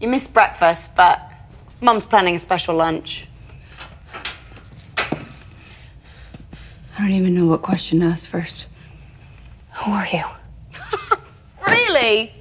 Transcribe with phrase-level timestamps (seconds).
[0.00, 1.20] You missed breakfast, but
[1.82, 3.28] Mum's planning a special lunch.
[6.98, 8.66] I don't even know what question to ask first.
[9.72, 10.24] Who are you?
[11.66, 12.32] Really?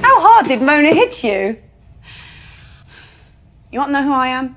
[0.00, 1.58] How hard did Mona hit you?
[3.72, 4.54] You want to know who I am?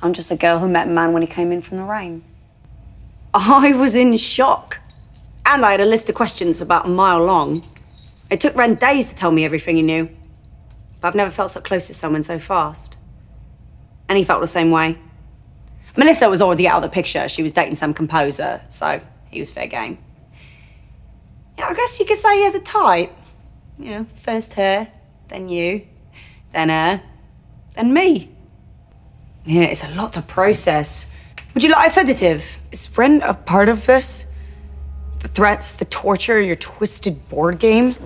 [0.00, 2.22] I'm just a girl who met a man when he came in from the rain.
[3.34, 4.78] I was in shock.
[5.44, 7.64] And I had a list of questions about a mile long.
[8.30, 10.08] It took Ren days to tell me everything he knew.
[11.00, 12.96] But I've never felt so close to someone so fast.
[14.08, 14.98] And he felt the same way.
[15.96, 17.28] Melissa was already out of the picture.
[17.28, 19.00] She was dating some composer, so
[19.30, 19.98] he was fair game.
[21.58, 23.12] Yeah, I guess you could say he has a type.
[23.78, 24.88] You know, first her,
[25.28, 25.86] then you,
[26.52, 27.02] then her,
[27.74, 28.30] then me.
[29.44, 31.08] Yeah, it's a lot to process.
[31.54, 32.44] Would you like a sedative?
[32.70, 34.26] Is Ren a part of this?
[35.20, 37.96] The threats, the torture, your twisted board game?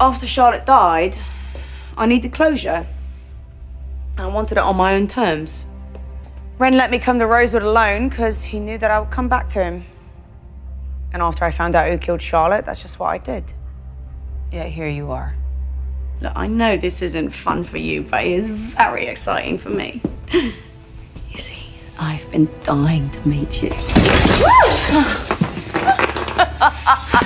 [0.00, 1.16] After Charlotte died,
[1.96, 2.86] I needed closure.
[4.16, 5.66] And I wanted it on my own terms.
[6.58, 9.48] Ren let me come to Rosewood alone because he knew that I would come back
[9.50, 9.84] to him.
[11.12, 13.52] And after I found out who killed Charlotte, that's just what I did.
[14.50, 15.34] Yet here you are.
[16.22, 20.00] Look, I know this isn't fun for you, but it is very exciting for me.
[20.32, 20.52] You
[21.36, 21.66] see,
[21.98, 23.70] I've been dying to meet you.
[26.58, 27.25] 哈哈哈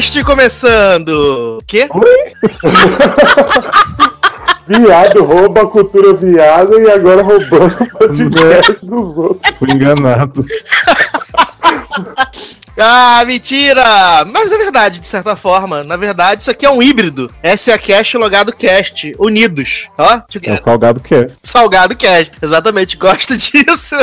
[0.00, 1.62] cast começando!
[1.66, 1.86] Quê?
[4.66, 9.54] Viado rouba a cultura viada e agora roubando o podcast dos outros.
[9.58, 10.46] Fui enganado.
[12.82, 14.24] Ah, mentira!
[14.26, 15.84] Mas é verdade, de certa forma.
[15.84, 17.32] Na verdade, isso aqui é um híbrido.
[17.42, 19.88] Essa é a Cast logado Cast, unidos.
[19.98, 21.26] Ó, É o salgado que é.
[21.42, 22.32] Salgado Cast.
[22.40, 23.96] Exatamente, gosto disso.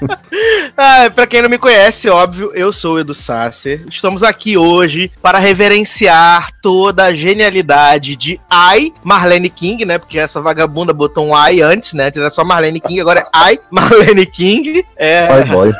[0.76, 3.84] ah, pra quem não me conhece, óbvio, eu sou o Edu Sasser.
[3.90, 9.98] Estamos aqui hoje para reverenciar toda a genialidade de I, Marlene King, né?
[9.98, 12.10] Porque essa vagabunda botou um I antes, né?
[12.14, 14.84] Era só Marlene King, agora é I, Marlene King.
[14.96, 15.72] É, Vai, boy.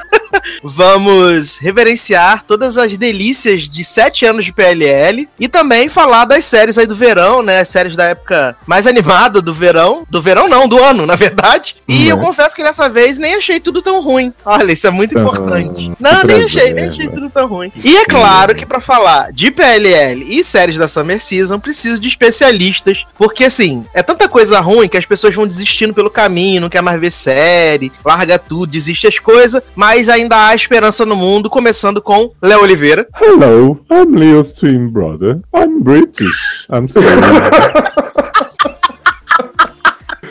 [0.63, 6.79] Vamos reverenciar todas as delícias de sete anos de PLL e também falar das séries
[6.79, 7.61] aí do verão, né?
[7.61, 10.07] As séries da época mais animada do verão.
[10.09, 11.77] Do verão não, do ano, na verdade.
[11.87, 12.13] E Né?
[12.13, 14.33] eu confesso que dessa vez nem achei tudo tão ruim.
[14.45, 15.75] Olha, isso é muito Ah, importante.
[15.75, 16.91] que Não, nem achei, nem né?
[16.91, 17.73] achei tudo tão ruim.
[17.83, 22.09] E é claro que pra falar de PLL e séries da Summer Season, preciso de
[22.09, 26.69] especialistas, porque assim, é tanta coisa ruim que as pessoas vão desistindo pelo caminho, não
[26.69, 31.49] quer mais ver série, larga tudo, desiste as coisas, mas ainda há esperança no mundo,
[31.51, 33.07] começando com Léo Oliveira.
[33.21, 35.41] Hello, I'm Leo's twin brother.
[35.55, 36.67] I'm British.
[36.71, 37.07] I'm sorry.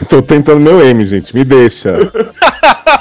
[0.10, 1.36] Tô tentando meu M, gente.
[1.36, 1.94] Me deixa.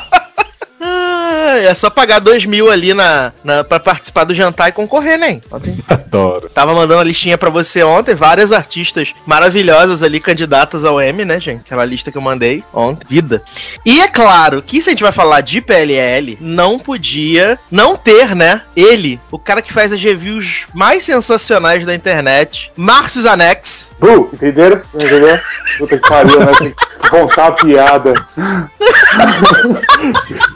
[1.65, 5.41] É só pagar dois mil ali na, na, pra participar do jantar e concorrer, né?
[5.50, 5.78] Ontem.
[5.89, 6.49] Adoro.
[6.50, 11.41] Tava mandando a listinha pra você ontem, várias artistas maravilhosas ali candidatas ao M, né,
[11.41, 11.62] gente?
[11.67, 13.06] Aquela lista que eu mandei ontem.
[13.08, 13.43] Vida.
[13.85, 18.35] E é claro que se a gente vai falar de PLL, não podia não ter,
[18.35, 18.62] né?
[18.75, 23.91] Ele, o cara que faz as reviews mais sensacionais da internet, Márcio Zanex.
[23.99, 24.81] Bu, entenderam?
[24.94, 25.41] Entendeu?
[25.79, 26.53] Puta que pariu, né?
[26.53, 26.75] Que
[27.08, 28.14] contar a piada.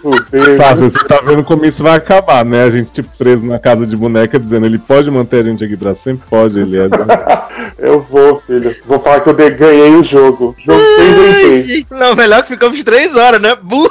[0.02, 0.58] Fudeu.
[0.90, 2.64] Você tá vendo como isso vai acabar, né?
[2.64, 5.76] A gente tipo, preso na casa de boneca dizendo ele pode manter a gente aqui
[5.76, 6.22] pra sempre?
[6.28, 6.88] Pode, ele é.
[7.78, 8.76] Eu vou, filho.
[8.84, 10.54] Vou falar que eu ganhei o jogo.
[10.60, 11.86] Inventei.
[11.90, 13.56] Não, melhor que ficamos três horas, né?
[13.60, 13.90] Bu.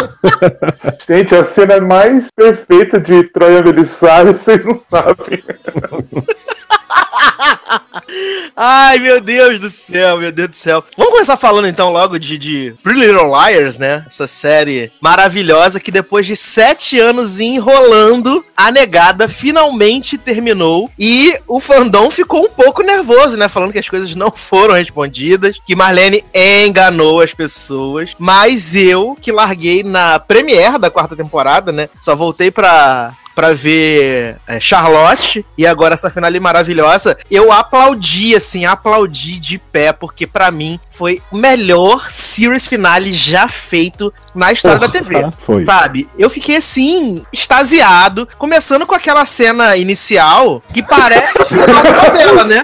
[1.06, 5.44] Gente, a cena mais perfeita de Troia Belissário, vocês não sabem.
[8.56, 10.84] Ai, meu Deus do céu, meu Deus do céu.
[10.96, 14.04] Vamos começar falando então logo de, de Pretty Little Liars, né?
[14.06, 20.90] Essa série maravilhosa que depois de sete anos enrolando, a negada finalmente terminou.
[20.98, 23.48] E o fandom ficou um pouco nervoso, né?
[23.48, 28.14] Falando que as coisas não foram respondidas, que Marlene enganou as pessoas.
[28.18, 31.88] Mas eu, que larguei na premiere da quarta temporada, né?
[32.00, 38.66] Só voltei pra, pra ver é, Charlotte e agora essa finale maravilhosa, eu aplaudi, assim,
[38.66, 44.78] aplaudi de pé, porque pra mim foi o melhor series finale já feito na história
[44.78, 45.26] da TV.
[45.46, 45.62] Foi.
[45.62, 46.06] Sabe?
[46.18, 52.62] Eu fiquei assim, extasiado, começando com aquela cena inicial que parece final da novela, né?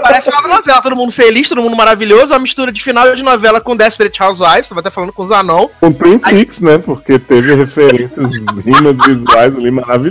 [0.00, 3.24] Parece final da novela, todo mundo feliz, todo mundo maravilhoso, uma mistura de final de
[3.24, 5.66] novela com Desperate Housewives, você vai estar falando com o Zanon.
[5.80, 6.78] Com Twin Peaks, né?
[6.78, 10.03] Porque teve referências rimas visuais ali maravilhosas,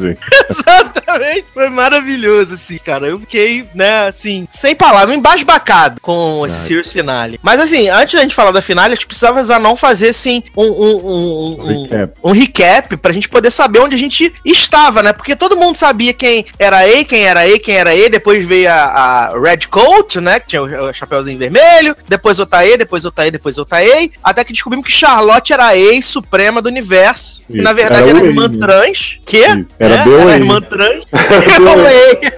[0.00, 0.20] gente.
[1.14, 1.46] Exatamente.
[1.52, 3.06] Foi maravilhoso, assim, cara.
[3.06, 6.66] Eu fiquei, né, assim, sem palavras, embasbacado com esse Ai.
[6.66, 7.40] Series Finale.
[7.42, 10.64] Mas, assim, antes da gente falar da finale, a gente precisava não fazer, assim, um,
[10.64, 12.12] um, um, um, Recap.
[12.22, 15.12] um recap pra gente poder saber onde a gente estava, né?
[15.12, 18.08] Porque todo mundo sabia quem era E, quem era E, quem era E.
[18.08, 20.40] Depois veio a, a Red Coat, né?
[20.40, 21.96] Que tinha o, o chapéuzinho vermelho.
[22.08, 24.10] Depois outra E, depois outra E, depois outra E.
[24.22, 27.42] Até que descobrimos que Charlotte era a E suprema do universo.
[27.48, 28.58] E, na Isso, verdade, era era, o irmã né?
[28.58, 29.20] trans.
[29.24, 29.38] Que?
[29.38, 31.03] Isso, era É, do era irmã trans.
[31.12, 32.32] O E.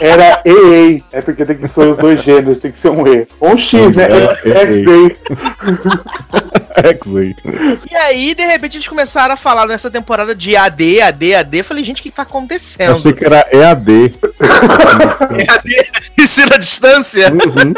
[0.00, 1.00] Era EA.
[1.12, 3.26] É porque tem que ser os dois gêneros, tem que ser um E.
[3.40, 4.04] Ou um X, né?
[4.04, 5.16] É, é, X-Day.
[6.76, 7.36] X-Ray.
[7.90, 11.58] E aí, de repente, eles começaram a falar nessa temporada de AD, AD, AD.
[11.58, 12.96] Eu falei, gente, o que tá acontecendo?
[12.96, 14.14] Achei que era EAD.
[15.48, 17.30] AD, ensino à distância?
[17.32, 17.74] Uhum.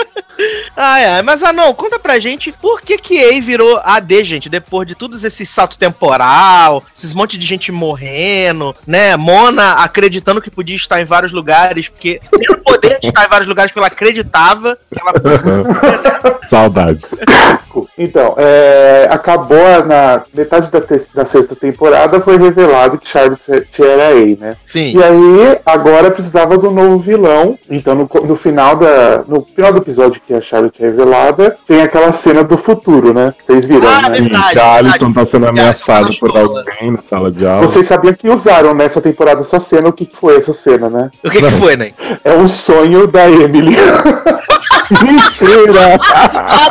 [0.76, 4.49] Ai, ai, mas ah não, conta pra gente por que que EA virou AD, gente,
[4.49, 9.16] depois de todos esse salto temporal, esses monte de gente morrendo, né?
[9.16, 13.49] Mona acreditando que podia estar em vários lugares, porque tendo poder de estar em vários
[13.49, 17.00] lugares porque ela acreditava que ela Saudade.
[17.99, 20.81] Então, é, acabou na metade da,
[21.14, 23.40] da sexta temporada, foi revelado que Charlotte
[23.78, 24.56] era A, né?
[24.67, 24.96] Sim.
[24.96, 27.58] E aí, agora precisava do novo vilão.
[27.69, 31.81] Então, no, no final da, no final do episódio que a Charlotte é revelada, tem
[31.82, 33.34] aquela cena do futuro, né?
[33.46, 34.20] Vocês viram, Ah, né?
[34.20, 34.58] verdade.
[34.58, 37.69] Alison tá sendo Que a Alison ameaçada na por alguém na sala de aula.
[37.69, 39.88] Vocês sabiam que usaram nessa temporada essa cena?
[39.88, 41.11] O que que foi essa cena, né?
[41.25, 41.93] O que que foi, né?
[42.25, 43.76] É um sonho da Emily.
[44.90, 45.98] Mentira!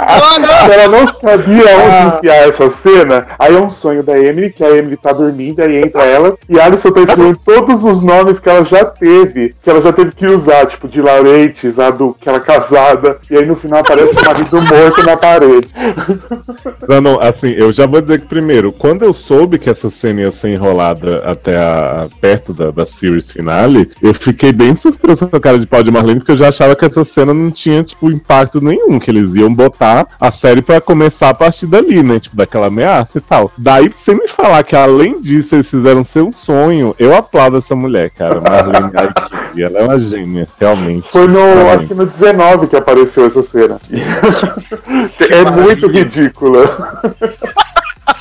[0.07, 0.71] Adoro!
[0.74, 2.16] Ela não sabia onde Ah.
[2.18, 3.27] enfiar essa cena.
[3.38, 6.60] Aí é um sonho da Emily, que a Emily tá dormindo, aí entra ela, e
[6.60, 10.12] a Alison tá escrevendo todos os nomes que ela já teve, que ela já teve
[10.12, 13.80] que usar, tipo, de Laurentiis, a do que ela é casada, e aí no final
[13.80, 15.69] aparece o marido morto na parede.
[16.88, 20.21] Não, não, assim, eu já vou dizer que primeiro, quando eu soube que essa cena
[20.21, 25.36] ia ser enrolada até a, perto da, da series finale, eu fiquei bem surpreso com
[25.36, 27.83] a cara de pau de Marlene, porque eu já achava que essa cena não tinha,
[27.83, 32.20] tipo, impacto nenhum, que eles iam botar a série pra começar a partir dali, né?
[32.20, 33.52] Tipo, daquela ameaça e tal.
[33.58, 37.58] Daí, pra você me falar que além disso eles fizeram ser um sonho, eu aplaudo
[37.58, 38.42] essa mulher, cara.
[38.42, 38.92] Marlene
[39.58, 41.08] ela é uma gênia, realmente.
[41.12, 41.40] Foi no,
[41.70, 43.80] acho que no 19 que apareceu essa cena.
[43.92, 47.02] é muito ridícula.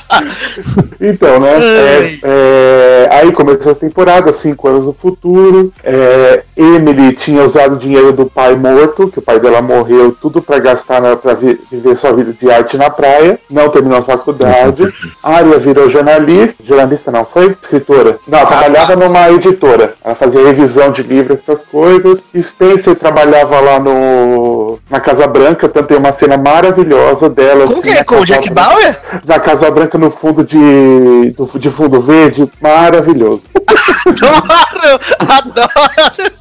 [1.01, 1.49] Então, né?
[1.53, 5.71] é- é, aí começou a temporada, cinco anos no futuro.
[5.83, 10.41] É, Emily tinha usado o dinheiro do pai morto, que o pai dela morreu, tudo
[10.41, 13.39] pra gastar na, pra vi- viver sua vida de arte na praia.
[13.49, 14.83] Não terminou a faculdade.
[15.23, 16.61] Arya virou jornalista.
[16.65, 18.17] Jornalista não, foi escritora.
[18.27, 19.93] Não, trabalhava numa editora.
[20.03, 22.19] Ela fazia revisão de livros, essas coisas.
[22.41, 27.65] Spencer trabalhava lá no na Casa Branca, tanto tem uma cena maravilhosa dela.
[27.67, 28.03] Como assim, que é?
[28.03, 28.99] Com o Jack Branca Bauer?
[29.25, 33.43] na Casa Branca no fundo de, de fundo verde, maravilhoso.
[34.07, 34.99] Adoro!
[35.27, 36.31] Adoro!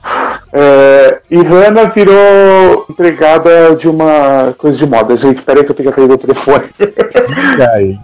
[0.52, 5.16] É, e Hannah virou empregada de uma coisa de moda.
[5.16, 6.64] Gente, peraí que eu tenho que atender o telefone.
[7.74, 7.98] Aí?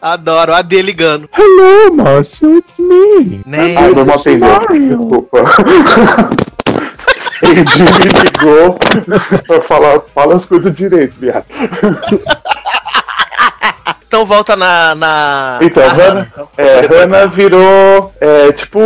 [0.00, 1.28] Adoro, a D ligando.
[1.36, 3.42] Hello, Marcio, it's me.
[3.46, 3.76] Né?
[3.76, 4.58] Ai, vamos atender.
[4.70, 5.38] Desculpa.
[7.42, 8.78] Ele me ligou
[9.46, 11.44] pra falar, fala as coisas direito, viado.
[14.06, 14.94] Então volta na.
[14.94, 18.78] na Então, na Hannah, é, Hannah virou é, tipo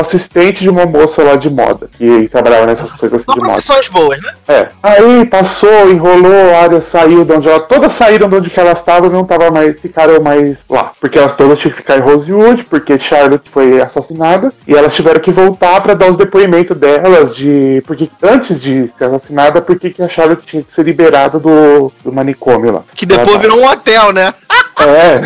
[0.00, 3.52] assistente de uma moça lá de moda, que trabalhava nessas coisas assim de moda.
[3.52, 4.32] profissões boas, né?
[4.48, 4.68] É.
[4.82, 7.60] Aí passou, enrolou, a área saiu de onde ela.
[7.60, 10.92] Todas saíram de onde que elas estavam e não tava mais, ficaram mais lá.
[11.00, 14.52] Porque elas todas tinham que ficar em Rosewood, porque Charlotte foi assassinada.
[14.66, 17.82] E elas tiveram que voltar pra dar os depoimentos delas de.
[17.86, 22.12] Porque antes de ser assassinada, porque que a Charlotte tinha que ser liberada do, do
[22.12, 22.82] manicômio lá.
[22.94, 24.32] Que depois virou um hotel, né?
[24.80, 25.20] É.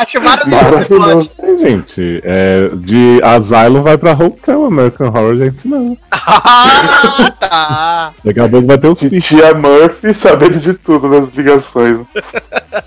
[0.00, 0.98] Acho maravilhoso esse plot.
[0.98, 1.30] Maravilhoso.
[1.38, 5.96] É, gente, é, de Asylum vai pra Hotel American Horror, gente, não.
[6.30, 8.12] Ah, tá.
[8.22, 9.22] Daqui a pouco vai ter o filho.
[9.22, 12.00] tia Murphy sabendo de tudo das ligações.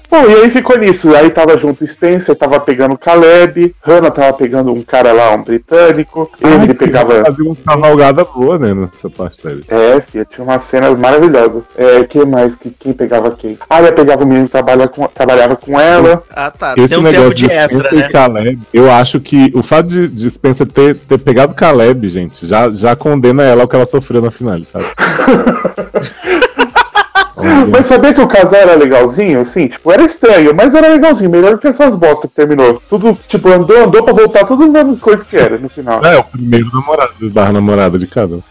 [0.10, 1.16] Bom, e aí ficou nisso.
[1.16, 6.30] Aí tava junto Spencer, tava pegando Caleb, Hannah tava pegando um cara lá, um britânico,
[6.40, 7.24] ele pegava.
[7.26, 9.64] Fazia uma cavalgada boa, né, nessa parte dele.
[9.68, 11.64] É, filha, tinha umas cenas maravilhosas.
[11.78, 12.56] É, que mais?
[12.56, 13.58] Que, quem pegava quem?
[13.70, 16.24] Ah, ela pegava o menino que trabalha com, trabalhava com ela.
[16.30, 16.74] Ah, tá.
[16.78, 18.10] Esse Tem um negócio tempo de extra, Spencer e né?
[18.10, 22.70] Caleb, eu acho que o fato de, de Spencer ter, ter pegado Caleb, gente, já,
[22.72, 24.86] já condena ela ao que ela sofreu na final, sabe?
[27.72, 29.68] Mas sabia que o casal era legalzinho, assim?
[29.68, 31.30] Tipo, era estranho, mas era legalzinho.
[31.30, 32.82] Melhor que essas bostas que terminou.
[32.90, 36.02] Tudo, tipo, andou, andou pra voltar, tudo a mesma coisa que era no final.
[36.06, 38.36] É, o primeiro namorado barra namorada de cada.
[38.36, 38.42] um.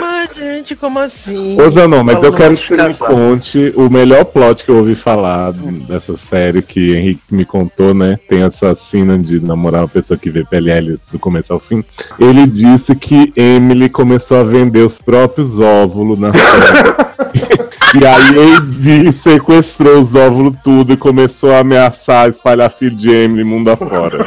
[0.00, 1.56] Mas, gente, como assim?
[1.60, 4.94] Ô, Zanon, mas eu quero que você me conte o melhor plot que eu ouvi
[4.94, 8.18] falar dessa série que Henrique me contou, né?
[8.28, 11.84] Tem essa cena de namorar uma pessoa que vê PLL do começo ao fim.
[12.18, 17.57] Ele disse que Emily começou a vender os próprios óvulos na série.
[17.94, 23.44] E aí Ed sequestrou os óvulos tudo e começou a ameaçar espalhar filho de Emily
[23.44, 24.26] mundo afora.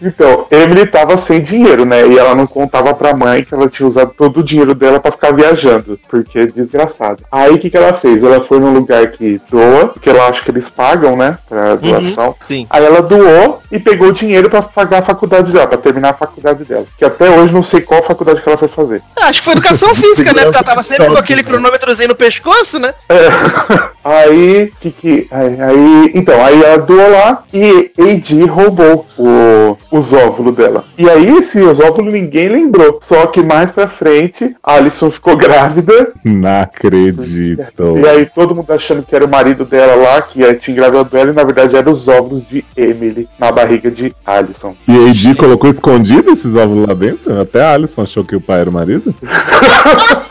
[0.00, 2.06] Então, Emily tava sem dinheiro, né?
[2.06, 5.12] E ela não contava pra mãe que ela tinha usado todo o dinheiro dela pra
[5.12, 7.24] ficar viajando, porque é desgraçado.
[7.30, 8.22] Aí o que, que ela fez?
[8.22, 11.38] Ela foi num lugar que doa, porque ela acha que eles pagam, né?
[11.48, 12.34] Pra doação.
[12.44, 12.66] Sim.
[12.70, 16.14] Aí ela doou e pegou o dinheiro pra pagar a faculdade dela, pra terminar a
[16.14, 16.86] faculdade dela.
[16.96, 19.02] Que até hoje não sei qual faculdade que ela foi fazer.
[19.20, 20.42] Acho que foi educação física, né?
[20.44, 22.92] Porque ela tava sempre com aquele cronômetrozinho no pescoço, né?
[24.04, 25.26] Aí, que que.
[25.30, 30.84] Aí, aí- então, aí ela doou lá e AD roubou o- os óvulos dela.
[30.96, 33.00] E aí, esses óvulos ninguém lembrou.
[33.06, 36.12] Só que mais pra frente, Alison ficou grávida.
[36.24, 37.98] Não acredito.
[38.02, 41.30] E aí, todo mundo achando que era o marido dela lá, que tinha engravidado ela,
[41.30, 44.74] e na verdade eram os óvulos de Emily na barriga de Alison.
[44.86, 47.40] E Ed colocou escondido esses óvulos lá dentro?
[47.40, 49.14] Até a Alison achou que o pai era o marido?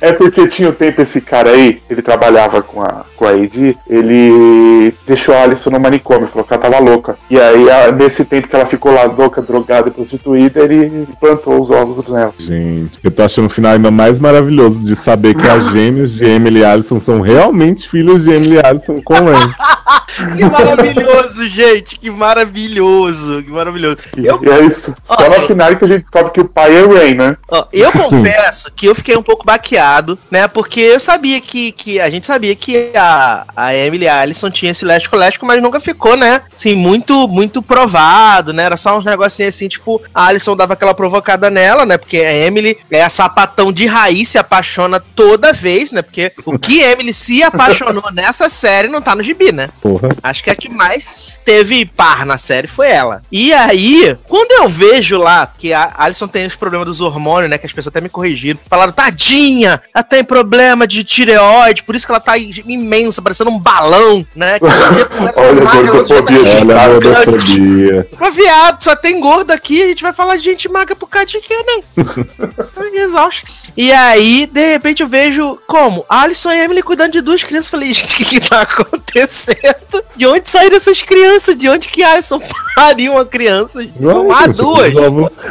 [0.00, 3.76] É porque tinha o tempo esse cara aí, ele trabalhava com a, com a AD,
[3.88, 7.16] ele deixou a Alison no manicômio, falou que ela tava louca.
[7.30, 11.60] E aí, a- nesse tempo que ela ficou lá louca, drogada e prostituída, ele plantou
[11.62, 12.32] os ovos nela.
[12.38, 16.24] Gente, eu tô achando o final ainda mais maravilhoso de saber que as gêmeas de
[16.24, 19.36] Emily e Alison são realmente filhos de Emily e Alison com Len.
[20.36, 21.96] Que maravilhoso, gente.
[21.98, 23.42] Que maravilhoso.
[23.42, 23.96] Que maravilhoso.
[24.16, 24.94] Eu, E é isso.
[25.06, 27.36] Só na é- final que a gente descobre que o pai é o Ray, né?
[27.50, 29.89] ó, eu confesso que eu fiquei um pouco baqueado,
[30.30, 30.46] né?
[30.48, 34.84] Porque eu sabia que, que a gente sabia que a, a Emily Allison tinha esse
[34.84, 36.42] léstico-léstico, mas nunca ficou, né?
[36.52, 38.64] Assim, muito, muito provado, né?
[38.64, 41.98] Era só uns negocinhos assim, tipo, a Alison dava aquela provocada nela, né?
[41.98, 46.02] Porque a Emily é a sapatão de raiz, se apaixona toda vez, né?
[46.02, 49.68] Porque o que Emily se apaixonou nessa série não tá no gibi, né?
[49.80, 50.08] Porra.
[50.22, 53.22] Acho que a que mais teve par na série foi ela.
[53.30, 57.58] E aí, quando eu vejo lá que a Alison tem os problemas dos hormônios, né?
[57.58, 58.58] Que as pessoas até me corrigiram.
[58.68, 63.58] Falaram, tadinha, ela tem problema de tireoide, por isso que ela tá imensa, parecendo um
[63.58, 64.58] balão, né?
[64.60, 68.08] Que tá Olha a gordofobia, Olha a gordofobia.
[68.18, 71.26] Mas viado, só tem gordo aqui, a gente vai falar de gente magra por causa
[71.26, 72.04] de quê, né?
[73.00, 73.50] Exausto.
[73.76, 76.04] E aí, de repente, eu vejo como?
[76.08, 77.70] Alison e Emily cuidando de duas crianças.
[77.70, 80.04] Falei, gente, o que, que tá acontecendo?
[80.16, 81.56] De onde saíram essas crianças?
[81.56, 82.40] De onde que Alison
[82.74, 83.80] pariu uma criança?
[83.98, 84.92] Não há duas.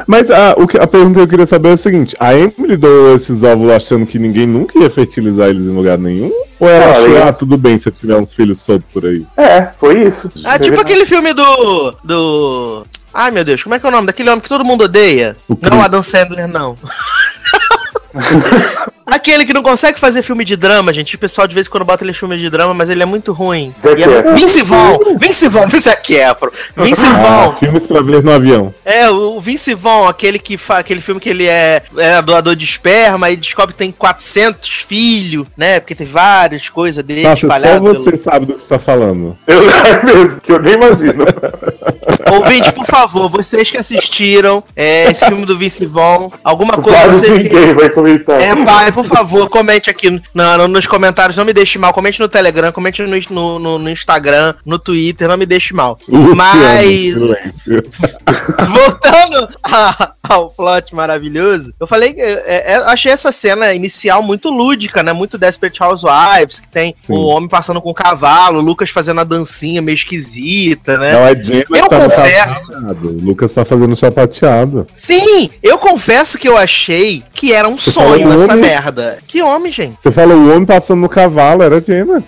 [0.05, 2.77] Mas a, o que, a pergunta que eu queria saber é a seguinte: a Emily
[2.77, 6.31] doou esses óvulos achando que ninguém nunca ia fertilizar eles em lugar nenhum?
[6.59, 9.25] Ou achou, eu- ah, tudo bem se eu tiver uns filhos soltos por aí?
[9.37, 10.29] É, foi isso.
[10.45, 11.91] Ah, tipo aquele filme do.
[12.03, 12.85] do.
[13.13, 14.07] Ai meu Deus, como é que é o nome?
[14.07, 15.35] Daquele homem que todo mundo odeia.
[15.47, 15.81] O Não, Chris.
[15.85, 16.75] Adam Sandler, não.
[19.11, 21.15] Aquele que não consegue fazer filme de drama, gente.
[21.15, 23.31] O pessoal de vez em quando bota ele filme de drama, mas ele é muito
[23.33, 23.73] ruim.
[23.83, 24.19] E é...
[24.19, 24.33] Efron.
[24.35, 25.17] Vince Vaughn!
[25.19, 26.49] Vince Vaughn, Vince Efron.
[26.77, 27.55] Vince Ah, Vaughn.
[27.59, 28.73] filmes pra ver no avião.
[28.85, 30.77] É, o Vince Vaughn, aquele que fa...
[30.79, 35.47] aquele filme que ele é, é doador de esperma e descobre que tem 400 filhos,
[35.57, 35.79] né?
[35.79, 37.97] Porque tem várias coisas dele Nossa, só espalhadas.
[37.97, 39.37] você sabe do que você tá falando.
[39.47, 41.25] Eu é mesmo, que eu nem imagino.
[42.31, 47.19] Ouvinte, por favor, vocês que assistiram é, esse filme do Vince Vaughn, alguma coisa Quase
[47.19, 47.43] você que...
[47.43, 48.39] ninguém vai comentar.
[48.41, 51.93] É, pai, por favor, comente aqui no- no- nos comentários, não me deixe mal.
[51.93, 55.97] Comente no Telegram, comente no, no- no- no Instagram, no Twitter, não me deixe mal.
[56.07, 57.15] Luciano, Mas,
[58.69, 65.01] voltando a- ao plot maravilhoso, eu falei é, é, achei essa cena inicial muito lúdica,
[65.01, 65.11] né?
[65.11, 67.13] Muito Desperate Housewives, que tem Sim.
[67.13, 71.13] o homem passando com o cavalo, o Lucas fazendo a dancinha meio esquisita, né?
[71.13, 72.65] Não, é Jenna Eu tá confesso.
[72.67, 73.09] sapateado.
[73.09, 74.87] O Lucas tá fazendo sapateado.
[74.95, 78.69] Sim, eu confesso que eu achei que era um sonho essa homem?
[78.69, 79.17] merda.
[79.27, 79.97] Que homem, gente.
[80.03, 82.23] Você falou o homem passando no cavalo, era Jenna.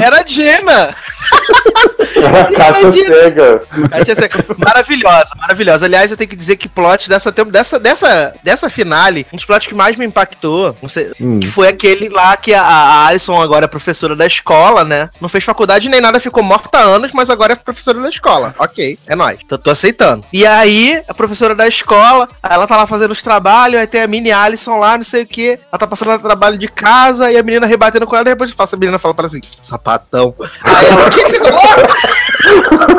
[0.00, 0.90] Era a Gemma.
[2.26, 3.62] A Kátia cega.
[3.90, 4.44] Kátia Seca.
[4.58, 5.86] Maravilhosa, maravilhosa.
[5.86, 9.66] Aliás, eu tenho que dizer que plot dessa, dessa, dessa, dessa finale, um dos plots
[9.66, 11.40] que mais me impactou, sei, Hum.
[11.40, 15.08] que foi aquele lá que a, a Alison agora é professora da escola, né?
[15.20, 18.54] Não fez faculdade nem nada, ficou morta há anos, mas agora é professora da escola.
[18.58, 19.38] Ok, é nóis.
[19.48, 20.24] Tô, tô aceitando.
[20.32, 24.06] E aí, a professora da escola, ela tá lá fazendo os trabalhos, aí tem a
[24.06, 25.58] mini Alison lá, não sei o que.
[25.70, 28.76] Ela tá passando trabalho de casa e a menina rebatendo com ela, depois fala, a
[28.76, 30.34] menina fala para assim, sapatão.
[30.62, 31.62] Aí ela, o que, que você falou?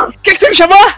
[0.08, 0.78] O que, que você me chamou?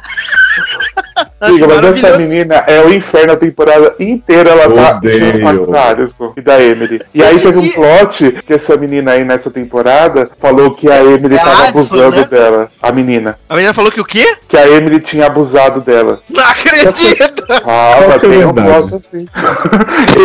[1.47, 4.51] Diga, mas essa menina é o inferno a temporada inteira.
[4.51, 5.39] Ela tá Odeio.
[5.55, 7.01] nos Alisson e da Emily.
[7.15, 11.37] E aí teve um plot que essa menina aí nessa temporada falou que a Emily
[11.37, 12.25] É tava Addison, abusando né?
[12.25, 12.69] dela.
[12.83, 13.39] A menina.
[13.49, 14.37] A menina falou que o quê?
[14.49, 16.21] Que a Emily tinha abusado dela.
[16.29, 17.41] Não acredito!
[17.67, 19.27] Ah, é tem um plot assim.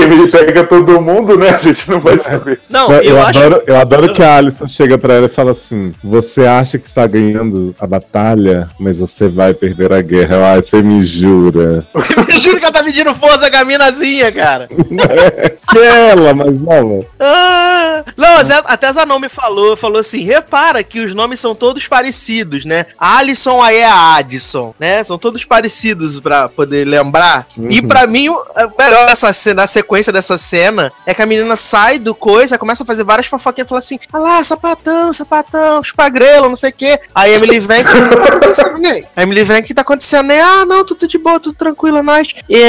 [0.03, 1.49] Emily pega todo mundo, né?
[1.49, 2.59] A gente não vai saber.
[2.69, 3.39] Não, Eu, eu, acho.
[3.39, 6.87] adoro, eu adoro que a Alison chega pra ela e fala assim: Você acha que
[6.87, 10.53] está ganhando a batalha, mas você vai perder a guerra.
[10.53, 11.85] Ai, você me jura.
[11.95, 14.67] Eu juro que ela tá pedindo força com a minazinha, cara.
[15.69, 17.05] que ela, mas não.
[17.19, 22.65] Ah, não, até Zanon me falou, falou assim, repara que os nomes são todos parecidos,
[22.65, 22.85] né?
[22.99, 25.03] Alisson aí é a Addison, né?
[25.03, 27.47] São todos parecidos pra poder lembrar.
[27.69, 28.45] E pra mim, o
[28.77, 32.83] melhor dessa cena, da sequência dessa cena, é que a menina sai do coisa, começa
[32.83, 36.99] a fazer várias fofoquinhas, fala assim, ah lá, sapatão, sapatão, chupagrelo, não sei o quê.
[37.13, 39.03] Aí a Emily vem, fala, o que tá acontecendo, né?
[39.15, 40.41] A Emily que tá acontecendo, né?
[40.41, 42.33] Ah, não, tudo de boa, tudo tranquilo, é nós.
[42.49, 42.61] E,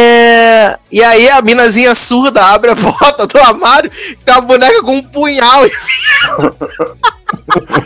[0.91, 3.91] e aí a minazinha surda abre a porta do armário,
[4.25, 5.63] tem uma boneca com um punhal.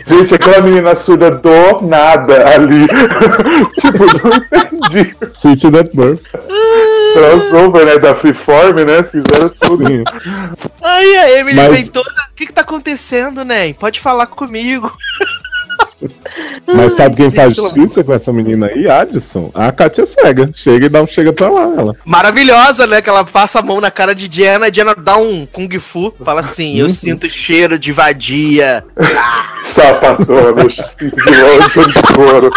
[0.07, 2.87] Gente, aquela menina surda do nada ali.
[2.87, 5.15] tipo, não entendi.
[5.33, 6.21] City That Birth.
[7.13, 7.97] Crossover, né?
[7.97, 9.03] Da Freeform, né?
[9.03, 9.85] Fizeram tudo.
[10.81, 12.09] Aí a Emily Mas- vem toda.
[12.09, 13.73] O que que tá acontecendo, né?
[13.73, 14.91] Pode falar comigo.
[16.67, 18.89] Mas sabe quem faz justiça com essa menina aí?
[18.89, 19.51] Addison.
[19.53, 20.49] A Katia cega.
[20.53, 21.63] Chega e dá um chega pra lá.
[21.77, 21.95] Ela.
[22.05, 23.01] Maravilhosa, né?
[23.01, 26.13] Que ela passa a mão na cara de Diana e Diana dá um Kung Fu.
[26.23, 28.83] Fala assim: Eu sinto cheiro de vadia.
[29.73, 30.63] Sapatona,
[30.97, 31.11] de
[31.41, 32.49] longe de couro.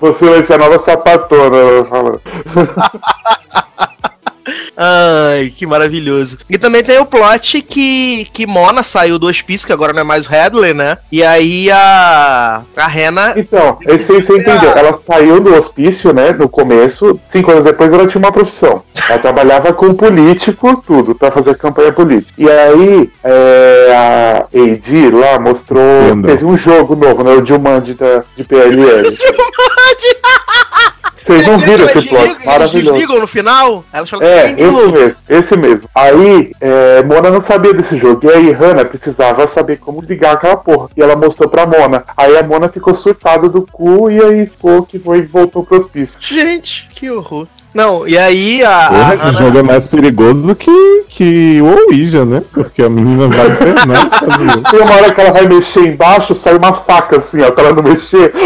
[0.00, 2.20] Você vai ser a nova sapatona, ela fala.
[4.76, 6.38] Ai, que maravilhoso.
[6.48, 10.04] E também tem o plot que, que Mona saiu do hospício, que agora não é
[10.04, 10.98] mais o Hadley, né?
[11.10, 12.62] E aí a.
[12.76, 13.34] A Rena.
[13.36, 14.70] Então, esse aí você entendeu.
[14.70, 17.18] Ela saiu do hospício, né, no começo.
[17.28, 18.82] Cinco anos depois ela tinha uma profissão.
[19.08, 22.32] Ela trabalhava com político, tudo, pra fazer campanha política.
[22.38, 26.08] E aí, é, a AD lá mostrou.
[26.08, 26.26] Entendo.
[26.26, 27.32] Teve um jogo novo, né?
[27.32, 29.16] O Dilmandi da, de PLL.
[31.26, 32.20] Vocês não viram Eles esse plot?
[32.22, 32.92] desligam- Eles Maravilhoso.
[32.92, 33.84] desligam no final?
[33.92, 35.88] Elas falam É, que esse mesmo, esse mesmo.
[35.94, 38.20] Aí, é, Mona não sabia desse jogo.
[38.24, 40.88] E aí, Hannah precisava saber como desligar aquela porra.
[40.96, 42.04] E ela mostrou pra Mona.
[42.16, 46.16] Aí a Mona ficou surtada do cu e aí ficou que foi voltou pro hospício.
[46.20, 47.46] Gente, que horror.
[47.74, 48.86] Não, e aí a.
[48.88, 52.42] Porra, esse Hannah- jogo é mais perigoso que, que o Ouija, né?
[52.52, 54.10] Porque a menina vai terminar.
[54.18, 54.70] sabe?
[54.70, 57.74] Tem uma hora que ela vai mexer embaixo, sai uma faca assim, ó, pra ela
[57.74, 58.32] não mexer.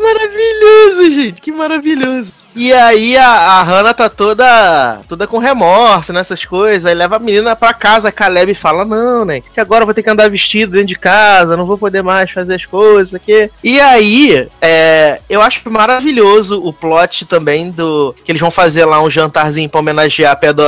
[0.00, 2.32] Maravilhoso, gente, que maravilhoso.
[2.54, 7.18] E aí a, a Hannah tá toda toda com remorso nessas coisas, aí leva a
[7.18, 10.28] menina pra casa, a Caleb fala, não, né, que agora eu vou ter que andar
[10.28, 13.50] vestido dentro de casa, não vou poder mais fazer as coisas aqui.
[13.62, 19.00] E aí, é, eu acho maravilhoso o plot também do, que eles vão fazer lá
[19.00, 20.64] um jantarzinho pra homenagear Pedro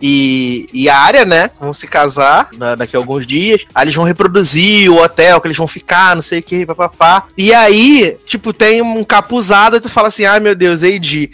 [0.00, 3.94] e, e a área, né, vão se casar na- daqui a alguns dias, aí eles
[3.94, 7.24] vão reproduzir o hotel que eles vão ficar, não sei o que, papapá.
[7.36, 10.82] E aí, tipo, tem um capuzado e tu fala assim, ai meu Deus,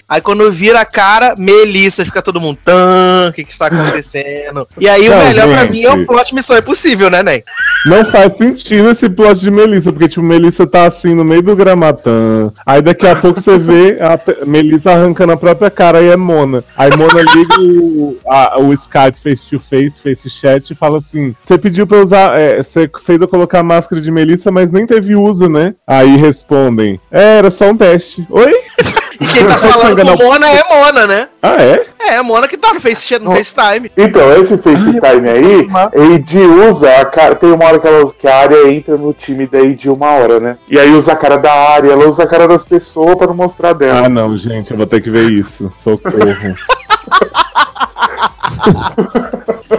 [0.09, 4.67] Aí quando vira a cara, Melissa, fica todo mundo, tan, o que que está acontecendo?
[4.81, 5.71] E aí o Não, melhor pra gente.
[5.73, 7.43] mim é o plot Missão Impossível, né, Nen?
[7.87, 11.55] Não faz sentido esse plot de Melissa, porque, tipo, Melissa tá assim no meio do
[11.57, 12.53] gramatã.
[12.67, 16.65] Aí daqui a pouco você vê a Melissa arrancando a própria cara e é Mona.
[16.77, 21.35] Aí Mona liga o, a- o Skype face to face, face chat e fala assim:
[21.43, 22.39] Você pediu pra usar.
[22.39, 25.75] é, Você fez eu colocar a máscara de Melissa, mas nem teve uso, né?
[25.87, 28.27] Aí respondem: É, era só um teste.
[28.31, 28.53] Oi?
[29.21, 31.29] E quem tá falando Enganar com Mona é Mona, né?
[31.43, 31.87] Ah, é?
[32.01, 33.91] É, a Mona que tá no, face, no FaceTime.
[33.97, 35.69] Então, esse FaceTime aí,
[36.15, 37.35] AD usa a cara.
[37.35, 40.41] Tem uma hora que, ela, que a área entra no time da AD uma hora,
[40.41, 40.57] né?
[40.71, 43.35] E aí usa a cara da área, ela usa a cara das pessoas pra não
[43.35, 44.07] mostrar dela.
[44.07, 45.73] Ah, não, gente, eu vou ter que ver isso.
[45.83, 46.55] Socorro.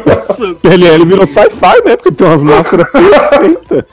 [0.61, 1.95] PLL virou sci-fi, né?
[1.97, 3.85] Porque tem umas máscaras perfeitas.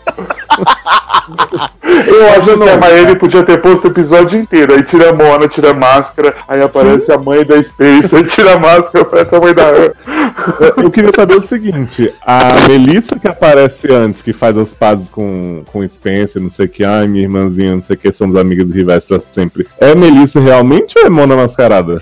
[2.07, 4.75] Eu acho que a Maene podia ter posto o episódio inteiro.
[4.75, 8.55] Aí tira a Mona, tira a máscara, aí aparece a mãe da Space, aí tira
[8.55, 9.65] a máscara, aparece a mãe da.
[10.77, 15.63] Eu queria saber o seguinte: a Melissa que aparece antes, que faz as pazes com,
[15.73, 18.71] com Spencer, não sei o que, ai, minha irmãzinha, não sei o que, somos amigas
[18.71, 19.67] rivais pra sempre.
[19.81, 21.99] É Melissa realmente ou é Mona Mascarada?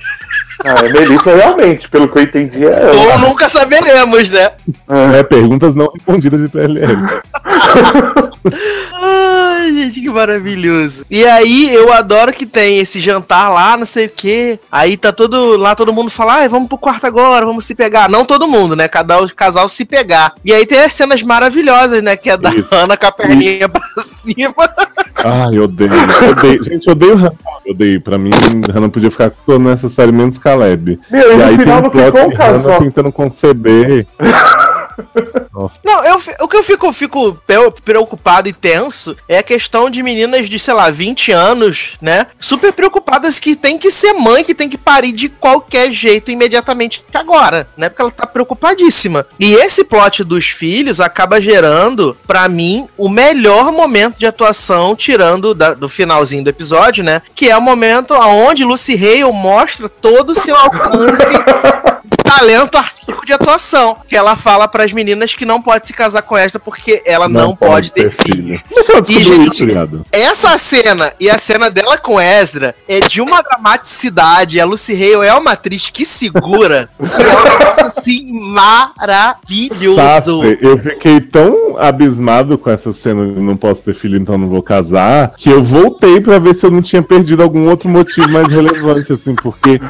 [0.65, 3.19] Ah, é Melissa realmente, pelo que eu entendi, é Ou ela.
[3.19, 4.51] nunca saberemos, né?
[4.89, 6.97] É, perguntas não respondidas de PLL.
[8.93, 11.07] Ai, gente, que maravilhoso.
[11.11, 14.59] E aí, eu adoro que tem esse jantar lá, não sei o quê.
[14.71, 15.57] Aí tá todo.
[15.57, 18.09] Lá todo mundo fala, ai, vamos pro quarto agora, vamos se pegar.
[18.11, 18.89] Não todo mundo, né?
[18.89, 20.35] Cada o casal se pegar.
[20.45, 22.17] E aí tem as cenas maravilhosas, né?
[22.17, 22.69] Que é da Isso.
[22.75, 24.55] Ana com a perninha pra cima.
[25.17, 25.91] Ai, eu odeio.
[26.31, 26.63] odeio.
[26.63, 27.35] Gente, eu odeio Hannah.
[27.65, 28.01] Eu odeio.
[28.01, 28.31] Pra mim,
[28.73, 31.01] Hannah podia ficar toda nessa série menos Caleb.
[31.11, 34.07] Meu, e no aí tem final um plot de Hannah tentando conceber.
[35.85, 37.39] Não, eu, o que eu fico, fico
[37.85, 42.27] preocupado e tenso é a questão de meninas de, sei lá, 20 anos, né?
[42.39, 47.05] Super preocupadas que tem que ser mãe, que tem que parir de qualquer jeito imediatamente
[47.15, 47.89] agora, né?
[47.89, 49.27] Porque ela tá preocupadíssima.
[49.39, 55.55] E esse plot dos filhos acaba gerando, pra mim, o melhor momento de atuação, tirando
[55.55, 57.23] da- do finalzinho do episódio, né?
[57.35, 61.33] Que é o momento onde Lucy Hale mostra todo o seu alcance
[62.25, 63.99] talento artístico de atuação.
[64.09, 67.55] Que ela fala pras meninas que não pode se casar com esta porque ela não,
[67.55, 68.61] pode, ter filho.
[68.75, 70.07] Ela E, descobriu gente, isso?
[70.11, 74.59] Essa cena e a cena dela com Ezra é de uma dramaticidade.
[74.59, 76.89] A Lucy Hale é uma atriz que segura.
[76.99, 79.97] e é um negócio assim maravilhoso.
[79.97, 84.49] Sassi, eu fiquei tão abismado com essa cena de não posso ter filho, então não
[84.49, 88.29] vou casar, que eu voltei pra ver se eu não tinha perdido algum outro motivo
[88.31, 89.81] mais relevante, assim, porque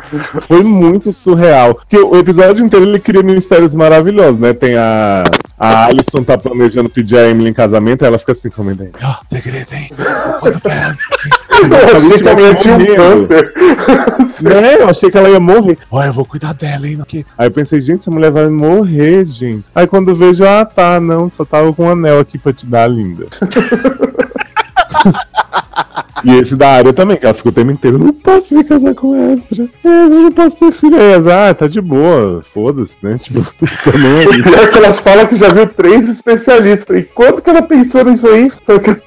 [0.42, 1.74] foi muito surreal.
[1.74, 4.52] Porque o episódio inteiro ele cria mistérios maravilhosos, né?
[4.52, 5.24] Tem a.
[5.64, 8.90] A Alison tá planejando pedir a Emily em casamento, aí ela fica assim, comendo aí.
[9.02, 9.90] Ó, segredo, hein?
[9.96, 10.94] Ela.
[11.64, 13.54] Eu achei que a mulher tinha um câncer.
[14.42, 14.80] Né?
[14.80, 15.78] Eu achei que ela ia morrer.
[15.90, 16.98] Olha, eu vou cuidar dela, hein?
[17.00, 17.24] Aqui.
[17.38, 19.64] Aí eu pensei, gente, essa mulher vai morrer, gente.
[19.74, 22.66] Aí quando eu vejo, ah, tá, não, só tava com um anel aqui pra te
[22.66, 23.26] dar, linda.
[26.24, 28.94] e esse da área também, que ela ficou o tempo inteiro, não posso me casar
[28.94, 29.38] com ela.
[29.84, 30.96] É, eu não posso ter filho.
[31.00, 33.16] Aí, ela, ah, tá de boa, foda-se, né?
[33.18, 33.40] Tipo,
[33.98, 34.26] nem aí.
[34.40, 36.84] O pior é que elas falam que já viu três especialistas.
[36.84, 38.50] Falei, quanto que ela pensou nisso aí?
[38.64, 38.90] Só que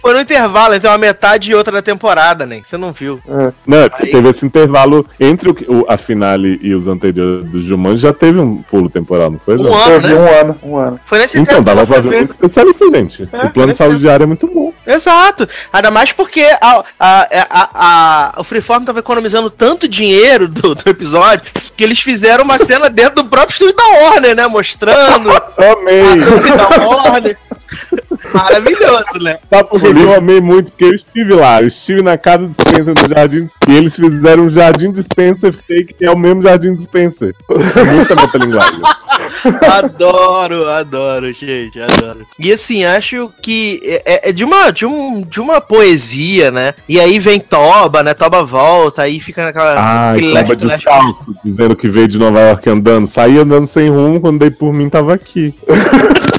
[0.00, 2.60] Foi no intervalo entre uma metade e outra da temporada, né?
[2.62, 3.20] Você não viu.
[3.66, 7.44] Não, é porque Aí- teve esse intervalo entre o, o- a finale e os anteriores
[7.50, 9.56] do Jumanji, já teve um pulo temporal, não foi?
[9.58, 9.74] Um não?
[9.74, 10.20] ano, teve né?
[10.20, 11.00] um ano, um ano.
[11.04, 12.30] Foi nesse Então, tempo dava pra ver foi um ver.
[12.30, 13.28] especialista, gente.
[13.32, 14.72] É, o plano de saúde diário é muito bom.
[14.86, 15.48] Exato.
[15.72, 20.88] Ainda mais porque a, a, a, a- o Freeform tava economizando tanto dinheiro do, do
[20.90, 24.46] episódio que eles fizeram uma cena dentro do próprio estúdio da Warner, né?
[24.46, 25.36] Mostrando a
[25.72, 26.20] Amei!
[26.24, 27.38] torre da Warner.
[28.32, 29.38] Maravilhoso, né?
[29.50, 30.70] Sabe por que eu amei muito?
[30.70, 34.44] Porque eu estive lá, eu estive na casa de Spencer no jardim e eles fizeram
[34.44, 37.34] um jardim de Spencer fake, que é o mesmo jardim de Spencer.
[37.48, 38.80] Muita metalinguagem.
[39.78, 42.20] Adoro, adoro, gente, adoro.
[42.38, 46.74] E assim, acho que é, é de, uma, de, um, de uma poesia, né?
[46.88, 48.14] E aí vem Toba, né?
[48.14, 49.76] Toba volta, aí fica naquela.
[49.78, 53.08] Ai, aquele tava leste- leste- descalço, dizendo que veio de Nova York andando.
[53.08, 55.54] Saí andando sem rumo, quando dei por mim, tava aqui.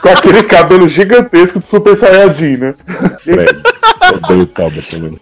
[0.00, 2.74] Com aquele cabelo gigantesco de Super Saiyajin, né?
[3.24, 3.46] Também.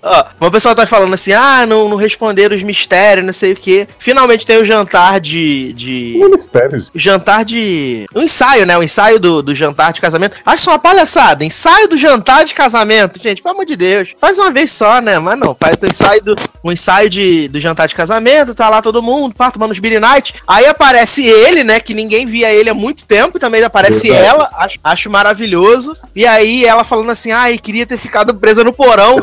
[0.03, 3.57] Ó, uma pessoa tá falando assim, ah, não, não responderam os mistérios, não sei o
[3.57, 3.88] quê.
[3.98, 5.72] Finalmente tem o jantar de.
[5.74, 6.20] de...
[6.22, 6.87] Ministério.
[6.94, 8.07] O jantar de.
[8.14, 8.79] O ensaio, né?
[8.79, 10.38] O ensaio do, do jantar de casamento.
[10.44, 11.44] Acho isso uma palhaçada.
[11.44, 13.20] Ensaio do jantar de casamento.
[13.20, 14.14] Gente, pelo amor de Deus.
[14.20, 15.18] Faz uma vez só, né?
[15.18, 15.55] Mas não.
[15.55, 18.55] Faz o ensaio do, o ensaio de, do jantar de casamento.
[18.55, 20.35] Tá lá todo mundo, pá, tomando os Beer Night.
[20.46, 21.81] Aí aparece ele, né?
[21.81, 23.38] Que ninguém via ele há muito tempo.
[23.38, 24.27] Também aparece Verdade.
[24.27, 24.27] ela.
[24.56, 25.92] Acho, acho maravilhoso.
[26.14, 29.16] E aí ela falando assim: ai, queria ter ficado presa no porão.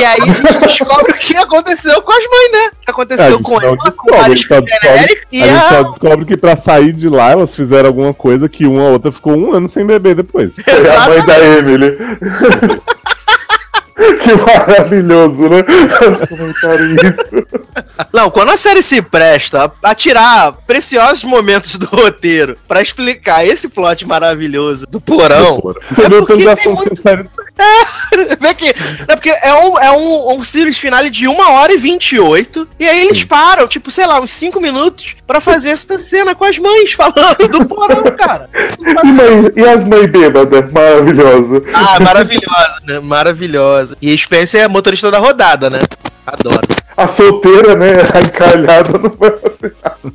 [0.00, 2.66] e aí a gente descobre o que aconteceu com as mães, né?
[2.66, 5.42] O que É, aconteceu gente com ela, com a a gente só Mariska descobre- e
[5.42, 5.82] a gente só a.
[5.82, 9.36] descobre que pra sair de lá elas fizeram alguma coisa que uma ou outra ficou
[9.36, 10.50] um ano sem beber depois.
[10.66, 11.96] É a mãe da Emily.
[14.20, 15.64] que maravilhoso, né?
[16.96, 17.46] Isso.
[18.12, 23.68] Não, quando a série se presta a, tirar preciosos momentos do roteiro pra explicar esse
[23.68, 25.60] plot maravilhoso do porão,
[25.94, 27.26] que porque tem muito- sinceros.
[28.40, 28.70] vê que.
[29.06, 32.66] É porque é um, é um, um series finale de 1 hora e 28.
[32.78, 36.44] E aí eles param, tipo, sei lá, uns 5 minutos pra fazer essa cena com
[36.44, 38.48] as mães falando do porão, cara.
[38.78, 40.72] E, mãe, e as mães bêbadas?
[40.72, 41.62] Maravilhoso.
[41.74, 43.00] Ah, maravilhosa, né?
[43.00, 43.91] Maravilhosa.
[44.00, 45.80] E Spencer é motorista da rodada, né?
[46.26, 46.60] Adoro.
[47.02, 47.88] A solteira, né?
[48.14, 49.32] A encalhada não vai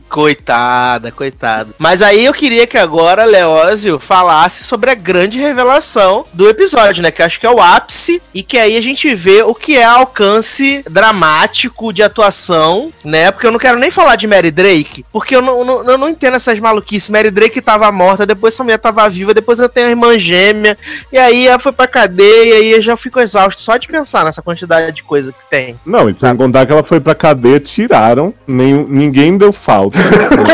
[0.09, 1.69] Coitada, coitada.
[1.77, 7.11] Mas aí eu queria que agora Leózio falasse sobre a grande revelação do episódio, né?
[7.11, 9.77] Que eu acho que é o ápice e que aí a gente vê o que
[9.77, 13.31] é alcance dramático de atuação, né?
[13.31, 16.09] Porque eu não quero nem falar de Mary Drake, porque eu não, não, eu não
[16.09, 17.09] entendo essas maluquices.
[17.09, 20.77] Mary Drake tava morta, depois essa mulher tava viva, depois eu tenho a irmã gêmea,
[21.11, 24.41] e aí ela foi pra cadeia e eu já fico exausto só de pensar nessa
[24.41, 25.79] quantidade de coisa que tem.
[25.85, 29.97] Não, e sem contar que ela foi pra cadeia, tiraram, nem, ninguém deu falta.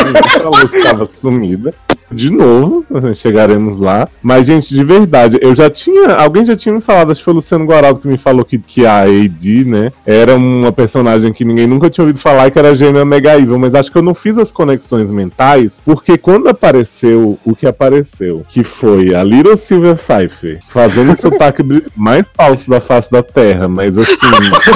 [0.05, 1.73] ninguém falou que tava sumida.
[2.13, 4.07] De novo, chegaremos lá.
[4.21, 6.13] Mas, gente, de verdade, eu já tinha.
[6.13, 8.57] Alguém já tinha me falado, acho que foi o Luciano Guaraldo que me falou que,
[8.57, 12.75] que a AD, né, era uma personagem que ninguém nunca tinha ouvido falar que era
[12.75, 13.59] gêmea Mega Evil.
[13.59, 18.45] Mas acho que eu não fiz as conexões mentais, porque quando apareceu o que apareceu,
[18.49, 21.63] que foi a Little Silver Pfeiffer fazendo o sotaque
[21.95, 24.17] mais falso da face da Terra, mas assim,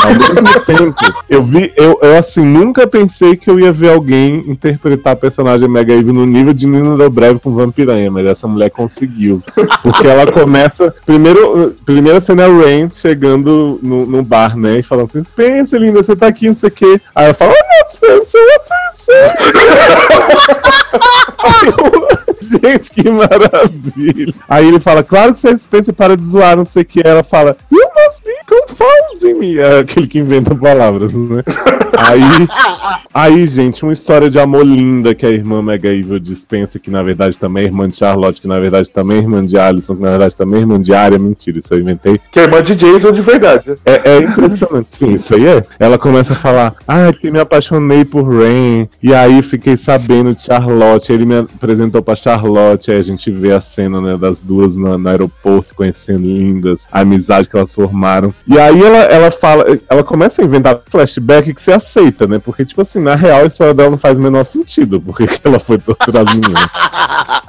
[0.03, 4.43] ao mesmo tempo, eu vi, eu, eu assim, nunca pensei que eu ia ver alguém
[4.47, 8.47] interpretar a personagem Mega Evil no nível de Nina Del Breve com Vampiranha, mas essa
[8.47, 9.43] mulher conseguiu.
[9.83, 10.95] Porque ela começa.
[11.05, 14.79] Primeiro, primeira cena é o Rain chegando no, no bar, né?
[14.79, 17.01] E falando assim: Spencer, linda, você tá aqui, não sei o quê.
[17.13, 18.41] Aí ela fala: Oh, não, Spencer,
[21.43, 24.33] what you Gente, que maravilha.
[24.47, 27.01] Aí ele fala, claro que você Spencer, para de zoar, não sei o que.
[27.03, 29.57] Ela fala, you must be confounding me.
[29.57, 31.43] É aquele que inventa palavras, né?
[31.97, 32.21] Aí,
[33.13, 37.01] aí, gente, uma história de amor linda que a irmã Mega Evil dispensa, que na
[37.01, 40.03] verdade também é irmã de Charlotte, que na verdade também é irmã de Alison, que
[40.03, 41.17] na verdade também é irmã de Arya.
[41.17, 42.19] Mentira, isso eu inventei.
[42.31, 43.73] Que é irmã de Jason de verdade.
[43.85, 45.63] É, é impressionante, sim, isso aí é.
[45.79, 50.41] Ela começa a falar, ah, que me apaixonei por Rain, e aí fiquei sabendo de
[50.43, 54.75] Charlotte, ele me apresentou pra Charlotte, aí a gente vê a cena, né, das duas
[54.75, 58.33] no, no aeroporto, conhecendo lindas, a amizade que elas formaram.
[58.47, 62.65] E aí ela, ela fala, ela começa a inventar flashback que você aceita, né, porque,
[62.65, 65.59] tipo assim, na real a história dela não faz o menor sentido, porque que ela
[65.59, 66.67] foi torturar as meninas.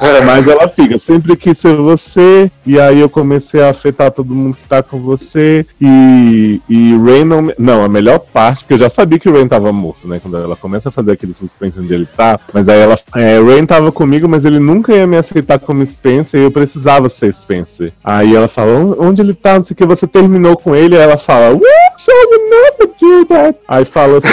[0.00, 4.34] É, mas ela fica, sempre quis ser você, e aí eu comecei a afetar todo
[4.34, 7.48] mundo que tá com você, e, e Rain não.
[7.58, 10.20] Não, a melhor parte, porque eu já sabia que o Rain tava morto, né?
[10.20, 12.98] Quando ela começa a fazer aquele suspense onde ele tá, mas aí ela.
[13.14, 17.08] É, Rain tava comigo, mas ele nunca ia me aceitar como Spencer, e eu precisava
[17.08, 17.92] ser Spencer.
[18.04, 19.54] Aí ela fala, "On- onde ele tá?
[19.54, 21.64] Não sei o que, você terminou com ele, aí ela fala, What?
[22.08, 23.58] You never do that.
[23.68, 24.28] Aí fala assim.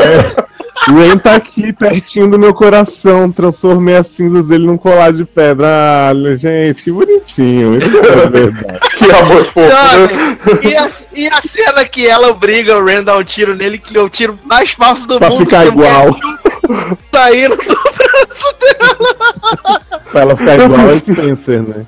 [0.00, 0.44] é,
[0.92, 3.32] Rain tá aqui pertinho do meu coração.
[3.32, 5.66] Transformei as cinzas dele num colar de pedra.
[6.10, 7.78] Ah, gente, que bonitinho.
[7.78, 8.80] Isso é verdade.
[8.98, 10.36] Que amor fofo, Não, né?
[10.62, 13.78] e, a, e a cena que ela obriga o Ren a dar um tiro nele,
[13.78, 15.44] que é o tiro mais falso do Pra mundo.
[15.46, 16.08] ficar que igual.
[16.08, 17.76] é Saindo do
[18.14, 19.80] braço dela.
[20.10, 21.86] Pra ela ficar igual a Spencer, né?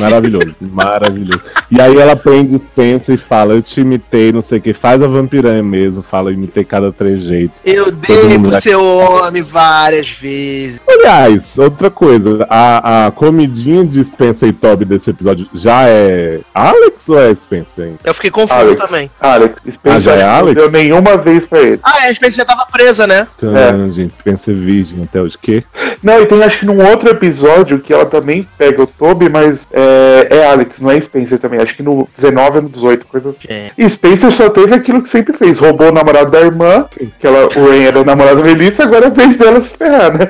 [0.00, 1.40] Maravilhoso, maravilhoso.
[1.70, 4.72] E aí ela prende o Spencer e fala: Eu te imitei, não sei o que,
[4.72, 6.02] faz a vampiranha mesmo.
[6.02, 7.52] Fala, eu imitei cada trejeito.
[7.64, 10.80] Eu dei pro já- seu homem várias vezes.
[10.88, 17.08] Aliás, outra coisa, a, a comidinha de Spencer e Toby desse episódio já é Alex
[17.08, 17.86] ou é Spencer?
[17.86, 17.98] hein?
[18.04, 18.76] Eu fiquei confuso Alex.
[18.76, 19.10] também.
[19.20, 20.54] Alex, Spencer Ah, já é não Alex?
[20.56, 21.80] deu nenhuma vez pra ele.
[21.82, 23.26] Ah, é, a Spencer já tava presa, né?
[23.38, 25.36] Tchan, gente, Spencer virgem até hoje.
[25.40, 25.64] Que?
[26.02, 29.66] Não, e tem acho que num outro episódio que ela também pega o Toby, mas
[29.72, 31.58] é, é Alex, não é Spencer também.
[31.60, 33.48] Acho que no 19 ou no 18, coisa assim.
[33.48, 33.70] É.
[33.78, 36.84] E Spencer só teve aquilo que sempre fez: roubou o namorado da irmã,
[37.18, 40.12] que ela, o Rain era o namorado da Melissa, agora é vez dela se ferrar,
[40.12, 40.26] né?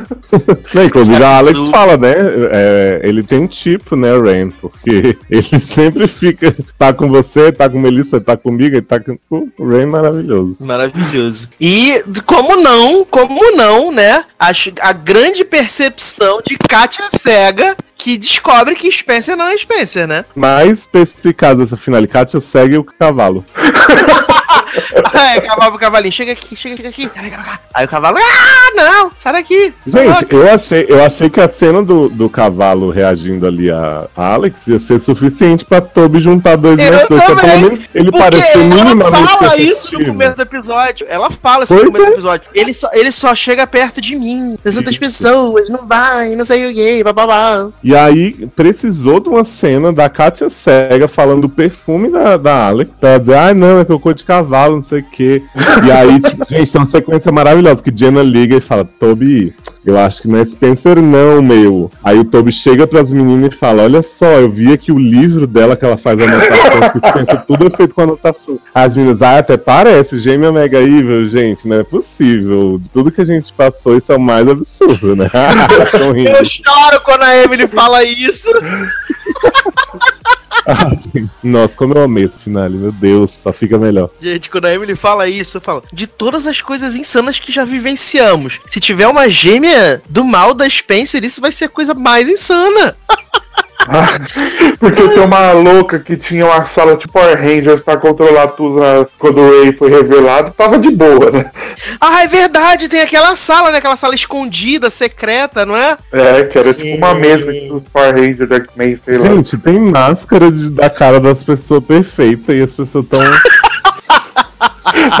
[0.72, 2.14] Não, inclusive a Alex fala, né?
[2.52, 4.50] é, ele tem um tipo, né, Rain?
[4.50, 9.18] Porque ele sempre fica, tá com você, tá com Melissa, tá comigo, tá com.
[9.30, 10.56] O Rain é maravilhoso.
[10.60, 11.48] Maravilhoso.
[11.60, 14.24] E como não, como não, né?
[14.38, 14.52] A,
[14.82, 17.57] a grande percepção de Katia Cega
[17.96, 20.24] que descobre que Spencer não é Spencer, né?
[20.34, 23.44] Mais especificado essa finale, Katia segue o cavalo.
[25.36, 27.60] é, cavalo pro cavalinho, chega aqui, chega aqui, chega.
[27.74, 29.74] Aí o cavalo, ah, não, sai daqui.
[29.86, 34.56] Gente, eu achei, eu achei que a cena do, do cavalo reagindo ali a Alex
[34.66, 37.22] ia ser suficiente pra Toby juntar dois Eu mais dois.
[37.24, 41.06] Pelo menos ele Porque parecer ela minimamente fala isso no começo do episódio.
[41.08, 42.10] Ela fala isso Pois no começo é.
[42.10, 42.50] do episódio.
[42.54, 45.00] Ele só, ele só chega perto de mim, das outras Isso.
[45.00, 47.68] pessoas, não vai, não sei o que, bababá.
[47.82, 52.90] E aí precisou de uma cena da Katia Cega falando do perfume da, da Alex.
[52.98, 55.42] Pra dizer, ah, não, é que eu cor de cavalo, não sei o quê.
[55.84, 59.54] E aí, tipo, gente, tem uma sequência maravilhosa que Jenna liga e fala, Toby,
[59.88, 61.90] eu acho que não é Spencer, não, meu.
[62.04, 65.46] Aí o Toby chega pras meninas e fala: Olha só, eu vi aqui o livro
[65.46, 68.58] dela que ela faz anotação, que Spencer tudo é feito com anotação.
[68.74, 72.78] As meninas, ah, até parece, gêmea mega evil, gente, não é possível.
[72.78, 75.26] De tudo que a gente passou, isso é o mais absurdo, né?
[76.38, 78.50] Eu choro quando a Emily fala isso.
[81.42, 84.10] Nossa, como eu amei esse finale, meu Deus, só fica melhor.
[84.20, 87.64] Gente, quando a Emily fala isso, eu falo, de todas as coisas insanas que já
[87.64, 92.28] vivenciamos, se tiver uma gêmea do mal da Spencer, isso vai ser a coisa mais
[92.28, 92.96] insana.
[94.78, 99.06] Porque tem uma louca que tinha uma sala tipo Power Rangers pra controlar tudo na-
[99.18, 101.50] quando o Ray foi revelado, tava de boa, né?
[102.00, 103.78] Ah, é verdade, tem aquela sala, né?
[103.78, 105.96] Aquela sala escondida, secreta, não é?
[106.12, 109.26] É, que era tipo uma mesa dos Power Rangers do X-Men, sei lá.
[109.28, 113.20] Gente, tem máscara de- da cara das pessoas perfeita e as pessoas tão.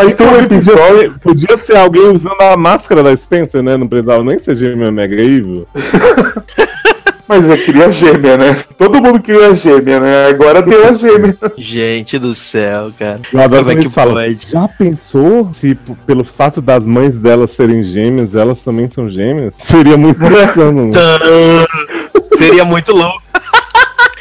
[0.00, 1.14] Aí tem um episódio.
[1.20, 3.76] podia ser alguém usando a máscara da Spencer, né?
[3.76, 5.66] Não precisava nem ser gêmea Mega Evil.
[7.28, 8.64] Mas eu queria gêmea, né?
[8.78, 10.26] Todo mundo queria gêmea, né?
[10.28, 11.36] Agora deu a gêmea.
[11.58, 13.20] Gente do céu, cara.
[13.32, 14.50] Eu adoro Como é que pode?
[14.50, 15.74] Já pensou se
[16.06, 19.52] pelo fato das mães delas serem gêmeas, elas também são gêmeas?
[19.70, 20.90] Seria muito insano.
[20.90, 21.18] Tã.
[22.38, 23.22] Seria muito louco.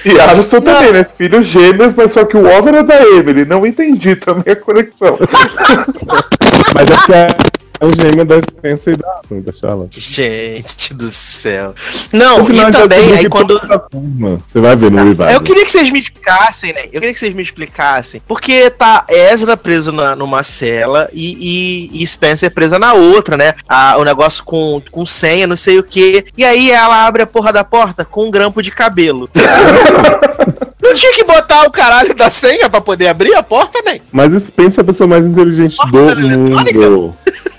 [0.05, 1.05] E Alisson também, né?
[1.17, 3.45] Filhos gêmeos, mas só que o ovo era da Emily.
[3.45, 5.17] Não entendi também a conexão.
[6.73, 7.27] Mas é que é,
[7.79, 9.99] é o gêmeo da Spencer e da, da Charlotte.
[9.99, 11.75] Gente do céu.
[12.11, 13.59] Não, e também, aí quando.
[13.59, 15.29] Você vai ver no revival.
[15.29, 16.85] Eu queria que vocês me explicassem, né?
[16.85, 18.21] Eu queria que vocês me explicassem.
[18.27, 23.53] Porque tá Ezra preso na, numa cela e, e, e Spencer presa na outra, né?
[23.67, 26.25] Ah, o negócio com, com senha, não sei o quê.
[26.37, 29.29] E aí ela abre a porra da porta com um grampo de cabelo.
[30.87, 34.01] não tinha que botar o caralho da senha pra poder abrir a porta, nem.
[34.11, 37.15] Mas Spencer é a pessoa mais inteligente Porta do mundo.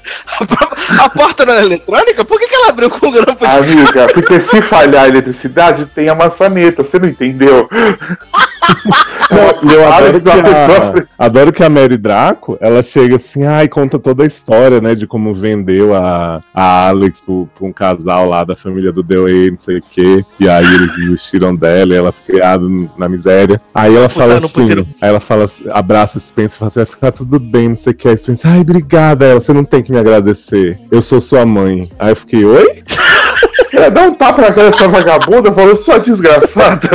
[1.01, 2.25] A porta não é eletrônica?
[2.25, 3.55] Por que, que ela abriu com um grampo de?
[3.55, 6.83] Amiga, porque se falhar a eletricidade, tem a maçaneta.
[6.83, 7.69] Você não entendeu?
[9.31, 10.95] Não, e eu adoro que a,
[11.27, 15.07] adoro que a Mary Draco, ela chega assim, ai, conta toda a história, né, de
[15.07, 19.59] como vendeu a, a Alex pro- pra um casal lá da família do Dewey, não
[19.59, 22.65] sei o quê, e aí eles desistiram dela, e ela foi criada
[22.97, 23.61] na miséria.
[23.75, 26.87] Aí ela fala Puta, assim, aí ela fala, assim, abraça Spencer e fala assim, vai
[26.87, 28.09] ficar tudo bem, não sei o que.
[28.09, 31.91] Aí Spencer, ai, obrigada, ela, você não tem que me agradecer, eu sou sua mãe.
[31.99, 32.83] Aí eu fiquei, oi?
[33.73, 36.89] Ela dá um tapa na cara dessa vagabunda, falou, sua desgraçada.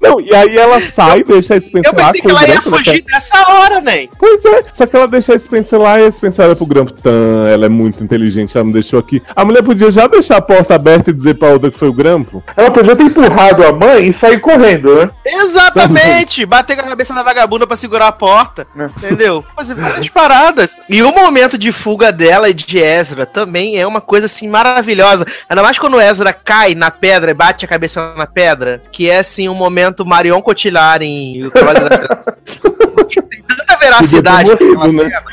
[0.00, 2.54] Não, e aí ela sai, deixa a Spencer Eu lá pensei com que ela ia
[2.54, 4.08] né, fugir nessa hora, nem.
[4.18, 6.92] Pois é, só que ela deixa a Spencer lá e a Spencer olha pro Grampo,
[6.92, 9.22] Tan, ela é muito inteligente, ela não deixou aqui.
[9.34, 11.92] A mulher podia já deixar a porta aberta e dizer pra outra que foi o
[11.92, 12.42] Grampo.
[12.56, 15.10] Ela podia ter empurrado a mãe e sair correndo, né?
[15.24, 16.46] Exatamente!
[16.46, 18.66] Bater com a cabeça da vagabunda pra segurar a porta.
[18.96, 19.44] Entendeu?
[19.56, 20.76] Fazer várias paradas.
[20.88, 25.26] E o momento de fuga dela e de Ezra também é uma coisa assim maravilhosa.
[25.48, 28.82] Ainda mais quando o Ezra cai na pedra e bate a cabeça na pedra.
[28.92, 32.24] Que é assim um momento Marion Cotillard em O Cavaleiro das Trevas.
[32.94, 35.10] Porque tem tanta veracidade ter naquela morrido, né?
[35.10, 35.24] cena.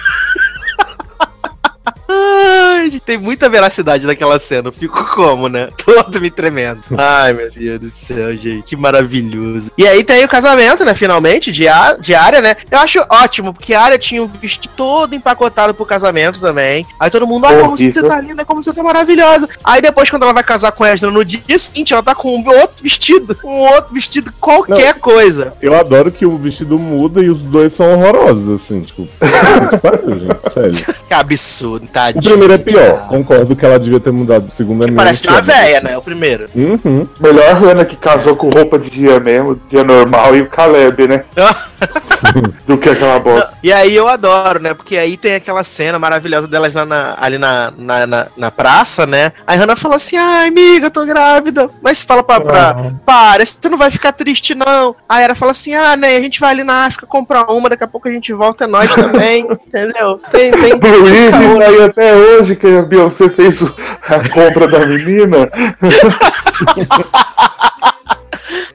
[2.07, 4.69] Ai, tem muita veracidade naquela cena.
[4.69, 5.69] Eu fico como, né?
[5.83, 6.81] Todo me tremendo.
[6.97, 8.63] Ai, meu Deus do céu, gente.
[8.63, 9.71] Que maravilhoso.
[9.77, 10.93] E aí tem o casamento, né?
[10.93, 12.55] Finalmente, de, a, de área, né?
[12.69, 16.85] Eu acho ótimo, porque a área tinha o vestido todo empacotado pro casamento também.
[16.99, 19.47] Aí todo mundo, ah, como você tá linda, como você tá maravilhosa.
[19.63, 22.47] Aí depois, quando ela vai casar com Ezra no dia seguinte, ela tá com um
[22.47, 23.35] outro vestido.
[23.45, 25.53] Um outro vestido, qualquer coisa.
[25.61, 29.07] Eu adoro que o vestido muda e os dois são horrorosos, assim, tipo.
[29.69, 30.95] que pariu, gente, sério.
[31.07, 33.07] Que absurdo, O primeiro é pior, cara.
[33.07, 34.47] concordo que ela devia ter mudado.
[34.47, 35.97] O segundo é menos Parece uma véia, né?
[35.97, 36.45] O primeiro.
[36.55, 37.07] Uhum.
[37.19, 41.07] Melhor a Hannah que casou com roupa de dia mesmo, dia normal, e o Caleb,
[41.07, 41.23] né?
[42.67, 43.51] Do que aquela bosta.
[43.61, 44.73] E aí eu adoro, né?
[44.73, 49.05] Porque aí tem aquela cena maravilhosa delas lá na- ali na, na, na, na praça,
[49.05, 49.31] né?
[49.45, 51.69] Aí Hannah fala assim: ai, amiga, eu tô grávida.
[51.81, 54.95] Mas fala pra, pra para, você não vai ficar triste, não.
[55.07, 56.15] Aí ela fala assim: ah, né?
[56.15, 58.67] A gente vai ali na África comprar uma, daqui a pouco a gente volta, é
[58.67, 59.47] nós também.
[59.67, 60.19] entendeu?
[60.31, 60.73] Tem, tem.
[60.73, 65.49] Aí até hoje que a Beyoncé fez a compra da menina.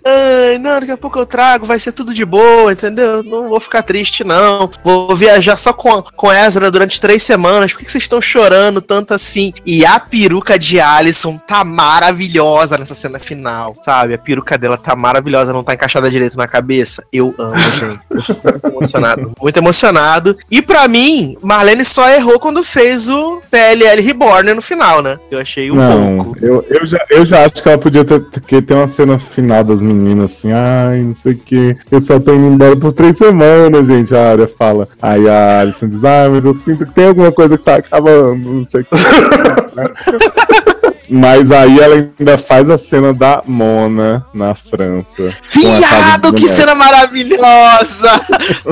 [0.04, 3.22] Ai, não, daqui a pouco eu trago, vai ser tudo de boa, entendeu?
[3.22, 4.70] Não vou ficar triste, não.
[4.84, 7.72] Vou viajar só com, com Ezra durante três semanas.
[7.72, 9.52] Por que que vocês estão chorando tanto assim?
[9.64, 14.14] E a peruca de Alison tá maravilhosa nessa cena final, sabe?
[14.14, 17.04] A peruca dela tá maravilhosa, não tá encaixada direito na cabeça.
[17.12, 18.00] Eu amo, gente.
[18.10, 19.32] Eu fico muito emocionado.
[19.40, 20.36] Muito emocionado.
[20.50, 25.18] E pra mim, Marlene só errou quando fez o PLL Reborn no final, né?
[25.30, 26.38] Eu achei um Não, pouco.
[26.40, 28.20] eu, eu, já, eu já acho que ela podia ter,
[28.62, 32.34] ter uma cena final das meninas assim, ai, não sei o que, eu só tô
[32.34, 34.88] indo embora por três semanas, gente, a área fala.
[35.00, 38.52] Aí a Alison diz, ai, mas eu sinto que tem alguma coisa que tá acabando,
[38.52, 38.90] não sei o que.
[41.10, 45.34] Mas aí ela ainda faz a cena da Mona na França.
[45.52, 48.20] Viado, que cena maravilhosa!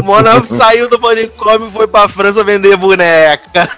[0.04, 3.68] Mona saiu do manicômio e foi pra França vender boneca.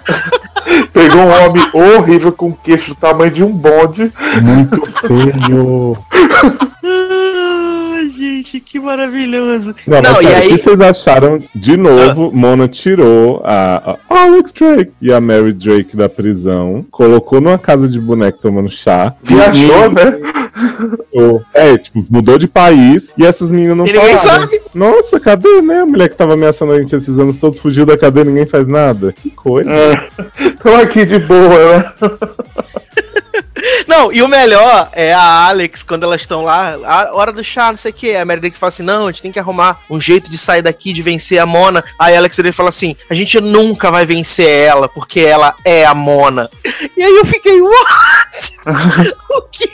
[0.93, 4.13] Pegou um homem horrível com queixo do tamanho de um bonde.
[4.41, 5.97] Muito feio.
[8.15, 9.73] Gente, que maravilhoso.
[9.87, 10.57] Não, Não, mas e sério, o que aí.
[10.59, 11.39] vocês acharam?
[11.55, 17.39] De novo, Mona tirou a, a Alex Drake e a Mary Drake da prisão, colocou
[17.41, 19.13] numa casa de boneco tomando chá.
[19.23, 21.41] Viajou, E- né?
[21.53, 24.41] É, tipo, mudou de país e essas meninas não E ninguém falaram.
[24.43, 24.61] sabe.
[24.75, 25.81] Nossa, cadê, né?
[25.81, 28.45] A mulher que tava ameaçando a gente esses anos todos fugiu da cadeia e ninguém
[28.45, 29.13] faz nada.
[29.13, 29.69] Que coisa.
[30.39, 31.85] Estão aqui de boa, né?
[33.91, 37.67] Não, e o melhor é a Alex, quando elas estão lá, a hora do chá,
[37.67, 38.15] não sei o que.
[38.15, 40.61] A Mary Drake fala assim: não, a gente tem que arrumar um jeito de sair
[40.61, 41.83] daqui, de vencer a Mona.
[41.99, 45.83] Aí a Alex ele fala assim: a gente nunca vai vencer ela, porque ela é
[45.83, 46.49] a Mona.
[46.97, 48.53] E aí eu fiquei, what?
[49.29, 49.69] o que?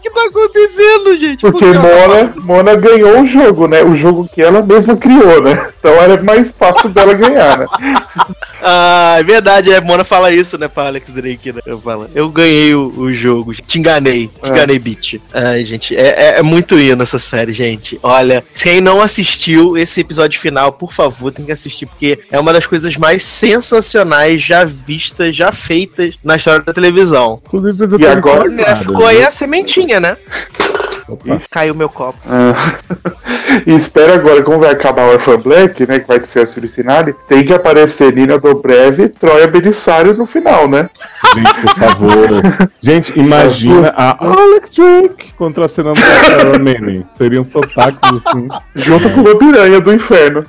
[0.00, 1.40] Que tá acontecendo, gente?
[1.42, 2.34] Por Porque que ela tá Mona?
[2.44, 3.82] Mona ganhou o jogo, né?
[3.82, 5.68] O jogo que ela mesma criou, né?
[5.78, 7.66] Então era mais fácil dela ganhar, né?
[8.62, 11.62] Ah, é verdade, é, Mona fala isso, né, pra Alex Drake, né?
[11.64, 14.52] Eu, falo, eu ganhei o, o jogo, te enganei, te É.
[14.52, 15.14] enganei, bitch.
[15.32, 17.98] Ai, gente, é, é, é muito hino essa série, gente.
[18.02, 22.52] Olha, quem não assistiu esse episódio final, por favor, tem que assistir, porque é uma
[22.52, 27.40] das coisas mais sensacionais já vistas, já feitas na história da televisão.
[27.46, 30.16] Inclusive, E agora, empolgado, É, ficou aí a sementinha, né?
[31.10, 31.40] Opa.
[31.50, 32.18] Caiu meu copo.
[32.28, 32.74] Ah,
[33.66, 35.98] e espera agora, como vai acabar o Orphan Black, né?
[36.00, 40.68] Que vai ser a Suricinale, tem que aparecer Nina Dobrev e Troia Belissário no final,
[40.68, 40.88] né?
[41.34, 42.70] Gente, por favor.
[42.80, 47.04] Gente, imagina a Alex Drake contracenando com a Sarah Manning.
[47.18, 48.48] Seriam sotaques assim.
[48.74, 50.44] Junto com o Piranha do Inferno.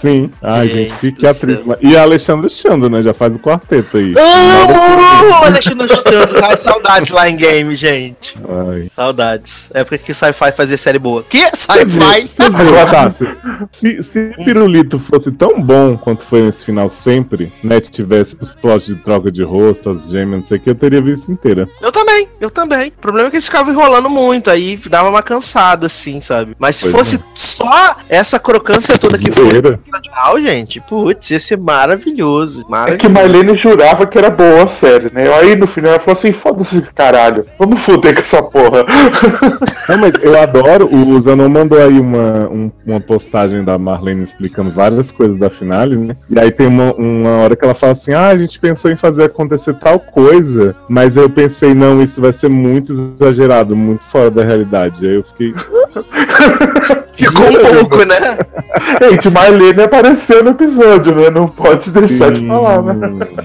[0.00, 0.30] Sim.
[0.42, 1.56] Ai, Gente gente, que, atriz.
[1.56, 1.78] céu.
[1.80, 3.02] E a Alexandra Chando, né?
[3.02, 4.14] Já faz o quarteto aí.
[4.16, 5.34] Amo!
[5.44, 6.44] Alexandre Chando.
[6.44, 8.36] Ai, saudades lá em game, gente.
[8.70, 8.88] Ai.
[8.94, 9.70] Saudades.
[9.72, 11.22] É porque o sci-fi fazia série boa.
[11.22, 11.44] Que?
[11.54, 12.28] Sci-fi?
[13.72, 17.80] Se, se, Pirulito fosse tão bom quanto foi nesse final sempre, né?
[17.80, 21.00] Tivesse os plots de troca de rosto, as gêmeas, não sei o que, eu teria
[21.00, 21.68] visto inteira.
[21.80, 22.88] Eu também, eu também.
[22.88, 26.56] O problema é que eles ficavam enrolando muito, aí dava uma cansada, assim, sabe?
[26.58, 31.58] Mas se Pois fosse só essa crocância toda que foi original, gente, putz, ia ser
[31.58, 32.62] maravilhoso.
[32.62, 32.98] É maravilhoso.
[32.98, 35.32] que Marlene jurava que era boa a série, né?
[35.34, 38.84] Aí no final ela falou assim: foda-se, caralho, vamos foder com essa porra.
[39.88, 40.88] Não, mas eu adoro.
[40.94, 45.96] O Zanon mandou aí uma, um- uma postagem da Marlene explicando várias coisas da finale,
[45.96, 46.16] né?
[46.30, 48.96] E aí tem uma, uma hora que ela fala assim: ah, a gente pensou em
[48.96, 54.30] fazer acontecer tal coisa, mas eu pensei, não, isso vai ser muito exagerado, muito fora
[54.30, 55.06] da realidade.
[55.06, 55.52] Aí eu fiquei.
[57.16, 58.38] Ficou um pouco, né?
[59.10, 61.30] Gente, Marlene apareceu no episódio, né?
[61.30, 62.94] Não pode deixar de falar, né?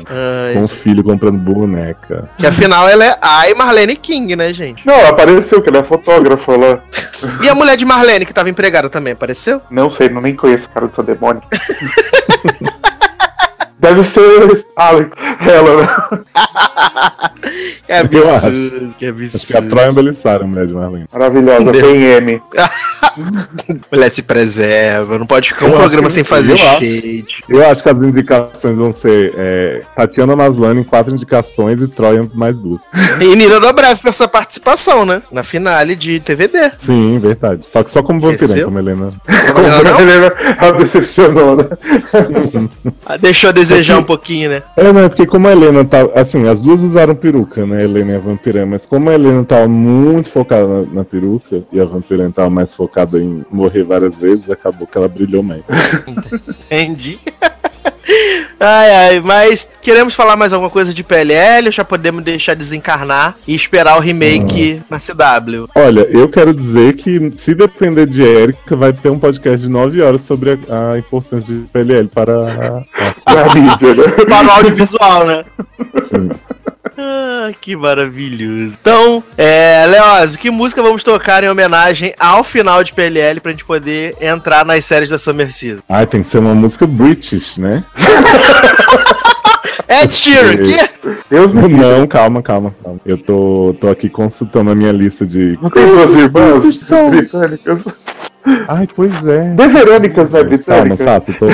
[0.09, 2.29] Ai, Com o filho comprando boneca.
[2.37, 4.85] que afinal ela é a Marlene King, né, gente?
[4.85, 6.79] Não, ela apareceu, que ela é fotógrafa lá.
[7.43, 9.61] E a mulher de Marlene, que tava empregada também, apareceu?
[9.69, 11.41] Não sei, não nem conheço o cara dessa demônio.
[13.79, 15.11] Deve ser Alex,
[15.47, 15.89] ela, né?
[17.85, 19.69] Que absurdo, que Acho que a absurdo.
[19.69, 19.91] Troia a
[20.47, 21.05] mulher de Marlene.
[21.11, 22.41] Maravilhosa, tem M.
[23.91, 26.79] Mulher se preserva, não pode ficar um Eu acho programa sem fazer eu acho.
[26.79, 27.43] shade.
[27.49, 32.29] Eu acho que as indicações vão ser é, Tatiana Maslany em quatro indicações e Troia
[32.35, 32.79] mais duas.
[33.19, 35.21] E Nina Dobrev por essa participação, né?
[35.31, 36.71] Na finale de TVD.
[36.83, 37.65] Sim, verdade.
[37.69, 38.65] Só que só como vampirã, Esqueceu?
[38.65, 39.11] como Helena.
[39.25, 41.65] Como ela, ela decepcionou, né?
[43.05, 44.63] Ah, Deixou a desejar um pouquinho, né?
[44.75, 45.07] É, né?
[45.07, 45.99] Porque como a Helena tá.
[46.15, 47.77] Assim, as duas usaram peruca, né?
[47.77, 48.65] A Helena e a vampirã.
[48.65, 52.73] Mas como a Helena tava muito focada na, na peruca e a vampirã tava mais
[52.73, 55.63] focada em morrer várias vezes, acabou que ela brilhou mais.
[56.69, 57.19] Entendi.
[58.59, 63.35] Ai, ai, mas queremos falar mais alguma coisa de PLL ou já podemos deixar desencarnar
[63.47, 65.69] e esperar o remake na CW?
[65.75, 70.01] Olha, eu quero dizer que se depender de Erika, vai ter um podcast de 9
[70.01, 72.83] horas sobre a, a importância de PLL para a,
[73.25, 74.11] a, Na mídia, né?
[74.27, 75.43] Para o audiovisual, né?
[75.95, 76.29] assim,
[77.01, 78.77] Ah, que maravilhoso.
[78.81, 83.63] Então, é, Leoz, que música vamos tocar em homenagem ao final de PLL pra gente
[83.63, 85.81] poder entrar nas séries da Summer Season?
[85.87, 87.85] Ai, tem que ser uma música British, né?
[89.87, 90.77] Ed Sheeran, que?
[91.29, 91.69] Deus me.
[91.69, 92.99] Não, calma, calma, calma.
[93.05, 95.57] Eu tô, tô aqui consultando a minha lista de.
[95.61, 97.83] Não tem duas irmãs britânicas.
[98.67, 99.41] Ai, pois é.
[99.55, 100.39] Deverânicas, né?
[100.39, 101.05] Calma, Britânicas.
[101.07, 101.47] Sato, tô.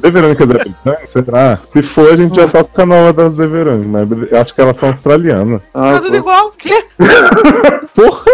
[0.00, 1.06] Deverânicas é britânica?
[1.12, 1.58] Será?
[1.72, 4.76] Se for, a gente já toca a nova das Deverânicas, mas eu acho que elas
[4.78, 5.62] são australianas.
[5.74, 6.16] Ah, Tá tudo pô.
[6.16, 6.84] igual, que?
[7.94, 8.24] Porra!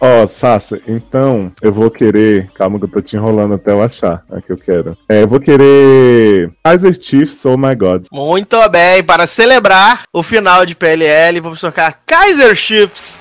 [0.00, 2.50] Ó, Sassa, então eu vou querer.
[2.54, 4.96] Calma que eu tô te enrolando até eu achar a que eu quero.
[5.08, 6.50] É, eu vou querer.
[6.62, 8.04] Kaiser Chiefs, oh my god.
[8.12, 13.18] Muito bem, para celebrar o final de PLL, vamos tocar Kaiser Chiefs.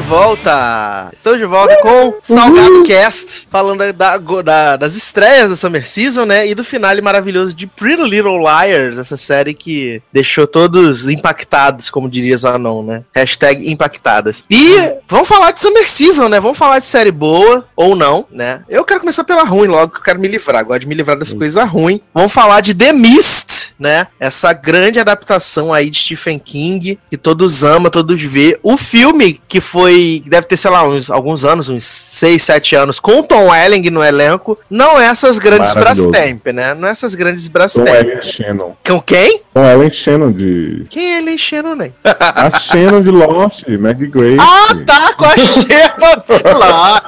[0.00, 1.10] De volta!
[1.14, 6.48] Estamos de volta com Salgado Cast, falando da- da- das estreias da Summer Season, né?
[6.48, 12.08] E do finale maravilhoso de Pretty Little Liars, essa série que deixou todos impactados, como
[12.08, 13.02] diria Zanon, né?
[13.14, 14.42] Hashtag impactadas.
[14.48, 16.40] E vamos falar de Summer Season, né?
[16.40, 18.62] Vamos falar de série boa ou não, né?
[18.68, 20.64] Eu quero começar pela ruim logo, que eu quero me livrar.
[20.64, 22.00] Gosto de me livrar das coisas ruins.
[22.14, 24.06] Vamos falar de The Mist, né?
[24.20, 28.60] Essa grande adaptação aí de Stephen King, que todos amam, todos vê.
[28.62, 33.00] O filme que foi, deve ter, sei lá, uns, alguns anos, uns 6, 7 anos,
[33.00, 35.72] com Tom Welling no elenco, não é essas grandes.
[35.72, 36.74] Brastemp, né?
[36.74, 37.88] Não é essas grandes Brastemp.
[37.88, 38.76] Ellen Shannon.
[38.86, 39.42] Com quem?
[39.54, 40.86] Com Ellen Shannon de.
[40.90, 41.92] Quem é ele enchendo, né?
[42.04, 44.36] A Shannon de Lost, Maggie Grace.
[44.38, 47.02] Ah, tá, com a Xena lá.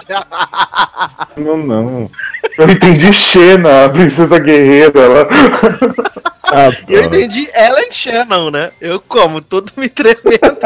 [1.37, 2.11] Não, não.
[2.59, 5.01] Eu entendi Xena, a princesa guerreira.
[5.01, 5.29] Ela...
[6.55, 8.71] Ah, Eu entendi Ellen Shannon, né?
[8.79, 10.59] Eu como, todo me tremendo.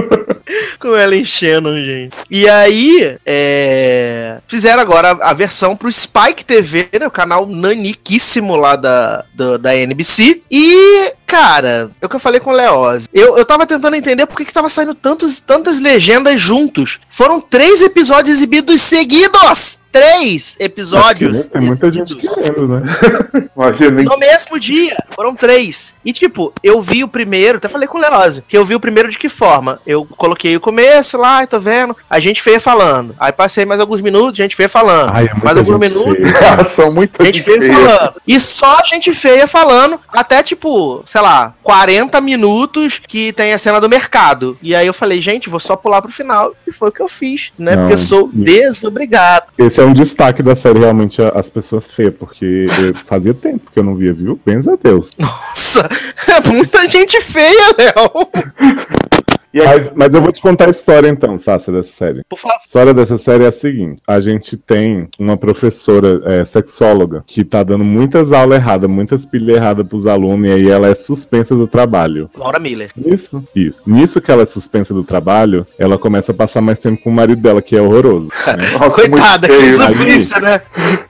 [0.80, 2.16] com Ellen Shannon, gente.
[2.30, 4.38] E aí, é...
[4.48, 7.06] fizeram agora a, a versão pro Spike TV, né?
[7.06, 10.40] O canal naniquíssimo lá da, da, da NBC.
[10.50, 13.08] E, cara, é o que eu falei com o Leoz.
[13.14, 16.98] Eu, eu tava tentando entender por que, que tava saindo tantos, tantas legendas juntos.
[17.08, 19.78] Foram três episódios exibidos seguidos!
[19.92, 21.46] Três episódios.
[21.46, 22.34] Tem muita gente exibidos.
[22.36, 22.82] querendo, né?
[23.56, 25.92] Imagina, No mesmo dia, foram três.
[26.04, 28.80] E tipo, eu vi o primeiro, até falei com o Leózio, que eu vi o
[28.80, 29.80] primeiro de que forma?
[29.84, 33.16] Eu coloquei o começo lá, tô vendo, a gente feia falando.
[33.18, 35.10] Aí passei mais alguns minutos, gente feia falando.
[35.12, 36.16] Ai, é mais alguns gente minutos,
[36.70, 38.14] são muita gente feia falando.
[38.26, 43.80] E só gente feia falando, até tipo, sei lá, 40 minutos que tem a cena
[43.80, 44.56] do mercado.
[44.62, 46.54] E aí eu falei, gente, vou só pular pro final.
[46.66, 47.74] E foi o que eu fiz, né?
[47.74, 49.46] Não, Porque eu sou desobrigado.
[49.58, 52.68] Esse é um destaque da série, realmente, as pessoas feias, porque
[53.06, 54.40] fazia tempo que eu não via, viu?
[54.44, 55.10] Bens a Deus.
[55.18, 55.88] Nossa,
[56.28, 58.28] é muita gente feia, Léo.
[59.52, 62.22] Aí, Mas, mas eu vou te contar a história então, Sasha, dessa série.
[62.28, 62.56] Por favor.
[62.56, 67.44] A história dessa série é a seguinte: a gente tem uma professora é, sexóloga que
[67.44, 71.54] tá dando muitas aulas erradas, muitas pilhas erradas pros alunos, e aí ela é suspensa
[71.54, 72.30] do trabalho.
[72.36, 72.90] Laura Miller.
[72.96, 73.82] Nisso, isso.
[73.86, 77.12] Nisso que ela é suspensa do trabalho, ela começa a passar mais tempo com o
[77.12, 78.28] marido dela, que é horroroso.
[78.46, 78.90] né?
[78.90, 80.60] Coitada, que suplício, né?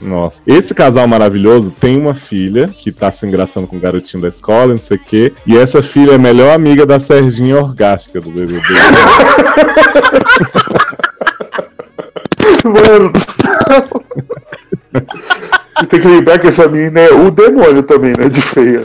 [0.00, 0.40] Nossa.
[0.46, 4.68] Esse casal maravilhoso tem uma filha que tá se engraçando com o garotinho da escola,
[4.68, 5.32] não sei o quê.
[5.46, 8.60] E essa filha é a melhor amiga da Serginha Orgástica do BBB.
[12.64, 14.00] Mano do céu.
[15.82, 18.28] E tem que lembrar que essa menina é o demônio também, né?
[18.28, 18.82] De feia.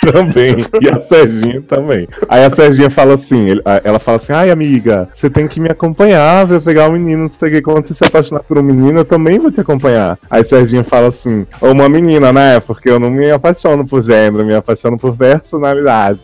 [0.00, 0.64] também.
[0.80, 2.06] E a Serginha também.
[2.28, 5.58] Aí a Serginha fala assim, ele- a- ela fala assim, ai amiga, você tem que
[5.60, 7.62] me acompanhar pra eu pegar o menino, não sei o que.
[7.62, 10.18] Quando você se apaixonar por um menino, eu também vou te acompanhar.
[10.30, 12.60] Aí Serginha fala assim, ou uma menina, né?
[12.60, 16.20] Porque eu não me apaixono por gênero, eu me apaixono por personalidade.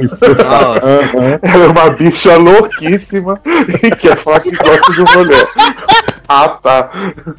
[0.00, 1.04] Nossa.
[1.42, 3.40] Ela é uma bicha louquíssima
[3.82, 5.46] e quer falar que gosta de mulher.
[6.32, 6.90] Ah, tá.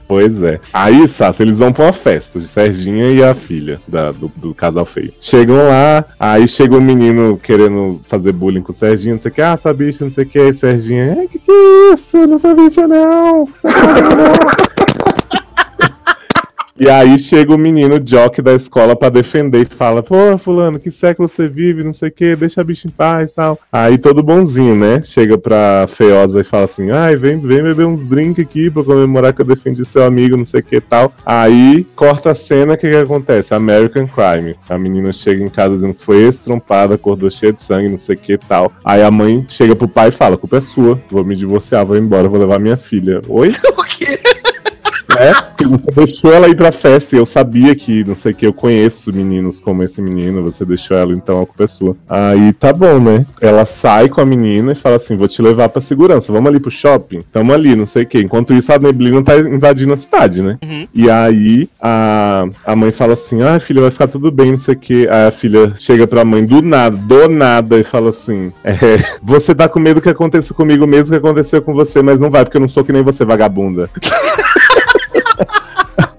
[0.05, 0.59] Pois é.
[0.73, 4.53] Aí, Sassi, eles vão pra uma festa de Serginha e a filha da- do, do
[4.53, 5.13] casal feio.
[5.17, 9.33] Chegam lá, aí chega o menino querendo fazer bullying com o Serginho, não sei o
[9.33, 12.17] que, ah, essa bicha, não sei o que, aí Serginha, é, que que é isso?
[12.27, 13.47] Não sou bicha, não.
[16.83, 20.89] E aí chega o menino jock da escola pra defender e fala, pô, fulano, que
[20.89, 23.59] século você vive, não sei o que, deixa a bicha em paz e tal.
[23.71, 24.99] Aí todo bonzinho, né?
[25.03, 29.31] Chega pra feiosa e fala assim, ai, vem, vem beber uns drinks aqui pra comemorar
[29.31, 31.13] que eu defendi seu amigo, não sei o que tal.
[31.23, 33.53] Aí corta a cena, o que que acontece?
[33.53, 34.55] American Crime.
[34.67, 38.15] A menina chega em casa dizendo que foi estrompada, acordou cheia de sangue, não sei
[38.15, 38.71] o que tal.
[38.83, 41.95] Aí a mãe chega pro pai e fala, culpa é sua, vou me divorciar, vou
[41.95, 43.21] embora, vou levar minha filha.
[43.27, 43.51] Oi?
[43.77, 44.17] O quê?
[45.17, 48.35] É, que você deixou ela ir pra festa e eu sabia que, não sei o
[48.35, 51.95] que, eu conheço meninos como esse menino, você deixou ela, então a culpa é sua.
[52.09, 53.25] Aí tá bom, né?
[53.39, 56.59] Ela sai com a menina e fala assim: vou te levar pra segurança, vamos ali
[56.59, 57.21] pro shopping?
[57.31, 58.19] Tamo ali, não sei o que.
[58.19, 60.57] Enquanto isso, a neblina tá invadindo a cidade, né?
[60.93, 64.75] E aí a, a mãe fala assim: ah, filha, vai ficar tudo bem, não sei
[64.75, 65.07] o que.
[65.07, 68.75] Aí a filha chega pra mãe do nada, do nada, e fala assim: é,
[69.21, 72.43] você tá com medo que aconteça comigo mesmo que aconteceu com você, mas não vai,
[72.43, 73.89] porque eu não sou que nem você, vagabunda.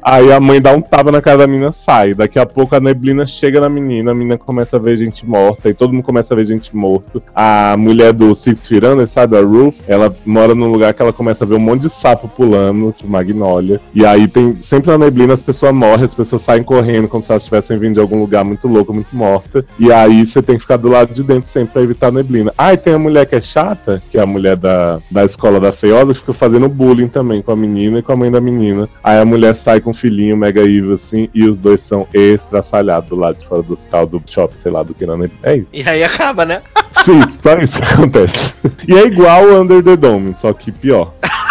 [0.03, 2.13] Aí a mãe dá um tapa na cara da menina, sai.
[2.13, 5.69] Daqui a pouco a neblina chega na menina, a menina começa a ver gente morta,
[5.69, 7.23] e todo mundo começa a ver gente morta.
[7.35, 11.45] A mulher do Six Under, sabe, a Ruth, ela mora num lugar que ela começa
[11.45, 13.81] a ver um monte de sapo pulando, tipo Magnólia.
[13.95, 17.31] E aí tem sempre na neblina as pessoas morrem, as pessoas saem correndo como se
[17.31, 19.65] elas estivessem vindo de algum lugar muito louco, muito morta.
[19.79, 22.53] E aí você tem que ficar do lado de dentro sempre pra evitar a neblina.
[22.59, 25.61] Ah, e tem a mulher que é chata, que é a mulher da, da escola
[25.61, 28.41] da feiosa, que fica fazendo bullying também com a menina e com a mãe da
[28.41, 28.89] menina.
[29.03, 33.09] Aí a mulher sai com um filhinho mega evil assim, e os dois são estraçalhados
[33.09, 35.41] do lado de fora do hospital, do shopping, sei lá, do que na neblina.
[35.43, 35.69] É isso.
[35.73, 36.63] E aí acaba, né?
[37.05, 38.55] Sim, só isso que acontece.
[38.89, 41.13] E é igual o Under the Dome, só que pior.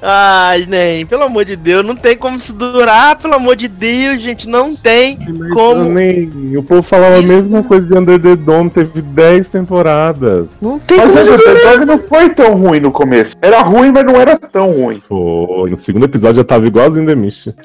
[0.00, 4.20] Ai, nem, pelo amor de Deus, não tem como se durar, pelo amor de Deus,
[4.20, 5.18] gente, não tem
[5.52, 5.84] como.
[5.92, 7.24] Nem, o povo falava Isso.
[7.32, 10.46] a mesma coisa de Under the Dome, teve 10 temporadas.
[10.60, 11.50] Não tem Mas como o se durar.
[11.56, 13.34] episódio não foi tão ruim no começo.
[13.40, 15.02] Era ruim, mas não era tão ruim.
[15.08, 17.48] Pô, no segundo episódio já tava igualzinho The Mist.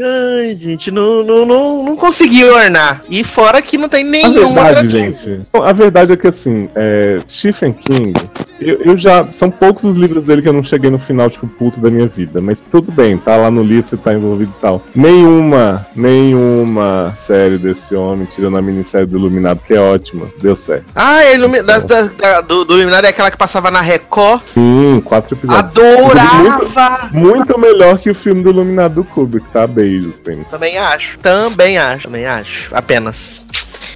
[0.00, 3.02] Ai, gente, não, não, não, não conseguiu ornar.
[3.08, 5.18] E fora que não tem A nenhuma verdade, atrativo.
[5.18, 5.48] gente.
[5.52, 8.12] A verdade é que assim, é, Stephen King,
[8.60, 9.24] eu, eu já.
[9.32, 12.06] São poucos os livros dele que eu não cheguei no final, tipo, puto da minha
[12.06, 12.40] vida.
[12.40, 14.82] Mas tudo bem, tá lá no livro, você tá envolvido e tal.
[14.94, 20.84] Nenhuma, nenhuma série desse homem, tirando a minissérie do Iluminado, que é ótima, deu certo.
[20.94, 21.62] Ah, a ilumi...
[21.62, 24.42] da, da- do, do Iluminado é aquela que passava na Record.
[24.46, 25.64] Sim, quatro episódios.
[25.64, 27.08] Adorava!
[27.12, 29.66] Muito melhor que o filme do Iluminado do Kubrick, tá?
[29.66, 30.44] Beijos, Penny.
[30.50, 31.18] Também acho.
[31.18, 32.04] Também acho.
[32.04, 32.74] Também acho.
[32.74, 33.42] Apenas.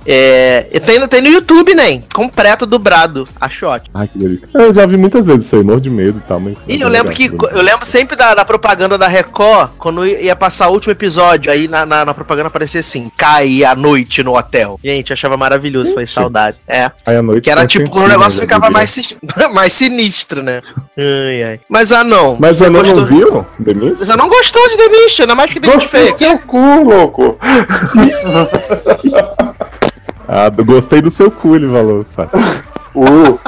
[0.07, 2.03] É, tem, tem no YouTube, né?
[2.15, 3.29] Completo dubrado.
[3.41, 3.91] Acho ótimo.
[3.95, 4.49] Ai, que delícia.
[4.55, 6.57] Eu já vi muitas vezes isso aí, morro de medo e tal, mas.
[6.67, 10.69] E eu lembro que eu lembro sempre da, da propaganda da Record, quando ia passar
[10.69, 14.79] o último episódio, aí na, na, na propaganda aparecia assim, cai à noite no hotel.
[14.83, 16.57] Gente, achava maravilhoso, foi saudade.
[16.67, 16.91] É.
[17.07, 18.73] Aí à noite Que era tipo, o negócio né, ficava Gabriel?
[18.73, 19.17] mais,
[19.55, 20.63] mais sinistro, né?
[20.99, 21.61] Ai, ai.
[21.69, 22.37] Mas ah não.
[22.39, 23.47] Mas você não, gostou- não viu?
[23.65, 23.99] The Mist?
[23.99, 26.25] Você não gostou de The Mist, ainda mais que The Mist aqui.
[26.25, 27.39] seu cu, louco.
[30.29, 32.05] Ah, gostei do seu cu, ele falou.
[32.15, 32.29] Fá.
[32.95, 33.41] Uh,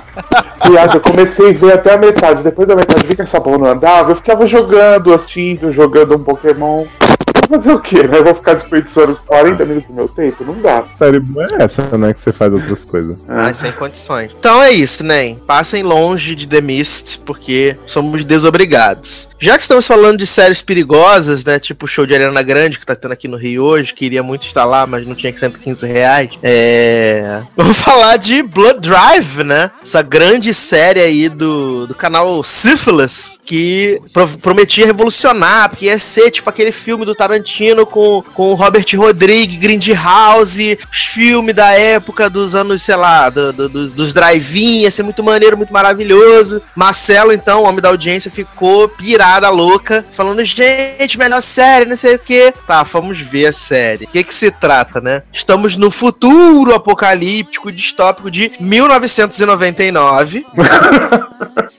[0.67, 2.43] piada, eu comecei a ver até a metade.
[2.43, 4.13] Depois da metade, vi que essa porra não andava.
[4.13, 6.87] Eu ficava jogando, assistindo, jogando um Pokémon.
[7.51, 8.19] Fazer o quê, né?
[8.19, 10.45] Eu vou ficar desperdiçando 40 minutos do meu tempo?
[10.45, 10.85] Não dá.
[10.97, 12.15] Série boa é essa, né?
[12.15, 13.17] Que você faz outras coisas.
[13.29, 14.31] Ai, sem condições.
[14.39, 15.37] Então é isso, né?
[15.47, 19.29] Passem longe de The Mist, porque somos desobrigados.
[19.39, 21.59] Já que estamos falando de séries perigosas, né?
[21.59, 24.47] Tipo o show de Ariana Grande, que tá tendo aqui no Rio hoje, queria muito
[24.47, 26.31] estar lá, mas não tinha 115 reais.
[26.43, 27.43] É.
[27.57, 29.71] Vamos falar de Blood Drive, né?
[29.83, 36.31] Essa grande série aí do, do canal Syphilis, que pro- prometia revolucionar, porque ia ser
[36.31, 37.40] tipo aquele filme do Tarantino
[37.87, 43.53] com, com o Robert Rodrigues, Grindhouse, os filmes da época dos anos, sei lá, do-
[43.53, 46.63] do- dos, dos drive-in, ia ser muito maneiro, muito maravilhoso.
[46.77, 52.15] Marcelo, então, o homem da audiência, ficou pirada, louca, falando, gente, melhor série, não sei
[52.15, 52.53] o que.
[52.67, 54.05] Tá, vamos ver a série.
[54.05, 55.23] O que que se trata, né?
[55.33, 60.47] Estamos no futuro apocalíptico, distópico de 1999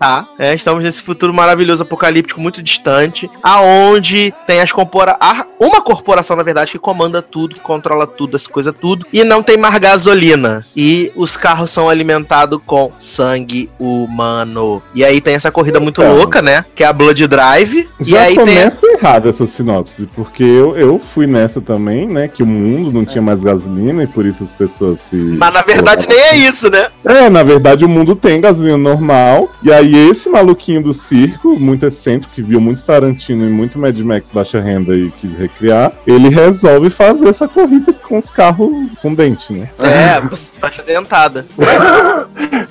[0.02, 0.26] tá?
[0.40, 5.16] É, estamos nesse futuro maravilhoso apocalíptico muito distante, aonde tem as corpora
[5.60, 9.44] uma corporação na verdade que comanda tudo, que controla tudo, as coisas tudo, e não
[9.44, 10.66] tem mais gasolina.
[10.76, 14.82] E os carros são alimentados com sangue humano.
[14.96, 16.16] E aí tem essa corrida muito Então.
[16.16, 16.66] louca, né?
[16.76, 17.88] Que é a Blood Drive.
[18.00, 22.28] e Já aí tem começa errado essa sinopse, porque eu, eu fui nessa também, né?
[22.28, 25.16] Que o mundo não tinha mais gasolina e por isso as pessoas se.
[25.16, 26.88] mas na verdade nem é isso, né?
[27.06, 29.50] É, na verdade o mundo tem gasolina normal.
[29.62, 33.98] E aí esse maluquinho do circo, muito excêntrico, que viu muito Tarantino e muito Mad
[34.00, 38.72] Max baixa renda e quis recriar, ele resolve fazer essa corrida com os carros
[39.02, 39.70] com dente, né?
[39.80, 40.22] É,
[40.60, 41.46] baixa dentada.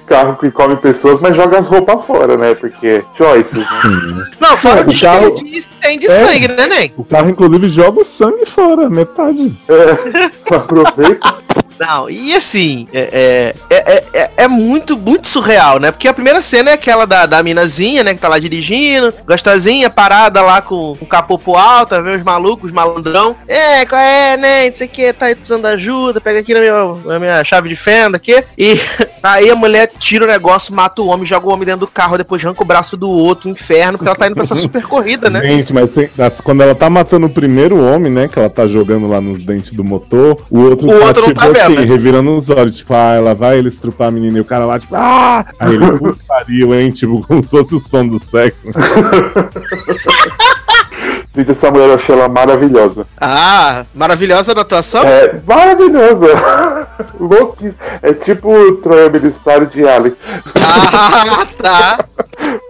[0.07, 2.55] Carro que come pessoas, mas joga as roupas fora, né?
[2.55, 3.55] Porque choices,
[3.85, 4.27] né?
[4.41, 6.11] Não, fora o o carro- que tem de É.
[6.11, 6.93] sangue, né, Nen?
[6.97, 9.57] O carro, inclusive, joga o sangue fora, metade.
[9.69, 10.21] É,
[10.55, 11.35] aproveita.
[11.81, 15.91] Não, e assim, é, é, é, é, é muito, muito surreal, né?
[15.91, 18.13] Porque a primeira cena é aquela da, da minazinha, né?
[18.13, 22.67] Que tá lá dirigindo, gostosinha, parada lá com o capô pro alto, vem os malucos,
[22.67, 23.35] os malandrão.
[23.49, 24.69] É, qual é, né?
[24.69, 27.45] Não sei o que, tá aí precisando de ajuda, pega aqui na minha, na minha
[27.45, 28.45] chave de fenda aqui.
[28.59, 28.79] E
[29.23, 32.19] aí a mulher tira o negócio, mata o homem, joga o homem dentro do carro,
[32.19, 35.31] depois arranca o braço do outro, inferno, porque ela tá indo pra essa super corrida,
[35.31, 35.41] né?
[35.41, 36.11] Gente, mas tem-
[36.45, 38.29] quando ela tá matando o primeiro homem, né?
[38.29, 41.41] Que ela tá jogando lá nos dentes do motor, o outro O outro não tipo
[41.41, 41.87] tá vendo, assim, né?
[41.87, 44.79] revirando os olhos, tipo, ah, ela vai ele estrupar a menina e o cara lá,
[44.79, 45.45] tipo, ah!
[45.59, 45.87] Aí ele,
[46.27, 46.91] pariu, hein?
[46.91, 48.61] Tipo, como se fosse o som do sexo.
[51.35, 53.07] Gente, essa mulher eu achei ela maravilhosa.
[53.21, 55.05] Ah, maravilhosa da atuação.
[55.05, 56.27] É maravilhosa.
[57.21, 57.77] Louquíssima.
[58.03, 60.17] É tipo o Trump história de Alex.
[60.57, 62.05] Ah, tá.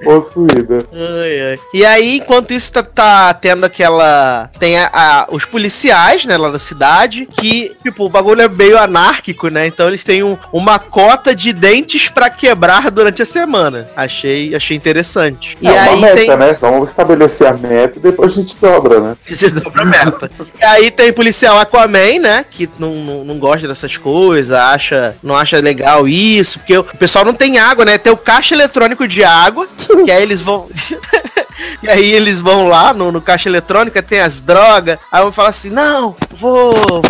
[0.05, 0.85] Possuída.
[0.93, 1.59] Ai, ai.
[1.75, 4.51] E aí, enquanto isso, tá, tá tendo aquela.
[4.59, 8.79] Tem a, a- os policiais, né, lá da cidade, que, tipo, o bagulho é meio
[8.79, 9.67] anárquico, né?
[9.67, 13.89] Então eles têm um- uma cota de dentes pra quebrar durante a semana.
[13.95, 15.57] Achei, achei interessante.
[15.61, 16.37] E é uma aí meta, tem.
[16.37, 16.57] né?
[16.61, 19.17] Vamos estabelecer a meta e depois a gente dobra, né?
[19.27, 20.31] Que se dobra a meta.
[20.61, 22.45] E aí tem policial Aquaman, né?
[22.51, 27.25] Que não, não, não gosta dessas coisas, acha, não acha legal isso, porque o pessoal
[27.25, 27.99] não tem água, né?
[27.99, 29.69] Tem o caixa eletrônico de água,
[30.05, 30.69] que aí eles vão.
[31.83, 34.99] E aí eles vão lá no, no caixa eletrônica, tem as drogas.
[35.11, 36.75] Aí vão falar assim: não, vou.
[36.75, 37.03] vou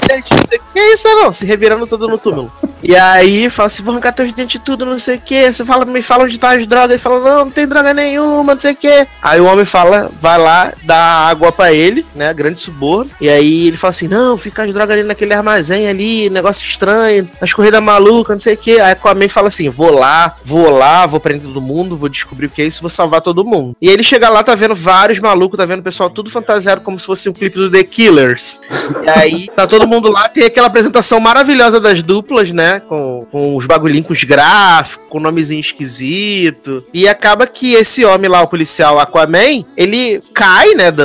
[0.00, 0.70] dentes, não sei o que.
[0.72, 1.32] Que isso, não?
[1.32, 2.50] Se revirando todo no túmulo.
[2.82, 5.52] E aí fala assim: vou arrancar teus dentes tudo, não sei o que.
[5.52, 6.90] Você fala, me fala onde tá as drogas.
[6.90, 9.06] Ele fala: não, não tem droga nenhuma, não sei o que.
[9.20, 12.32] Aí o homem fala: vai lá, dá água pra ele, né?
[12.32, 13.10] Grande suborno.
[13.20, 17.28] E aí ele fala assim: não, fica as drogas ali naquele armazém ali, negócio estranho,
[17.40, 18.80] as corridas malucas, não sei o que.
[18.80, 22.46] Aí a mãe fala assim: vou lá, vou lá, vou prender todo mundo, vou descobrir
[22.46, 23.76] o que é isso, vou salvar todo mundo.
[23.80, 26.98] E ele chega lá, tá vendo vários malucos, tá vendo o pessoal tudo fantasiado como
[26.98, 28.60] se fosse um clipe do The Killers.
[29.04, 32.80] E aí tá todo mundo lá, tem aquela apresentação maravilhosa das duplas, né?
[32.80, 36.84] Com, com os bagulhinhos gráficos, com nomezinho esquisito.
[36.94, 41.04] E acaba que esse homem lá, o policial Aquaman, ele cai, né, do,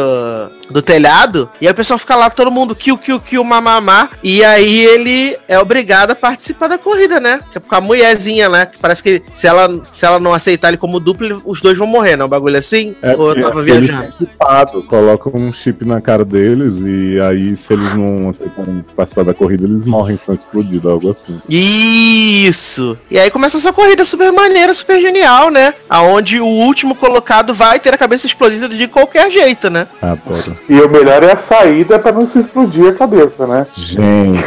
[0.69, 1.49] do telhado.
[1.61, 4.09] E aí o pessoal fica lá, todo mundo kill, kill, kill, mamamá.
[4.23, 7.39] E aí ele é obrigado a participar da corrida, né?
[7.51, 8.65] Que é com a mulherzinha, né?
[8.65, 11.87] Que parece que se ela, se ela não aceitar ele como duplo, os dois vão
[11.87, 12.25] morrer, né?
[12.25, 12.95] Um bagulho assim.
[13.17, 14.85] Ou eu tava eles viajando?
[14.87, 19.65] colocam um chip na cara deles e aí, se eles não aceitarem participar da corrida,
[19.65, 21.41] eles morrem, são explodidos, algo assim.
[21.49, 22.97] Isso!
[23.09, 25.73] E aí começa essa corrida super maneira, super genial, né?
[25.89, 29.87] Aonde o último colocado vai ter a cabeça explodida de qualquer jeito, né?
[30.01, 30.54] Adoro.
[30.69, 33.65] E o melhor é a saída pra não se explodir a cabeça, né?
[33.75, 34.43] Gente?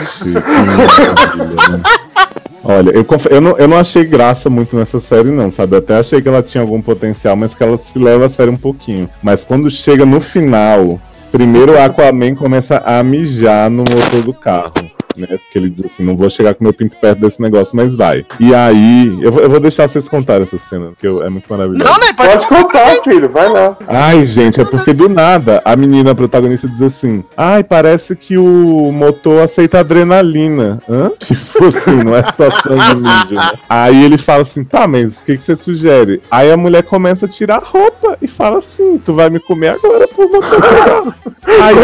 [2.64, 5.74] Olha, eu, conf- eu, não, eu não achei graça muito nessa série, não, sabe?
[5.74, 8.52] Eu até achei que ela tinha algum potencial, mas que ela se leva a sério
[8.52, 9.08] um pouquinho.
[9.22, 11.00] Mas quando chega no final,
[11.32, 14.72] primeiro o Aquaman começa a mijar no motor do carro.
[15.18, 15.26] Né?
[15.28, 18.24] Porque ele diz assim, não vou chegar com meu pinto perto desse negócio, mas vai.
[18.38, 21.46] E aí, eu, vou- eu vou deixar vocês contarem essa cena, porque eu- é muito
[21.48, 21.84] maravilhoso.
[21.84, 22.12] Não, né?
[22.16, 23.76] Pode, Pode contar, filho, vai lá.
[23.86, 28.90] Ai, gente, é porque do nada a menina protagonista diz assim: Ai, parece que o
[28.92, 30.78] motor aceita adrenalina.
[30.88, 31.10] Hã?
[31.18, 33.52] Tipo assim, não é só sangue ninja, né?
[33.68, 36.20] Aí ele fala assim: Tá, mas o que, que você sugere?
[36.30, 39.68] Aí a mulher começa a tirar a roupa e fala assim: Tu vai me comer
[39.68, 41.16] agora por motor pegar."
[41.64, 41.74] Aí.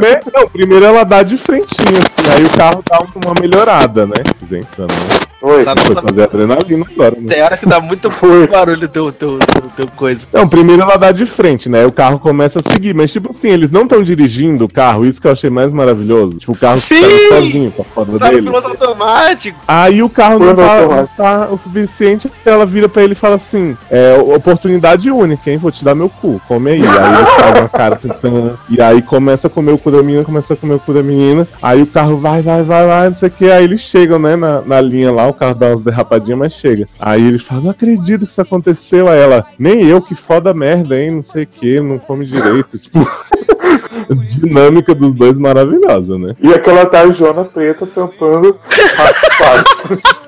[0.00, 0.20] Né?
[0.34, 1.36] Não, primeiro ela dá de
[1.66, 4.14] frentinho, assim, aí o carro dá uma melhorada, né?
[4.40, 5.64] Não Oi.
[5.64, 5.80] Sabe?
[5.82, 7.28] foi fazer adrenalina agora, né?
[7.28, 8.46] Tem hora que dá muito Foi.
[8.46, 10.26] barulho teu, teu, teu, teu coisa.
[10.32, 11.84] Não, primeiro ela dá de frente, né?
[11.86, 15.20] O carro começa a seguir, mas tipo assim, eles não estão dirigindo o carro, isso
[15.20, 16.38] que eu achei mais maravilhoso.
[16.38, 17.00] Tipo, o carro Sim!
[17.28, 18.42] sozinho com a foda Tá no dele.
[18.42, 19.58] piloto automático.
[19.68, 23.76] Aí o carro não tá, tá o suficiente, ela vira pra ele e fala assim:
[23.90, 25.58] é oportunidade única, hein?
[25.58, 26.80] Vou te dar meu cu, come aí.
[26.86, 30.02] Aí ele faz uma cara assim, tã, e aí começa a comer o cu da
[30.02, 31.46] menina, começa a comer o cu da menina.
[31.62, 33.50] Aí o carro vai, vai, vai, vai, não sei o que.
[33.50, 36.86] Aí eles chegam, né, na, na linha lá, o carro dá umas derrapadinhas, mas chega.
[36.98, 39.08] Aí ele fala: Não acredito que isso aconteceu.
[39.08, 41.10] Aí ela, nem eu, que foda merda, hein?
[41.12, 42.78] Não sei o que, não come direito.
[42.86, 46.36] Tipo, dinâmica dos dois maravilhosa, né?
[46.40, 48.58] E aquela tarjona preta tampando.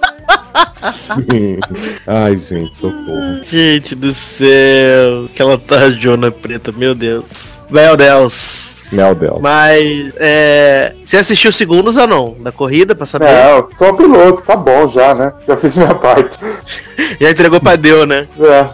[2.06, 3.40] Ai, gente, socorro.
[3.42, 5.26] Gente do céu.
[5.32, 7.58] Aquela tarjona preta, meu Deus.
[7.70, 8.68] Meu Deus.
[8.90, 9.38] Mel dela.
[9.42, 10.94] Mas, é.
[11.04, 12.34] Você assistiu segundos ou não?
[12.40, 13.26] Da corrida pra saber?
[13.30, 15.32] Não, só piloto, tá bom já, né?
[15.46, 16.38] Já fiz minha parte.
[17.20, 18.26] Já entregou pra Deu, né?
[18.40, 18.66] É.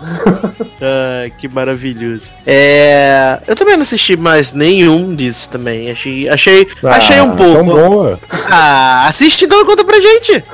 [1.25, 2.33] Ai, que maravilhoso.
[2.47, 3.41] É.
[3.47, 5.91] Eu também não assisti mais nenhum disso também.
[5.91, 6.29] Achei.
[6.29, 7.65] Achei, achei um Ah, Tão pouco.
[7.65, 8.21] boa.
[8.31, 10.45] Ah, assiste então e conta pra gente.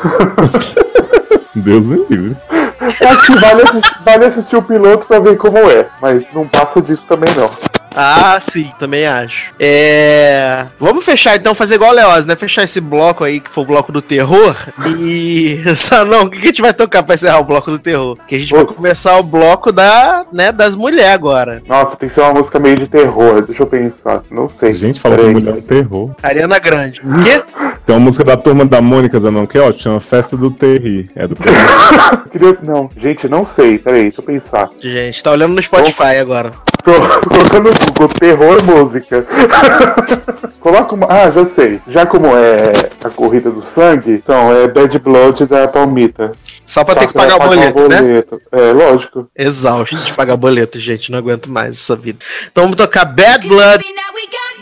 [1.55, 2.37] Deus me livre.
[2.81, 6.81] Acho que vale assistir, vale assistir o piloto pra ver como é, mas não passa
[6.81, 7.51] disso também não.
[7.95, 9.53] Ah, sim, também acho.
[9.59, 10.67] É.
[10.79, 12.37] Vamos fechar então, fazer igual o Leoz, né?
[12.37, 14.55] Fechar esse bloco aí, que foi o bloco do terror.
[14.99, 15.61] E.
[15.75, 18.17] Só não, o que a gente vai tocar pra encerrar o bloco do terror?
[18.29, 18.77] Que a gente vai Putz.
[18.77, 21.63] começar o bloco da, né, das mulheres agora.
[21.67, 24.23] Nossa, tem que ser uma música meio de terror, deixa eu pensar.
[24.31, 24.73] Não sei.
[24.73, 25.35] Gente, falando Peraí.
[25.35, 26.11] de mulher é terror.
[26.23, 27.01] Ariana Grande.
[27.05, 27.43] O quê?
[27.87, 31.11] Tem uma música da turma da Mônica Zanon que é ó, chama Festa do Terri.
[31.17, 31.57] É do Terri.
[32.31, 33.79] Queria- Não, gente, não sei.
[33.79, 34.69] Peraí, deixa eu pensar.
[34.79, 36.53] Gente, tá olhando no Spotify agora.
[36.85, 36.93] Tô
[37.29, 39.27] colocando Google terror música.
[40.61, 41.07] Coloca uma.
[41.11, 41.81] Ah, já sei.
[41.89, 42.73] Já como é
[43.03, 46.33] a corrida do sangue, então é Bad Blood da Palmita.
[46.65, 48.01] Só pra ter Só que pagar o vai boleto, né?
[48.01, 48.41] boleto.
[48.53, 49.29] É, lógico.
[49.37, 51.11] Exausto de pagar boleto, gente.
[51.11, 52.19] Não aguento mais essa vida.
[52.51, 53.83] Então vamos tocar Bad Blood.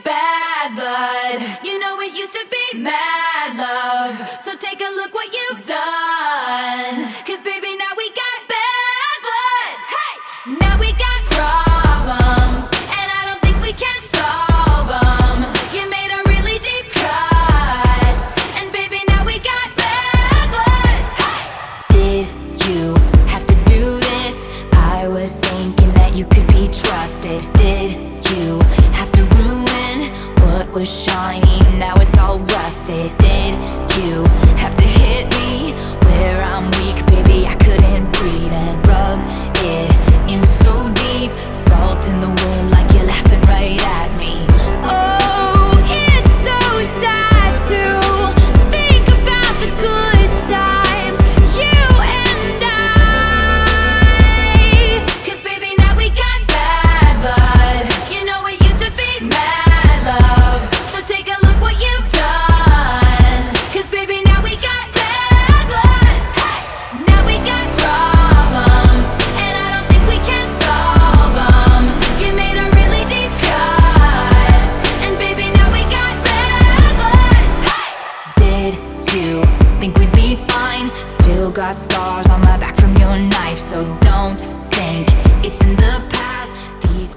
[0.04, 1.40] Bad blood.
[1.64, 4.16] You know it used to be mad love.
[4.40, 5.37] So take a look what you've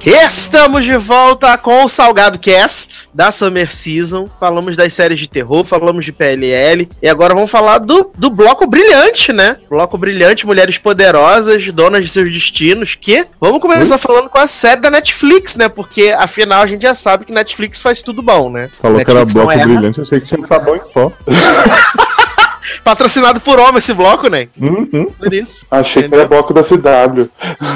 [0.03, 4.27] Estamos de volta com o Salgado Cast da Summer Season.
[4.39, 6.89] Falamos das séries de terror, falamos de PLL.
[7.01, 9.57] E agora vamos falar do, do bloco brilhante, né?
[9.69, 12.95] Bloco brilhante, mulheres poderosas, donas de seus destinos.
[12.95, 15.69] Que vamos começar falando com a série da Netflix, né?
[15.69, 18.71] Porque afinal a gente já sabe que Netflix faz tudo bom, né?
[18.81, 19.65] Falou que era Netflix bloco erra.
[19.65, 21.11] brilhante, achei que tinha sabão em pó.
[22.83, 24.47] Patrocinado por homem esse bloco, né?
[24.59, 25.11] Uhum.
[25.19, 25.63] Por isso.
[25.69, 26.19] Achei que Entendeu?
[26.21, 27.29] era bloco da CW.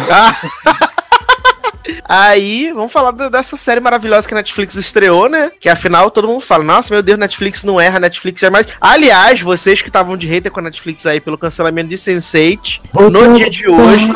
[0.10, 0.36] Ah.
[2.04, 5.52] Aí, vamos falar dessa série maravilhosa que a Netflix estreou, né?
[5.60, 8.68] Que afinal todo mundo fala: Nossa, meu Deus, Netflix não erra, Netflix é mais.
[8.80, 12.82] Aliás, vocês que estavam de hater com a Netflix aí pelo cancelamento de Sense8,
[13.12, 14.08] no dia de hoje,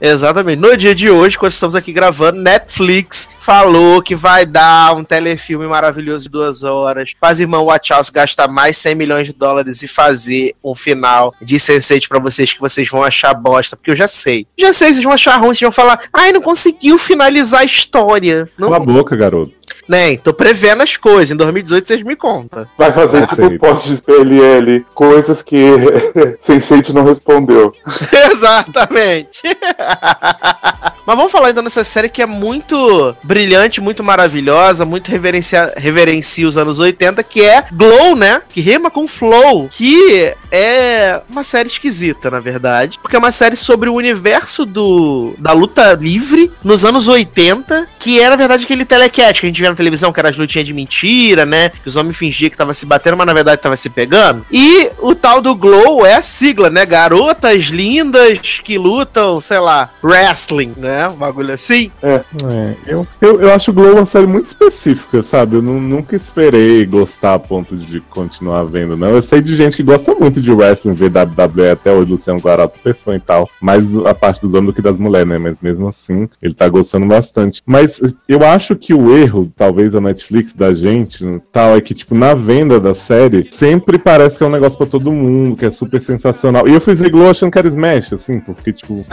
[0.00, 5.04] exatamente, no dia de hoje, quando estamos aqui gravando, Netflix falou que vai dar um
[5.04, 7.12] telefilme maravilhoso de duas horas.
[7.20, 12.08] Faz irmão Watchhouse gastar mais 100 milhões de dólares e fazer um final de Sense8
[12.08, 14.46] pra vocês que vocês vão achar bosta, porque eu já sei.
[14.58, 18.48] Já sei, vocês vão achar ruim, vocês vão falar, ai, não conseguiu finalizar a história.
[18.58, 19.52] Não, Cala a boca, garoto.
[19.88, 21.30] Nem, tô prevendo as coisas.
[21.30, 22.66] Em 2018 vocês me contam.
[22.76, 25.56] Vai fazer Ah, tipo um post de PLL, coisas que
[26.46, 27.72] Sense8 não respondeu.
[28.30, 29.40] Exatamente.
[31.06, 36.48] Mas vamos falar então dessa série que é muito brilhante, muito maravilhosa, muito reverencia, reverencia
[36.48, 38.42] os anos 80, que é Glow, né?
[38.48, 43.54] Que rima com Flow, que é uma série esquisita, na verdade, porque é uma série
[43.54, 48.84] sobre o universo do, da luta livre nos anos 80, que é, na verdade, aquele
[48.84, 51.70] telecat que a gente vê televisão, que era as lutinhas de mentira, né?
[51.70, 54.44] Que os homens fingiam que tava se batendo, mas na verdade tava se pegando.
[54.50, 56.84] E o tal do Glow é a sigla, né?
[56.84, 61.08] Garotas lindas que lutam, sei lá, wrestling, né?
[61.08, 61.90] Um bagulho assim.
[62.02, 62.22] É,
[62.86, 65.56] eu, eu, eu acho Glow uma série muito específica, sabe?
[65.56, 69.08] Eu nu- nunca esperei gostar a ponto de continuar vendo, não.
[69.08, 72.40] Eu sei de gente que gosta muito de wrestling, ver WWE até hoje, Luciano
[72.74, 73.48] super fã e tal.
[73.60, 75.38] Mais a parte dos homens do que das mulheres, né?
[75.38, 77.62] Mas mesmo assim, ele tá gostando bastante.
[77.66, 82.14] Mas eu acho que o erro, talvez, da Netflix, da gente, tal, é que, tipo,
[82.14, 85.72] na venda da série, sempre parece que é um negócio pra todo mundo, que é
[85.72, 86.68] super sensacional.
[86.68, 89.04] E eu fui ver Glow achando que era Smash, assim, porque, tipo,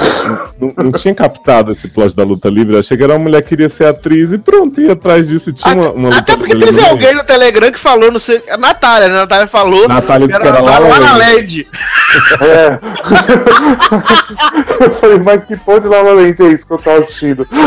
[0.59, 2.75] não, não tinha captado esse plot da luta livre.
[2.75, 5.49] Eu achei que era uma mulher que queria ser atriz e pronto, ia atrás disso.
[5.49, 8.43] e Tinha uma, uma Até porque teve alguém no Telegram que falou, não sei.
[8.49, 9.15] A Natália, né?
[9.15, 9.87] A Natália falou.
[9.87, 11.67] Natália que era lá, La La lá na Land.
[12.41, 12.79] É.
[14.85, 17.47] eu falei, mas que porra de La La Land é isso que eu tava assistindo?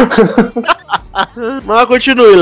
[1.64, 2.36] Mas continue,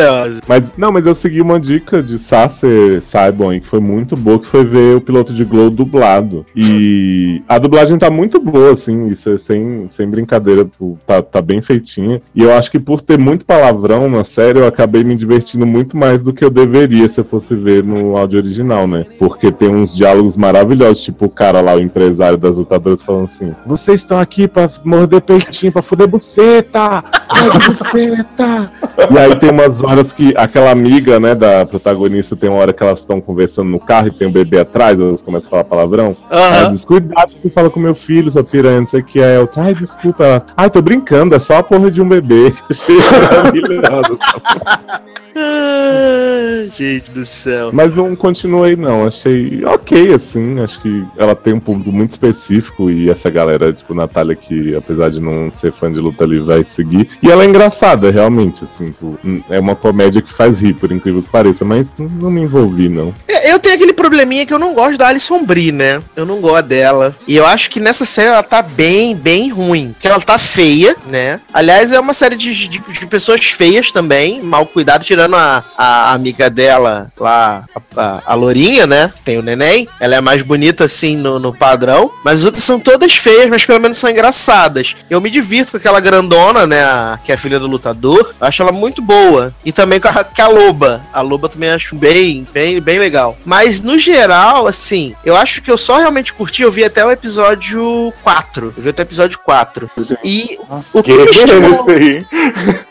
[0.47, 4.47] Mas, não, mas eu segui uma dica de Sasser Saibon, que foi muito boa, que
[4.47, 6.45] foi ver o piloto de Glow dublado.
[6.55, 11.41] E a dublagem tá muito boa, assim, isso é sem, sem brincadeira, pô, tá, tá
[11.41, 12.21] bem feitinha.
[12.35, 15.97] E eu acho que por ter muito palavrão na série, eu acabei me divertindo muito
[15.97, 19.07] mais do que eu deveria se eu fosse ver no áudio original, né?
[19.19, 23.55] Porque tem uns diálogos maravilhosos, tipo o cara lá, o empresário das lutadoras, falando assim:
[23.67, 27.05] Vocês estão aqui pra morder peitinho, pra fuder buceta!
[27.29, 28.73] Ai, buceta!
[29.11, 32.83] E aí tem umas horas que aquela amiga, né, da protagonista, tem uma hora que
[32.83, 36.17] elas estão conversando no carro e tem um bebê atrás, elas começam a falar palavrão.
[36.31, 36.57] Aham.
[36.57, 39.37] Ela diz, cuidado que fala com meu filho, sua piranha, não sei o que é.
[39.37, 40.25] Eu, ai, desculpa.
[40.25, 42.53] Ela, ai, tô brincando, é só a porra de um bebê.
[45.37, 47.71] Ah, gente do céu.
[47.73, 49.07] Mas não continuei, não.
[49.07, 50.61] Achei ok, assim.
[50.61, 55.11] Acho que ela tem um público muito específico e essa galera, tipo, Natália, que apesar
[55.11, 57.09] de não ser fã de luta livre, vai seguir.
[57.21, 58.87] E ela é engraçada, realmente, assim.
[58.87, 59.19] tipo,
[59.51, 63.15] É uma comédia que faz rir, por incrível que pareça, mas não- me envolvi, não.
[63.29, 66.03] É, Eu tenho aquele probleminha que eu não gosto da Alison Brie, né?
[66.17, 67.15] Eu não gosto dela.
[67.29, 69.93] E eu acho que nessa série ela tá bem, bem ruim.
[69.93, 71.41] Porque ela tá feia, né?
[71.53, 76.13] Aliás, é uma série de, de, de pessoas feias também, mal cuidado, tirando a, a
[76.13, 79.13] amiga dela lá, a, a, a Lourinha, né?
[79.25, 79.87] Tem o neném.
[80.01, 82.11] Ela é mais bonita assim no, no padrão.
[82.25, 84.97] Mas as outras são todas feias, mas pelo menos são engraçadas.
[85.09, 87.19] Eu me divirto com aquela grandona, né?
[87.25, 88.35] que é a filha do lutador.
[88.41, 89.55] Eu acho ela muito boa.
[89.65, 91.01] E também com a, com a Loba.
[91.13, 93.37] A Loba também acho bem, bem, bem legal.
[93.45, 96.63] Mas no geral, assim, eu acho que eu só realmente curti.
[96.63, 98.75] Eu vi até o episódio 4.
[98.77, 99.91] Eu vi até o episódio 4.
[100.23, 100.59] E
[100.93, 101.87] o que me Que estimulou.
[101.91, 102.25] aí.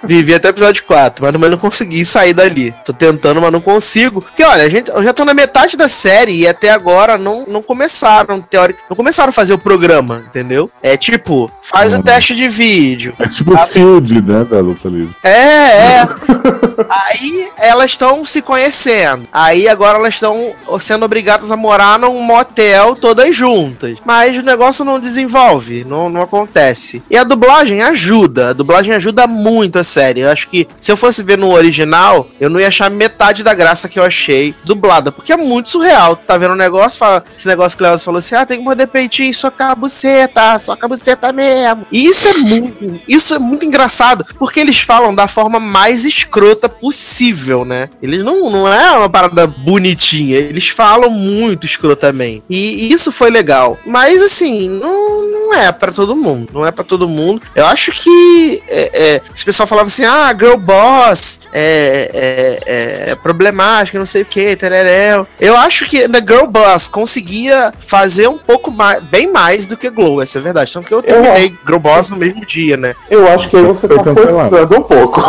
[0.04, 2.74] Vivi até o episódio 4, mas também não consegui sair dali.
[2.86, 4.22] Tô tentando, mas não consigo.
[4.22, 7.46] Porque, olha, a gente, eu já tô na metade da série e até agora não,
[7.48, 10.70] não começaram, teórico, não começaram a fazer o programa, entendeu?
[10.82, 12.02] É tipo, faz o Uhum.
[12.02, 13.14] teste de vídeo.
[13.20, 15.16] É tipo o Field, né, da luta livre.
[15.24, 16.08] É, é.
[16.94, 19.28] Aí elas estão se conhecendo.
[19.34, 23.98] Aí agora elas estão sendo obrigadas a morar num motel todas juntas.
[24.06, 27.02] Mas o negócio não desenvolve, não, não acontece.
[27.10, 28.50] E a dublagem ajuda.
[28.50, 30.22] A dublagem ajuda muito a série.
[30.22, 33.54] Eu acho que se eu fosse ver no original, eu não ia achar metade da
[33.56, 35.12] graça que eu achei dublada.
[35.12, 36.16] Porque é muito surreal.
[36.16, 38.64] Tá vendo um negócio, fala, esse negócio que o Léo falou assim: ah, tem que
[38.64, 41.88] morder peitinho, só cabuceta, só cabuceta mesmo.
[41.92, 46.70] E isso é muito, isso é muito engraçado, porque eles falam da forma mais escrota
[46.84, 47.88] possível, né?
[48.02, 52.44] Eles não, não é uma parada bonitinha, eles falam muito escrotamente.
[52.50, 53.80] E, e isso foi legal.
[53.86, 56.50] Mas assim, não, não é pra todo mundo.
[56.54, 57.42] Não é pra todo mundo.
[57.56, 63.16] Eu acho que é, é, esse pessoal falava assim: ah, girl boss é, é, é
[63.16, 65.28] problemática, não sei o que, tereréu.
[65.40, 69.90] Eu acho que na Girl Boss conseguia fazer um pouco mais, bem mais do que
[69.90, 70.74] Glow, essa é a verdade.
[70.74, 72.96] Tanto que eu terminei Girl Boss no mesmo dia, né?
[73.10, 75.22] Eu acho que aí você tá forçando um pouco.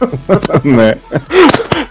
[0.64, 0.96] né?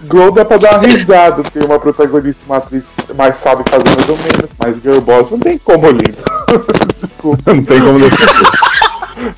[0.08, 2.84] Glow dá pra dar uma risada, tem uma protagonista, uma atriz
[3.16, 6.18] mais sabe fazer mais ou menos, mas Girl Boss não tem como, lindo.
[7.46, 8.78] Não tem como deixar.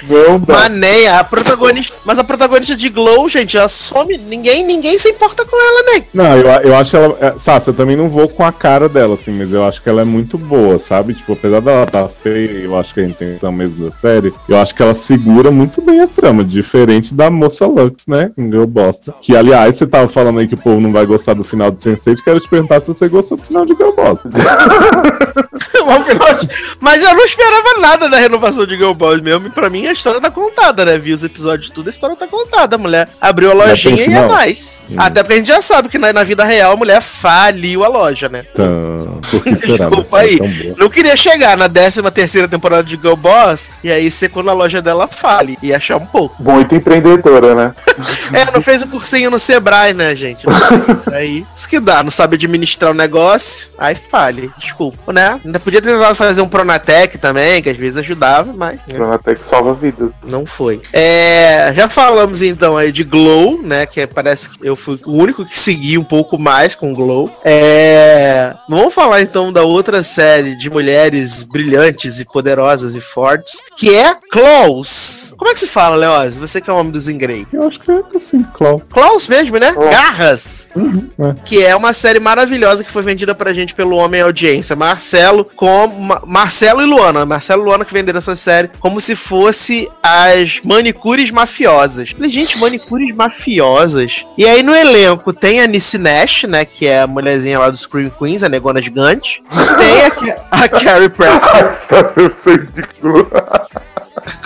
[0.07, 0.53] Não dá.
[0.53, 1.95] Maneia, a protagonista.
[2.05, 4.17] Mas a protagonista de Glow, gente, ela some.
[4.17, 6.05] Ninguém, ninguém se importa com ela, né?
[6.13, 7.17] Não, eu, eu acho ela.
[7.19, 9.89] É, Sasha, eu também não vou com a cara dela, assim, mas eu acho que
[9.89, 11.13] ela é muito boa, sabe?
[11.13, 14.57] Tipo, apesar dela estar feia, eu acho que é a intenção mesmo da série, eu
[14.57, 18.31] acho que ela segura muito bem a trama, diferente da moça Lux, né?
[18.37, 19.13] Em Girl Bosta.
[19.21, 21.79] Que, aliás, você tava falando aí que o povo não vai gostar do final de
[21.79, 24.29] Sense8, quero te perguntar se você gostou do final de Girl Bosta.
[26.79, 29.47] Mas, eu não esperava nada da renovação de Girl Boss mesmo.
[29.47, 30.97] E pra mim a história tá contada, né?
[30.97, 32.75] Vi os episódios tudo, a história tá contada.
[32.75, 34.81] A mulher abriu a lojinha e é nóis.
[34.97, 37.87] Até porque a gente já sabe que na, na vida real a mulher faliu a
[37.87, 38.45] loja, né?
[38.51, 39.87] Então, por que será?
[39.87, 40.73] Desculpa Uma aí.
[40.75, 44.53] Não queria chegar na 13 terceira temporada de Girl Boss e aí ser quando a
[44.53, 45.57] loja dela fale.
[45.61, 46.41] E achar um pouco.
[46.41, 47.73] Muito empreendedora, né?
[48.31, 50.45] É, não fez o cursinho no Sebrae, né, gente?
[50.45, 51.07] Não fez.
[51.09, 52.03] Aí, isso que dá.
[52.03, 54.51] Não sabe administrar o negócio, aí fale.
[54.57, 55.39] Desculpa, né?
[55.43, 59.35] Ainda podia ter tentado fazer um Pronatec também, que às vezes ajudava, mas né, Até
[59.35, 60.11] que salva vidas.
[60.27, 60.81] não foi.
[60.93, 63.85] É, já falamos então aí de Glow, né?
[63.85, 67.29] Que é- parece que eu fui o único que segui um pouco mais com Glow.
[67.43, 73.93] É, vamos falar então da outra série de mulheres brilhantes e poderosas e fortes, que
[73.93, 75.08] é Close.
[75.39, 76.37] Como é que se fala, Leoz?
[76.37, 77.47] Você que é o homem dos inglês.
[77.53, 78.81] Eu acho que é assim, Clau.
[78.89, 79.73] Klaus mesmo, né?
[79.73, 80.69] Garras.
[80.75, 81.33] é.
[81.45, 84.75] Que é uma série maravilhosa que foi vendida pra gente pelo Homem Audiência.
[84.75, 87.25] Marcelo com Ma- Marcelo e Luana.
[87.25, 92.09] Marcelo e Luana que venderam essa série como se fosse as manicures mafiosas.
[92.11, 94.25] Falei, gente, manicures mafiosas.
[94.37, 96.65] E aí no elenco tem a Nissi Nash, né?
[96.65, 99.41] Que é a mulherzinha lá do Scream Queens, a negona gigante.
[99.77, 101.69] Tem a, a Carrie Preston.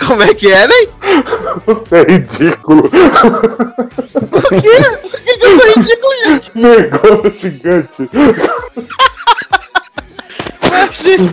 [0.06, 0.74] Como é que é, né?
[1.66, 2.90] Você é ridículo.
[2.90, 4.80] Por quê?
[5.02, 6.50] Por que, eu sou ridículo, gente?
[6.54, 8.10] Negona gigante.
[10.70, 11.30] Mas, gente,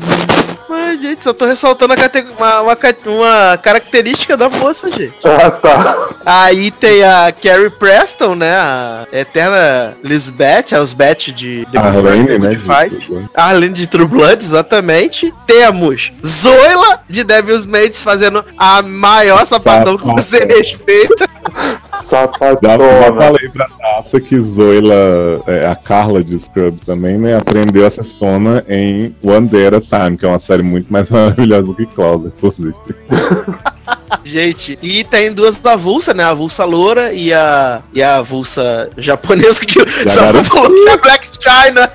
[1.12, 1.94] gente, só tô ressaltando
[2.38, 5.14] uma, uma uma característica da moça, gente.
[5.24, 6.10] Ah, tá.
[6.26, 8.54] Aí tem a Carrie Preston, né?
[8.56, 12.56] A eterna Lisbeth, a Lisbeth de The Arlene, Good né?
[12.56, 13.08] Fight.
[13.08, 15.34] de- Arlene de True Blood, exatamente.
[15.46, 21.30] Temos Zoila de Devil's Maids fazendo a maior sapatão que você respeita.
[22.10, 23.22] Já, já Sapatona.
[23.22, 28.64] falei pra Taça que Zoila, é, a Carla de Scrub também, né, aprendeu essa tona
[28.68, 31.86] em One Day at a Time, que é uma série muito mais maravilhosa do que
[31.86, 32.74] Cláudia, inclusive.
[34.24, 36.24] Gente, e tem duas avulsas, né?
[36.24, 40.98] A avulsa loura e a, e a avulsa japonesa que o Samu falou que é
[40.98, 41.90] Black China.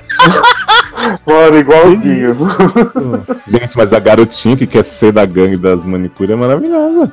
[1.26, 2.36] Mano, igualzinho.
[3.46, 7.12] Gente, mas a garotinha que quer ser da gangue das manicures é maravilhosa.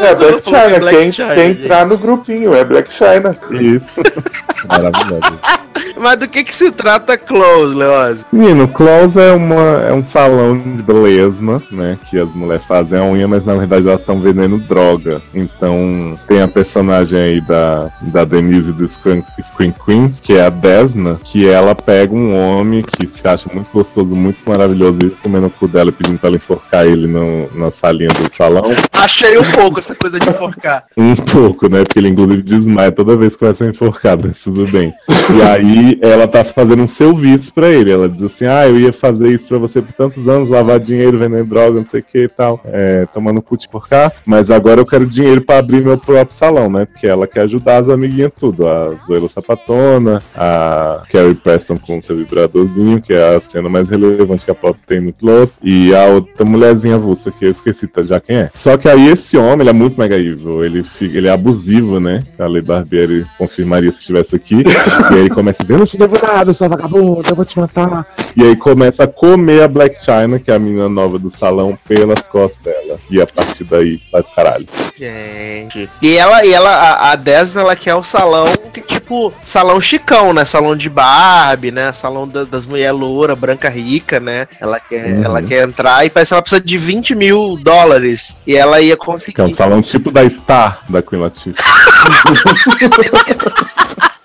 [0.00, 0.78] É Samu Black que China.
[0.78, 1.62] Black Quem, China, quem gente.
[1.62, 3.36] entrar no grupinho é Black China.
[3.60, 4.59] Isso.
[4.68, 5.38] Maravilhosa.
[6.00, 8.26] Mas do que que se trata Close, Leoz?
[8.32, 11.36] Menino, Klaus é, uma, é um salão de beleza,
[11.70, 11.98] né?
[12.08, 15.20] Que as mulheres fazem a unha, mas na verdade elas estão vendendo droga.
[15.34, 20.50] Então tem a personagem aí da, da Denise do Scream, Scream Queen, que é a
[20.50, 25.48] Desna, que ela pega um homem que se acha muito gostoso, muito maravilhoso, e comendo
[25.48, 28.62] o cu dela e pedindo pra ela enforcar ele no, na salinha do salão.
[28.92, 30.84] Achei um pouco essa coisa de enforcar.
[30.96, 31.84] Um pouco, né?
[31.84, 34.92] Porque ele inclusive desmaia toda vez que vai ser enforcado, mas tudo bem.
[35.08, 37.90] E aí ela tá fazendo um serviço pra ele.
[37.90, 41.18] Ela diz assim: Ah, eu ia fazer isso pra você por tantos anos, lavar dinheiro,
[41.18, 44.50] vender droga, não sei o que e tal, é, tomando cu de por cá, mas
[44.50, 46.84] agora eu quero dinheiro pra abrir meu próprio salão, né?
[46.86, 48.66] Porque ela quer ajudar as amiguinhas tudo.
[48.66, 54.44] A Zoela Sapatona, a Carrie Preston com seu vibradorzinho, que é a cena mais relevante
[54.44, 58.02] que a pop tem no piloto, e a outra mulherzinha avulsa, que eu esqueci tá,
[58.02, 58.50] já quem é.
[58.54, 62.00] Só que aí esse homem, ele é muito mega evil, ele, fica, ele é abusivo,
[62.00, 62.22] né?
[62.38, 64.39] A Lei Barbieri confirmaria se estivesse.
[64.50, 67.58] E aí ele começa dizendo, eu te devo nada, eu sou vagabundo, eu vou te
[67.58, 68.06] matar.
[68.36, 71.78] E aí começa a comer a Black China, que é a menina nova do salão,
[71.86, 72.98] pelas costas dela.
[73.10, 74.66] E a partir daí, vai pro caralho.
[74.98, 75.88] Gente.
[76.02, 80.32] E ela, e ela a, a Desna, ela quer o salão que, tipo, salão chicão,
[80.32, 80.44] né?
[80.44, 81.92] Salão de Barbie, né?
[81.92, 84.46] Salão da- das mulheres loura, branca rica, né?
[84.60, 85.24] Ela quer, Uhum.
[85.24, 88.34] ela quer entrar e parece que ela precisa de 20 mil dólares.
[88.46, 89.54] E ela ia Que é um conseguir.
[89.54, 91.62] salão tipo da Star, da Queen Latifah.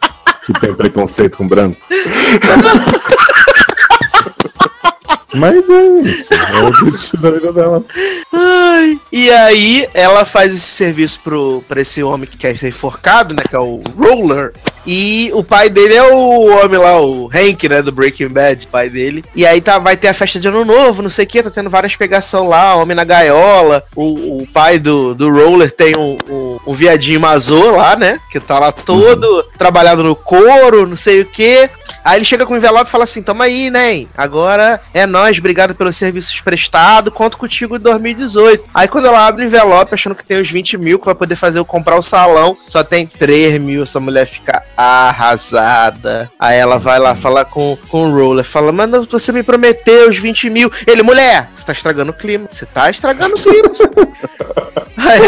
[0.45, 1.77] que tem preconceito com branco.
[5.33, 7.83] Mas é isso, é o objetivo da vida dela.
[8.31, 8.97] Ai.
[9.11, 13.43] E aí ela faz esse serviço pro, pra esse homem que quer ser enforcado, né?
[13.47, 14.53] Que é o Roller.
[14.85, 17.81] E o pai dele é o homem lá, o Hank, né?
[17.81, 19.23] Do Breaking Bad, pai dele.
[19.35, 21.49] E aí tá, vai ter a festa de ano novo, não sei o que, tá
[21.49, 23.83] tendo várias pegação lá, homem na gaiola.
[23.95, 28.19] O, o pai do, do Roller tem um, um, um viadinho mazô lá, né?
[28.29, 31.69] Que tá lá todo trabalhado no couro, não sei o que.
[32.05, 34.05] Aí ele chega com o envelope e fala assim: toma aí, né?
[34.15, 38.65] Agora é nós, obrigado pelos serviços prestados, conto contigo em 2018.
[38.71, 41.35] Aí quando ela abre o envelope, achando que tem os 20 mil, que vai poder
[41.35, 46.29] fazer eu comprar o salão, só tem 3 mil, essa mulher fica arrasada.
[46.39, 50.17] Aí ela vai lá falar com, com o Roller, fala: Mano, você me prometeu os
[50.17, 50.71] 20 mil.
[50.85, 52.47] Ele, mulher, você tá estragando o clima.
[52.51, 53.71] Você tá estragando o clima.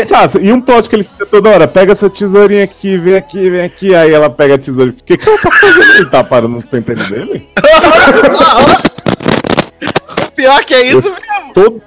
[0.07, 3.49] Tá, e um plot que ele fica toda hora, pega essa tesourinha aqui, vem aqui,
[3.49, 4.95] vem aqui, aí ela pega a tesourinha.
[4.99, 5.93] O que, que ela tá fazendo?
[5.95, 7.49] Ele tá parando nos pentelhos dele?
[10.37, 11.53] pior que é isso mesmo.
[11.53, 11.81] Todo,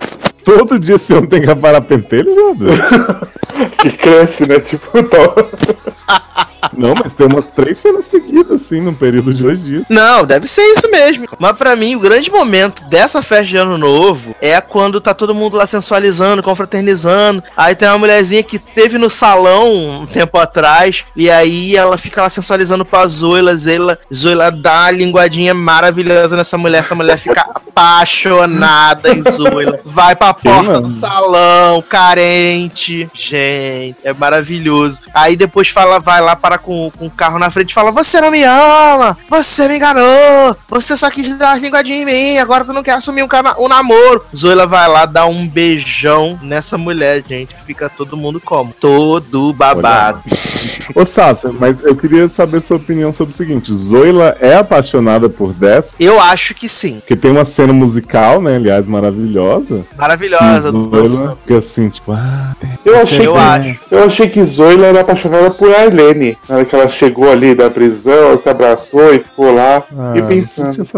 [0.44, 3.28] todo dia esse homem tem que aparar pentelho, viado?
[3.78, 4.58] Que cresce, né?
[4.58, 6.46] Tipo, tá.
[6.76, 9.84] Não, mas tem umas três cenas seguidas, assim, num período de dois dias.
[9.88, 11.26] Não, deve ser isso mesmo.
[11.38, 15.34] Mas pra mim, o grande momento dessa festa de ano novo é quando tá todo
[15.34, 17.42] mundo lá sensualizando, confraternizando.
[17.56, 21.04] Aí tem uma mulherzinha que teve no salão um tempo atrás.
[21.16, 23.56] E aí ela fica lá sensualizando pra Zoila.
[23.56, 26.80] Zoila, Zoila dá uma linguadinha maravilhosa nessa mulher.
[26.80, 29.80] Essa mulher fica apaixonada em Zoila.
[29.84, 33.08] Vai pra porta do salão, carente.
[33.14, 35.00] Gente, é maravilhoso.
[35.14, 37.92] Aí depois fala, vai lá pra para com, com o carro na frente e fala:
[37.92, 42.38] Você não me ama, você me enganou, você só quis dar as linguadinhas em mim,
[42.38, 44.24] agora tu não quer assumir um, cana- um namoro.
[44.34, 48.72] Zoila vai lá dar um beijão nessa mulher, gente, que fica todo mundo como?
[48.80, 50.22] Todo babado.
[50.92, 55.52] Ô Sasha, mas eu queria saber sua opinião sobre o seguinte: Zoila é apaixonada por
[55.52, 55.86] Death?
[56.00, 56.98] Eu acho que sim.
[56.98, 58.56] Porque tem uma cena musical, né?
[58.56, 59.84] Aliás, maravilhosa.
[59.96, 60.72] Maravilhosa.
[60.72, 63.80] Zoila fica assim, tipo, ah, Eu achei, Eu que, acho.
[63.92, 66.36] eu achei que Zoila era apaixonada por Arlene.
[66.48, 69.84] Na hora que ela chegou ali da prisão, ela se abraçou e ficou lá.
[69.96, 70.88] ah, e pensando.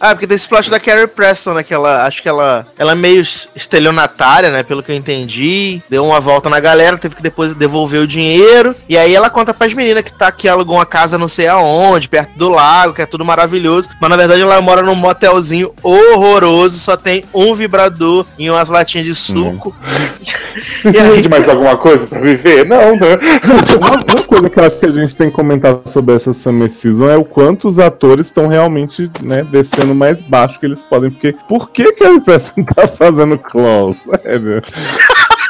[0.00, 1.62] Ah, porque tem esse plot da Carrie Preston, né?
[1.62, 3.20] Que ela, acho que ela, ela é meio
[3.54, 4.62] estelionatária, né?
[4.62, 5.80] Pelo que eu entendi.
[5.88, 8.74] Deu uma volta na galera, teve que depois devolver o dinheiro.
[8.88, 12.08] E aí ela conta pras meninas que tá que alugou uma casa não sei aonde,
[12.08, 13.88] perto do lago, que é tudo maravilhoso.
[14.00, 19.06] Mas na verdade ela mora num motelzinho horroroso, só tem um vibrador e umas latinhas
[19.06, 19.74] de suco.
[20.84, 22.66] e Precisa aí, de mais alguma coisa pra viver?
[22.66, 23.18] Não, né?
[23.78, 27.08] Uma, uma coisa que acho que a gente tem que comentar sobre essa Summer Season
[27.10, 31.10] é o quanto os atores estão realmente, né, descendo mais baixo que eles podem.
[31.10, 33.98] Porque por que a Preston tá fazendo close?
[34.22, 34.62] Sério.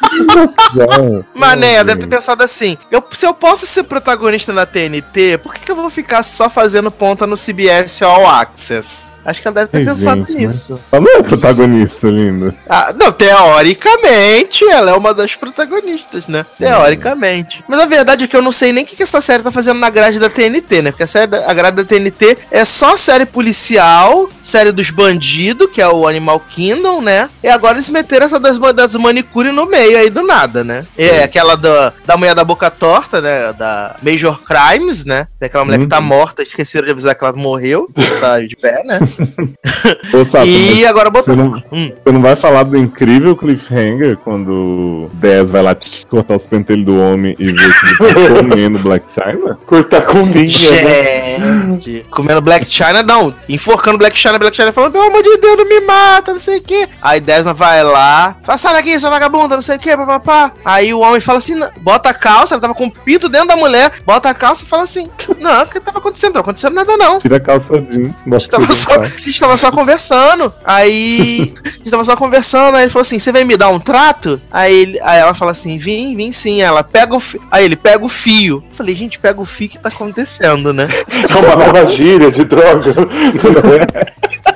[1.35, 5.61] Mané, deve ter pensado assim: eu, se eu posso ser protagonista na TNT, por que,
[5.61, 9.16] que eu vou ficar só fazendo ponta no CBS All Access?
[9.25, 10.41] Acho que ela deve ter Ai, pensado gente, né?
[10.41, 10.81] nisso.
[10.91, 12.55] Ela não é protagonista, linda.
[12.69, 16.47] Ah, não, teoricamente, ela é uma das protagonistas, né?
[16.59, 17.62] Teoricamente.
[17.69, 19.51] Mas a verdade é que eu não sei nem o que que essa série tá
[19.51, 20.91] fazendo na grade da TNT, né?
[20.93, 25.70] Porque a, série, da- a grade da TNT é só série policial, série dos bandidos,
[25.70, 27.29] que é o Animal Kingdom, né?
[27.43, 30.85] E agora eles meteram essa das, das manicure no meio aí do nada, né?
[30.97, 33.52] É aquela da, da mulher da boca torta, né?
[33.52, 35.27] Da Major Crimes, né?
[35.39, 36.05] Tem aquela mulher que tá Uhum.
[36.05, 37.89] morta, esqueceram de avisar que ela morreu,
[38.20, 38.98] tá de pé, né?
[40.12, 41.35] Ô, Sato, e agora botou.
[41.35, 41.90] Você não, Hum.
[42.05, 46.47] você não vai falar do incrível cliffhanger quando o Dez vai lá te cortar os
[46.47, 49.59] pentelhos do homem e ver que ele tá comendo Black China?
[49.66, 51.39] Cortar com linha, né?
[51.81, 55.56] Gente, comendo Black China, não, enforcando Black China, Black China falando, pelo amor de Deus,
[55.59, 56.89] não me mata, não sei o que.
[57.02, 60.52] Aí Desna vai lá, fala, sai daqui, sua vagabunda, não sei o que, papapá.
[60.64, 63.56] Aí o homem fala assim, bota a calça, ela tava com o pinto dentro da
[63.56, 66.28] mulher, bota a calça e fala assim, não, o que tava acontecendo?
[66.28, 67.18] Não tava acontecendo nada não.
[67.18, 70.52] Tira a calça jeans, A gente, tava só, a gente tava só conversando.
[70.64, 71.55] Aí.
[71.64, 72.76] A gente tava só conversando.
[72.76, 74.40] Aí ele falou assim: Você vem me dar um trato?
[74.50, 76.60] Aí, ele, aí ela fala assim: Vim, vim sim.
[76.60, 77.42] Ela pega o fio.
[77.50, 78.62] Aí ele pega o fio.
[78.68, 80.88] Eu falei: Gente, pega o fio que tá acontecendo, né?
[81.28, 82.94] É uma nova gíria de droga.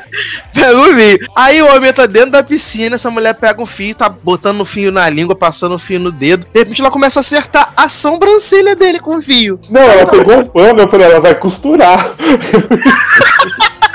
[0.52, 1.18] Pega o fio.
[1.34, 2.96] Aí o homem tá dentro da piscina.
[2.96, 6.12] Essa mulher pega um fio, tá botando o fio na língua, passando o fio no
[6.12, 6.46] dedo.
[6.52, 9.58] De repente ela começa a acertar a sobrancelha dele com o fio.
[9.70, 12.12] Não, ela pegou um pano, eu falei, ela vai costurar.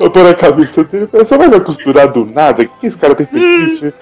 [0.00, 2.62] Eu tô na cabeça dele, você vai costurar do nada?
[2.62, 3.92] O que esse cara tem fetiche?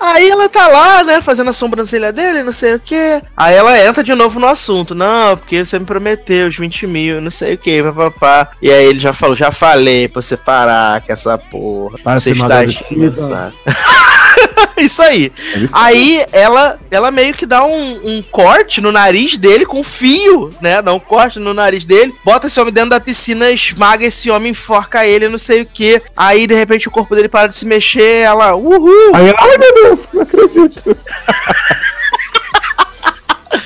[0.00, 3.22] Aí ela tá lá, né, fazendo a sobrancelha dele, não sei o que.
[3.36, 4.94] Aí ela entra de novo no assunto.
[4.94, 8.50] Não, porque você me prometeu os 20 mil, não sei o que, papapá.
[8.60, 11.98] E aí ele já falou, já falei pra você parar com essa porra.
[12.02, 12.62] Para você está.
[14.64, 15.32] enchendo o saco." Isso aí.
[15.72, 20.80] Aí ela, ela meio que dá um, um corte no nariz dele com fio, né?
[20.82, 24.50] Dá um corte no nariz dele, bota esse homem dentro da piscina, esmaga esse homem,
[24.50, 26.00] enforca ele, não sei o que.
[26.16, 29.14] Aí de repente o corpo dele para de se mexer, ela, uhul!
[29.14, 30.96] Aí ela, ai meu Deus, não acredito.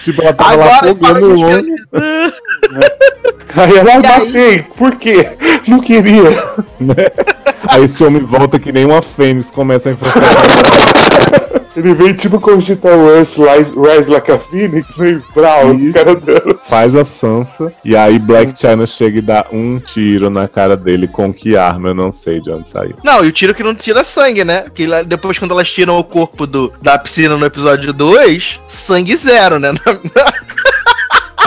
[0.04, 1.76] tipo, ela tava lá Agora de fogando o homem.
[3.56, 3.90] Aí ela,
[4.26, 4.62] E aí?
[4.76, 5.30] por quê?
[5.66, 6.30] Não queria.
[6.78, 6.94] né?
[7.68, 10.88] Aí esse homem volta que nem uma fênix, começa a enfrentar.
[11.78, 15.22] Ele veio tipo Conchita Wurst, Rise, Rise Like a Phoenix, Isso.
[15.36, 16.58] o cara dela.
[16.68, 21.06] faz a Sansa, e aí Black China chega e dá um tiro na cara dele
[21.06, 22.96] com que arma, eu não sei de onde saiu.
[23.04, 24.64] Não, e o tiro que não tira sangue, né?
[24.74, 29.60] Que depois, quando elas tiram o corpo do, da piscina no episódio 2, sangue zero,
[29.60, 29.70] né?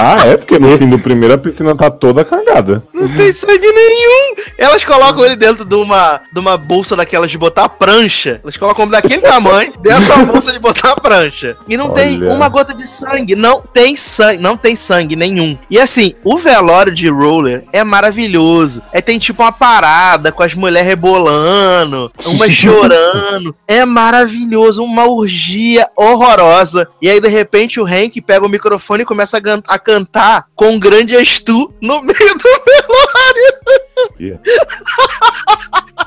[0.03, 0.37] Ah, é?
[0.37, 2.83] Porque no fim do primeiro a piscina tá toda cagada.
[2.91, 4.35] Não tem sangue nenhum.
[4.57, 8.39] Elas colocam ele dentro de uma, de uma bolsa daquelas de botar prancha.
[8.43, 11.55] Elas colocam daquele tamanho dentro da bolsa de botar prancha.
[11.67, 12.33] E não tem Olha.
[12.33, 13.35] uma gota de sangue.
[13.35, 14.41] Não tem sangue.
[14.41, 15.55] Não tem sangue nenhum.
[15.69, 18.81] E assim, o velório de Roller é maravilhoso.
[18.91, 23.55] Aí tem tipo uma parada com as mulheres rebolando, uma chorando.
[23.67, 24.83] É maravilhoso.
[24.83, 26.87] Uma orgia horrorosa.
[26.99, 30.79] E aí, de repente, o Hank pega o microfone e começa a, a cantar com
[30.79, 34.41] grande estu no meio do velório.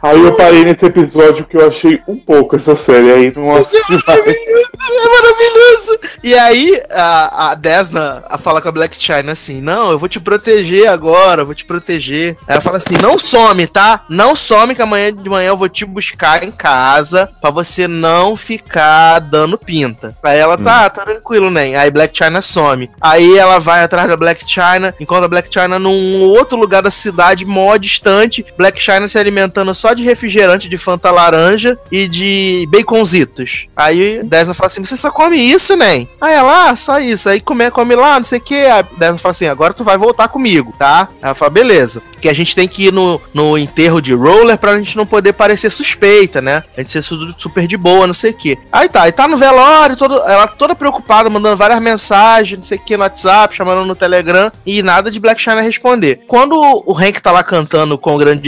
[0.01, 3.93] Aí eu parei nesse episódio que eu achei um pouco essa série aí, não assisti
[3.93, 5.99] É maravilhoso, é maravilhoso.
[6.23, 10.19] E aí a, a Desna fala com a Black China assim: Não, eu vou te
[10.19, 12.37] proteger agora, eu vou te proteger.
[12.47, 14.05] Ela fala assim: Não some, tá?
[14.09, 18.35] Não some, que amanhã de manhã eu vou te buscar em casa pra você não
[18.35, 20.15] ficar dando pinta.
[20.23, 21.75] Aí ela tá, tá tranquilo, né?
[21.75, 22.89] Aí Black China some.
[23.01, 26.91] Aí ela vai atrás da Black China, encontra a Black China num outro lugar da
[26.91, 28.45] cidade, mó distante.
[28.57, 33.67] Black China se alimentando só de refrigerante de Fanta laranja e de baconzitos.
[33.75, 36.07] Aí Desna fala assim: Você só come isso, né?
[36.19, 37.29] Aí ela, ah, só isso.
[37.29, 38.65] Aí come, come lá, não sei o que.
[38.65, 41.09] A Desna fala assim: Agora tu vai voltar comigo, tá?
[41.21, 42.01] Ela fala: Beleza.
[42.19, 45.33] Que a gente tem que ir no, no enterro de Roller pra gente não poder
[45.33, 46.63] parecer suspeita, né?
[46.75, 48.57] A gente ser super de boa, não sei o que.
[48.71, 52.77] Aí tá, aí tá no velório, todo, ela toda preocupada, mandando várias mensagens, não sei
[52.77, 56.21] o que, no WhatsApp, chamando no Telegram, e nada de Black China responder.
[56.27, 58.41] Quando o Hank tá lá cantando com o grande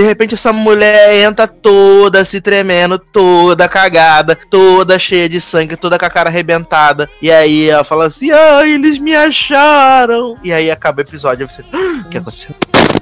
[0.00, 5.98] de repente essa mulher entra toda se tremendo, toda cagada, toda cheia de sangue, toda
[5.98, 7.06] com a cara arrebentada.
[7.20, 10.38] E aí ela fala assim: Ah, eles me acharam.
[10.42, 11.46] E aí acaba o episódio.
[11.46, 12.54] Você, "Ah, o que aconteceu?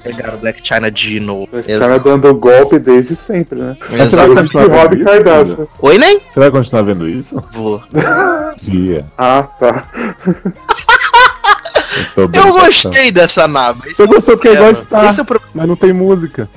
[0.02, 1.48] Pegaram Black China de novo.
[1.52, 3.76] Esse cara dando golpe desde sempre, né?
[3.92, 4.56] Exatamente.
[4.56, 5.66] Rob Kardashian.
[5.80, 6.18] Oi, nem?
[6.18, 7.40] Você vai continuar vendo isso?
[7.52, 7.80] Vou.
[8.60, 9.06] Dia.
[9.16, 9.88] Ah, tá.
[12.26, 13.84] bem, Eu tá gostei dessa naba.
[13.84, 16.48] Você gostou porque É, gosta, é mas não tem música.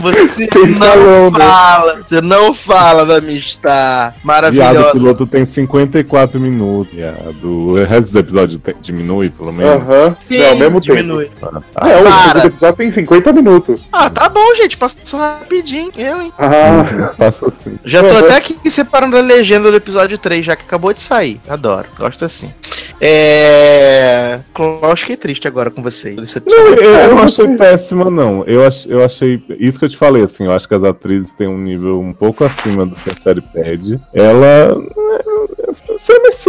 [0.00, 1.38] Você não falando.
[1.38, 2.00] fala.
[2.04, 4.10] Você não fala da Mistar.
[4.12, 4.92] Viado, o Maravilhosa.
[4.92, 6.92] piloto tem 54 minutos.
[6.92, 7.44] viado.
[7.44, 9.74] O resto do episódio diminui, pelo menos.
[9.82, 10.16] Aham.
[10.20, 11.30] Sim, Não, ao mesmo diminui.
[11.40, 11.62] tempo.
[11.74, 12.46] Ah, É, o Para.
[12.46, 13.80] episódio tem 50 minutos.
[13.92, 14.76] Ah, tá bom, gente.
[14.76, 15.90] Passou rapidinho.
[15.96, 16.32] Eu, hein?
[16.38, 17.78] Ah, faço assim.
[17.84, 18.18] Já tô Uhum.
[18.20, 21.40] até aqui separando a legenda do episódio 3, já que acabou de sair.
[21.48, 21.86] Adoro.
[21.98, 22.52] Gosto assim.
[23.00, 24.40] É.
[24.52, 26.16] Klaus, fiquei triste agora com vocês.
[26.46, 28.44] Não, eu, eu não achei péssima, não.
[28.44, 29.42] Eu, ach, eu achei.
[29.58, 32.12] Isso que eu te falei, assim, eu acho que as atrizes têm um nível um
[32.12, 33.98] pouco acima do que a série pede.
[34.12, 34.76] Ela.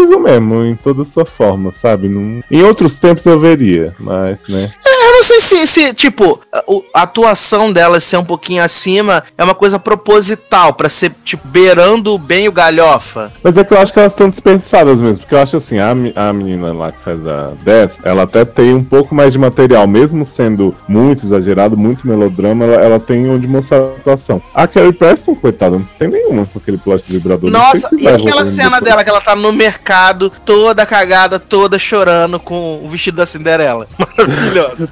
[0.02, 2.10] É, precisa mesmo, em toda a sua forma, sabe?
[2.10, 4.72] Não- Em outros tempos eu veria, mas, né?
[4.86, 6.40] Eu não sei se, se, tipo,
[6.94, 12.18] a, atuação dela ser um pouquinho acima é uma coisa proposital, pra ser, tipo, beirando
[12.18, 13.32] bem o galhofa.
[13.44, 15.18] Mas é que eu acho que elas estão desperdiçadas mesmo.
[15.18, 18.74] Porque eu acho assim, a, a menina lá que faz a 10, ela até tem
[18.74, 23.48] um pouco mais de material, mesmo sendo muito exagerado, muito melodrama, ela, ela tem onde
[23.48, 24.42] mostrar a atuação.
[24.54, 27.50] A Carrie Preston, coitada, não tem nenhuma com aquele plot vibrador.
[27.50, 29.91] Nossa, se e aquela cena dela que ela tá no mercado,
[30.46, 33.88] toda cagada, toda chorando com o vestido da Cinderela.
[34.18, 34.90] Maravilhosa.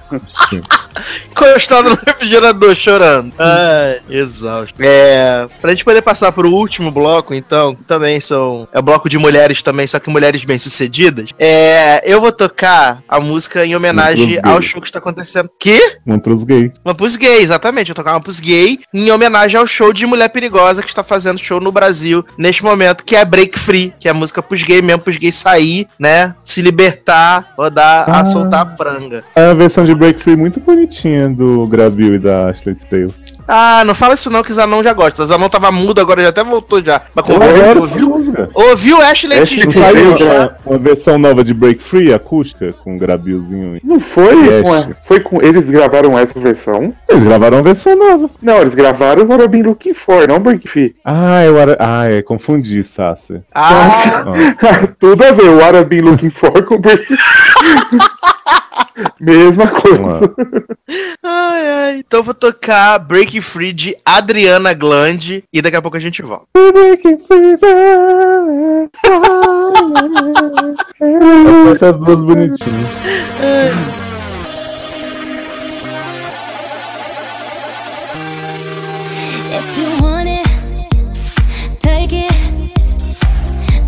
[1.32, 3.34] Encostada no refrigerador, chorando.
[3.40, 4.76] Ai, exausto.
[4.80, 8.68] É, pra gente poder passar pro último bloco, então, que também são.
[8.74, 11.30] É o bloco de mulheres também, só que mulheres bem-sucedidas.
[11.40, 15.50] É, eu vou tocar a música em homenagem ao show que está acontecendo.
[15.60, 15.98] Que?
[16.06, 16.72] Uma pros gays.
[16.84, 17.90] Uma pros gay, exatamente.
[17.90, 21.04] Eu vou tocar uma pros gay em homenagem ao show de Mulher Perigosa que está
[21.04, 24.64] fazendo show no Brasil neste momento, que é Break Free, que é a música pros
[24.64, 26.36] gay mesmo, pros gays sair, né?
[26.44, 28.26] Se libertar, rodar, a Ah.
[28.26, 29.24] soltar a franga.
[29.36, 30.60] É a versão de Break Free muito
[30.90, 33.14] bonitinha do Grabil e da Ashley Tisdale.
[33.52, 35.24] Ah, não fala isso não, que o Zanon já gosta.
[35.24, 37.02] O Zanon tava mudo, agora já até voltou já.
[37.16, 38.10] Mas adoro essa ouviu?
[38.10, 38.50] música.
[38.54, 39.98] Ouviu Ashley Ashley Não Tisdale?
[39.98, 43.80] saiu Tisdale, uma, uma versão nova de Break Free acústica com Grabilzinho?
[43.84, 44.36] não foi?
[44.62, 45.42] Com foi com.
[45.42, 46.94] Eles gravaram essa versão?
[47.10, 48.30] Eles gravaram uma versão nova.
[48.40, 50.96] Não, eles gravaram I've Been Looking For, não Break Free.
[51.04, 51.76] Ah, eu era.
[51.80, 53.42] Ah, é, confundi, Sassi.
[53.56, 54.88] Ah, Ah.
[55.00, 55.46] Tudo a ver,
[55.76, 57.18] I've Been Looking For com Break Free.
[59.20, 60.34] Mesma coisa.
[61.24, 61.98] ai, ai.
[62.00, 66.22] Então eu vou tocar Break Free de Adriana Glande e daqui a pouco a gente
[66.22, 66.48] volta.
[71.00, 72.90] Eu acho as duas bonitinhas.
[79.52, 80.48] If you want it,
[81.80, 82.32] take it.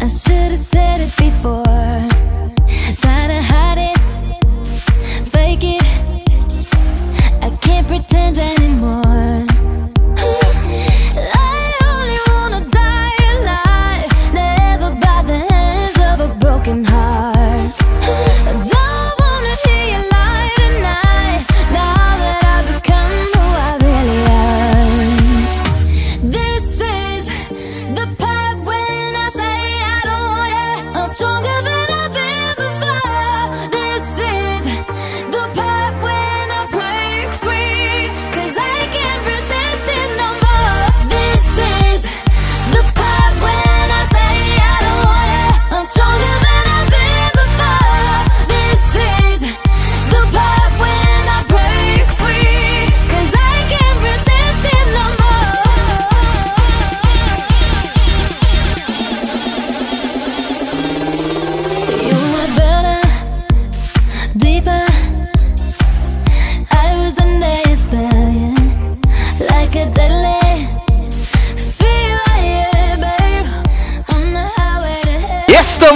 [0.01, 1.63] I should have said it before.
[2.99, 3.41] Try to
[7.91, 9.50] pretend anymore.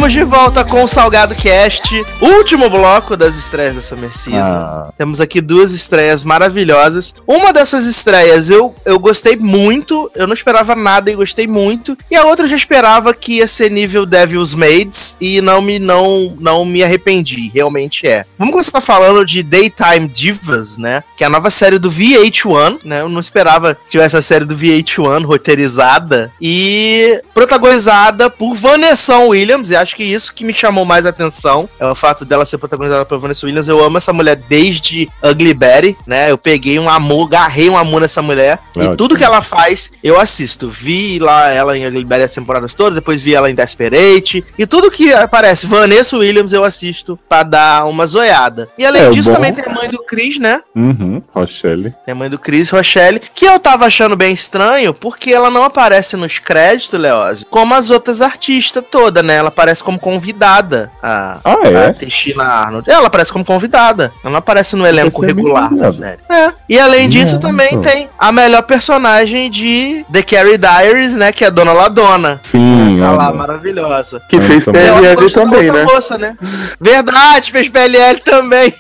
[0.06, 4.54] Estamos de volta com o Salgado Cast, último bloco das estreias da Summer Season.
[4.54, 4.94] Ah.
[4.96, 7.12] Temos aqui duas estreias maravilhosas.
[7.26, 11.98] Uma dessas estreias eu, eu gostei muito, eu não esperava nada e gostei muito.
[12.12, 15.80] E a outra eu já esperava que ia ser nível Devil's Maids e não me,
[15.80, 18.26] não, não me arrependi, realmente é.
[18.38, 21.04] Vamos começar falando de Daytime Divas, né?
[21.18, 23.02] Que é a nova série do VH1, né?
[23.02, 29.72] Eu não esperava que tivesse a série do VH1 roteirizada e protagonizada por Vanessa Williams,
[29.72, 33.06] e acho que isso que me chamou mais atenção é o fato dela ser protagonizada
[33.06, 33.68] por Vanessa Williams.
[33.68, 36.30] Eu amo essa mulher desde Ugly Betty, né?
[36.32, 38.60] Eu peguei um amor, garrei um amor nessa mulher.
[38.78, 40.68] É e tudo que ela faz, eu assisto.
[40.68, 44.44] Vi lá ela em Ugly Betty as temporadas todas, depois vi ela em Desperate.
[44.58, 48.70] E tudo que aparece Vanessa Williams eu assisto pra dar uma zoiada.
[48.78, 50.62] E além É, disso, bom- também tem a mãe do Chris, né?
[50.76, 51.94] Uhum, Rochelle.
[52.06, 55.64] Tem a mãe do Chris Rochelle, que eu tava achando bem estranho, porque ela não
[55.64, 59.36] aparece nos créditos, Leózio, como as outras artistas toda, né?
[59.36, 61.88] Ela aparece como convidada, a, Ah, é?
[61.88, 62.90] a Teshina Arnold.
[62.90, 66.20] Ela aparece como convidada, ela não aparece no elenco é regular da série.
[66.30, 66.52] É.
[66.68, 67.40] E além disso, Não.
[67.40, 71.32] também tem a melhor personagem de The Carrie Diaries, né?
[71.32, 72.40] Que é a Dona Ladona.
[72.44, 74.22] Sim, Tá lá, maravilhosa.
[74.30, 75.84] Que Mas fez PLL também, né?
[75.86, 76.36] moça, né?
[76.82, 78.74] Verdade, fez PLL também.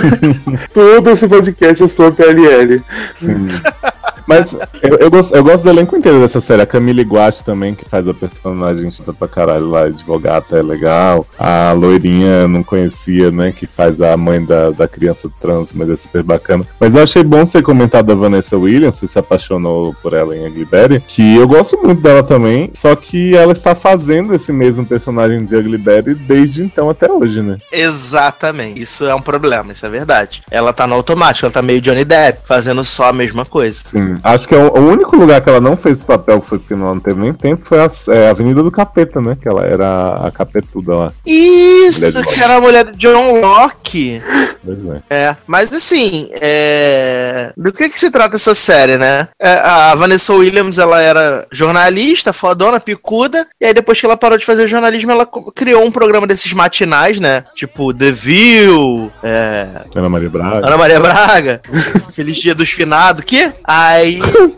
[0.72, 2.82] Todo esse podcast é sobre PLL.
[3.20, 3.48] Sim.
[4.28, 4.52] Mas
[4.82, 6.60] eu, eu gosto, eu gosto do elenco inteiro dessa série.
[6.60, 11.26] A Camila Iguati também, que faz a personagem chata pra caralho lá, advogata, é legal.
[11.38, 13.52] A loirinha não conhecia, né?
[13.52, 16.66] Que faz a mãe da, da criança trans, mas é super bacana.
[16.78, 20.46] Mas eu achei bom você comentar da Vanessa Williams, você se apaixonou por ela em
[20.46, 24.84] Ugly Betty, que eu gosto muito dela também, só que ela está fazendo esse mesmo
[24.84, 27.56] personagem de Ugly Betty desde então até hoje, né?
[27.72, 28.82] Exatamente.
[28.82, 30.42] Isso é um problema, isso é verdade.
[30.50, 33.80] Ela tá no automático, ela tá meio Johnny Depp, fazendo só a mesma coisa.
[33.88, 34.17] Sim.
[34.22, 36.74] Acho que é o, o único lugar que ela não fez esse papel, foi porque
[36.74, 39.36] não teve nem tempo, foi a, é, Avenida do Capeta, né?
[39.40, 41.12] Que ela era a capetuda lá.
[41.26, 44.22] Isso, que era a mulher do John Locke.
[44.64, 44.78] Pois
[45.10, 45.28] é.
[45.28, 47.52] É, mas assim, é...
[47.56, 49.28] do que que se trata essa série, né?
[49.40, 54.36] É, a Vanessa Williams, ela era jornalista, fodona, picuda, e aí depois que ela parou
[54.36, 57.44] de fazer jornalismo, ela criou um programa desses matinais, né?
[57.54, 59.68] Tipo The View, é...
[59.94, 60.66] Ana Maria Braga.
[60.66, 61.60] Ana Maria Braga,
[62.12, 63.52] Feliz Dia dos Finados, que?
[63.64, 64.07] Aí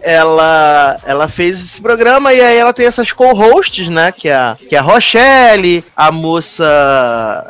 [0.02, 4.12] ela ela fez esse programa e aí ela tem essas co-hosts, né?
[4.12, 6.64] Que é, a- que é a Rochelle, a moça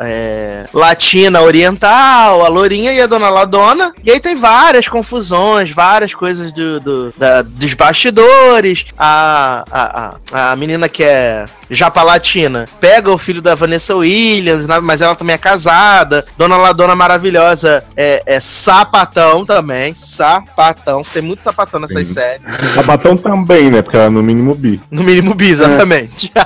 [0.00, 3.92] é, latina oriental, a Lourinha e a Dona Ladona.
[4.04, 8.86] E aí tem várias confusões, várias coisas do, do- da- dos bastidores.
[8.98, 14.66] A, a, a, a menina que é japa latina pega o filho da Vanessa Williams,
[14.82, 16.24] mas ela também é casada.
[16.36, 19.94] Dona Ladona maravilhosa é, é sapatão também.
[19.94, 21.02] Sapatão.
[21.12, 22.14] Tem muito sapatão nessas Sim.
[22.14, 22.46] séries.
[22.76, 23.82] A Batão também, né?
[23.82, 24.80] Porque ela é no mínimo bi.
[24.90, 26.32] No mínimo bi, exatamente.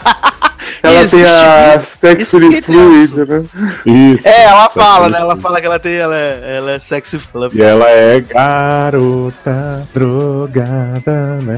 [0.83, 3.45] Ela Existe tem a sexually fluid, né?
[3.87, 4.29] Isso.
[4.29, 5.19] É, ela fala, né?
[5.19, 5.43] Ela fluid.
[5.43, 5.95] fala que ela tem.
[5.95, 7.21] Ela é, ela é sexy.
[7.35, 11.57] Ela E ela é garota drogada, né?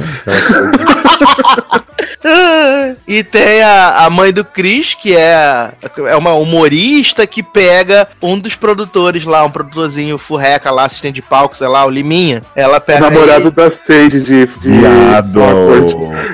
[3.08, 5.70] E tem a, a mãe do Chris, que é,
[6.08, 11.22] é uma humorista que pega um dos produtores lá, um produtorzinho furreca lá, assistente de
[11.22, 12.42] palco, sei lá, o Liminha.
[12.54, 13.10] Ela O pega.
[13.10, 13.50] namorado ele.
[13.52, 14.46] da Sage de.
[14.46, 15.40] de Viado!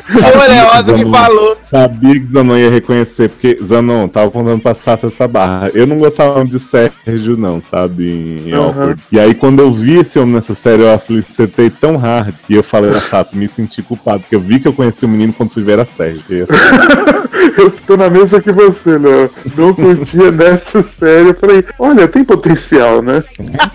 [0.06, 1.56] Foi o Leosa que Zanon- falou.
[1.70, 5.70] Sabia que Zanon ia reconhecer, porque Zanon tava contando pra Sasha essa barra.
[5.74, 8.10] Eu não gostava de Sérgio, não, sabe?
[8.46, 8.94] Em Uhum.
[9.10, 12.62] E aí, quando eu vi esse homem nessa série, eu felicitei tão hard que eu
[12.62, 15.62] falei Sasha, me senti culpado, porque eu vi que eu conheci o menino quando fui
[15.62, 16.46] ver a Sérgio.
[17.58, 19.30] Eu- tô na mesma que você, Léo.
[19.56, 21.30] Não curtia nessa série.
[21.30, 23.22] Eu falei, olha, tem potencial, né?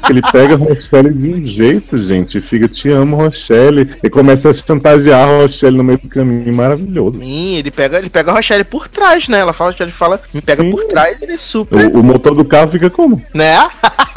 [0.09, 3.89] Ele pega a Rochelle de um jeito, gente, fica, te amo, Rochelle.
[4.01, 7.19] E começa a chantagear a Rochelle no meio do caminho, maravilhoso.
[7.19, 9.39] Sim, ele pega, ele pega a Rochelle por trás, né?
[9.39, 10.69] Ela fala, ele fala, me pega Sim.
[10.71, 13.21] por trás e ele é super, O, o motor do carro fica como?
[13.33, 13.67] né?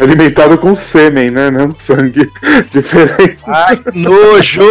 [0.00, 1.50] Alimentado com sêmen, né?
[1.50, 2.30] Não sangue
[2.70, 3.38] diferente.
[3.46, 4.62] Ai, nojo!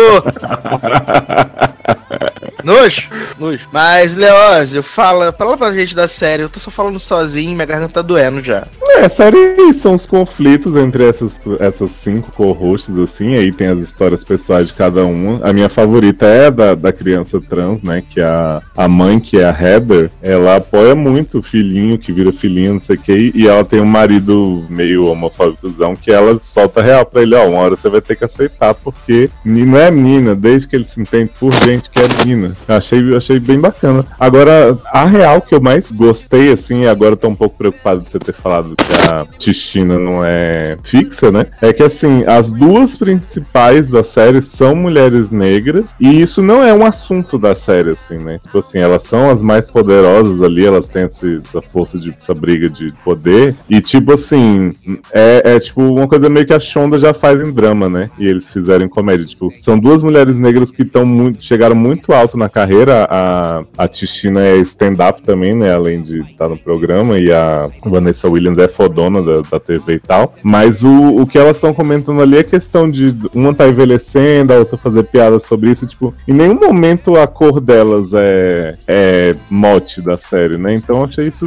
[2.64, 3.10] Nojo,
[3.40, 3.68] nojo.
[3.72, 6.44] Mas, Leózio, fala, fala pra gente da série.
[6.44, 8.68] Eu tô só falando sozinho, minha garganta tá doendo já.
[8.98, 14.24] É, série são os conflitos entre essas, essas cinco co-hosts, assim, aí tem as histórias
[14.24, 15.40] pessoais de cada uma.
[15.44, 18.04] A minha favorita é a da, da criança trans, né?
[18.08, 22.32] Que a, a mãe, que é a Heather, ela apoia muito o filhinho, que vira
[22.32, 26.82] filhinho, não sei o que, e ela tem um marido meio homofóbicozão que ela solta
[26.82, 30.36] real pra ele, ó, uma hora você vai ter que aceitar, porque não é menina,
[30.36, 32.54] desde que ele se entende por gente que é menina.
[32.68, 34.06] Achei, achei bem bacana.
[34.20, 38.10] Agora, a real que eu mais gostei, assim, e agora tô um pouco preocupado de
[38.10, 41.48] você ter falado que a Tichina não é fixa, né?
[41.62, 46.74] É que, assim, as duas principais da série são mulheres negras, e isso não é
[46.74, 48.40] um assunto da série, assim, né?
[48.44, 52.70] Tipo assim, elas são as mais poderosas ali, elas têm essa força de essa briga
[52.70, 54.74] de poder, e tipo assim,
[55.14, 58.10] é, é tipo uma coisa meio que a Shonda já faz em drama, né?
[58.18, 59.26] E eles fizeram em comédia.
[59.26, 61.44] Tipo, são duas mulheres negras que estão muito.
[61.44, 63.08] chegaram muito alto na carreira.
[63.10, 65.74] A, a Tichina é stand-up também, né?
[65.74, 70.00] Além de estar no programa, e a Vanessa Williams é fodona da, da TV e
[70.00, 70.36] tal.
[70.44, 74.58] Mas o, o que elas estão comentando ali é questão de uma tá envelhecendo, a
[74.58, 75.86] outra fazer piadas sobre isso.
[75.88, 80.74] Tipo, em nenhum momento a cor delas é, é mote da série, né?
[80.74, 81.46] Então achei isso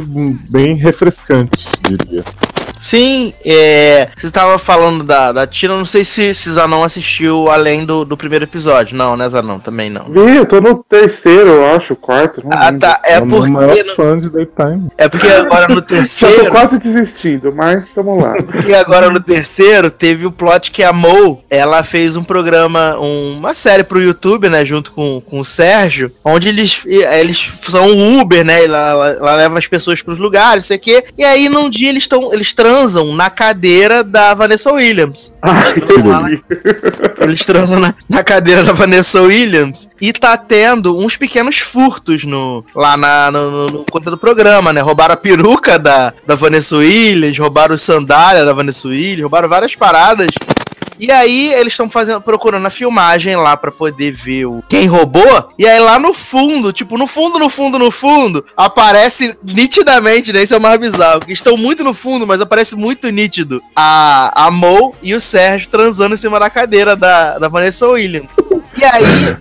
[0.49, 2.23] bem refrescante, diria.
[2.77, 7.85] Sim, é, você estava falando da, da Tina, não sei se, se Zanon assistiu além
[7.85, 8.95] do, do primeiro episódio.
[8.97, 9.59] Não, né, Zanon?
[9.59, 10.05] Também não.
[10.05, 12.41] Vi, eu tô no terceiro, eu acho, quarto.
[12.43, 12.79] Não Ah, lembro.
[12.81, 12.99] tá.
[13.05, 14.87] É Eu maior porque, no- fã de Daytime.
[14.97, 16.51] é porque agora no Já tô terceiro.
[16.51, 18.33] quase desistindo, mas tamo lá.
[18.67, 23.37] E agora no terceiro teve o plot que a Mo, ela fez um programa, um-
[23.37, 28.19] uma série pro YouTube, né, junto com, com o Sérgio, onde eles, eles são o
[28.21, 31.69] Uber, né, ela, ela, leva as pessoas pros lugares, sei o quê, e aí num
[31.69, 35.31] dia eles, tão, eles transam na cadeira da Vanessa Williams.
[35.75, 36.43] Delícia.
[37.21, 42.65] Eles transam na, na cadeira da Vanessa Williams e tá tendo uns pequenos furtos no,
[42.75, 44.81] lá na, no, no, conta do programa, né?
[44.81, 50.29] Roubaram a peruca da, da Vanessa Williams, roubaram sandália da Vanessa Williams, roubaram várias paradas.
[50.99, 55.49] E aí eles estão fazendo procurando a filmagem lá pra poder ver o quem roubou.
[55.57, 60.43] E aí lá no fundo, tipo, no fundo, no fundo, no fundo, aparece nitidamente, né?
[60.43, 61.21] Isso é o mais bizarro.
[61.27, 66.13] Estão muito no fundo, mas aparece muito nítido a, a Mo e o Sérgio transando
[66.13, 68.29] em cima da cadeira da, da Vanessa Williams.
[68.77, 69.37] E aí,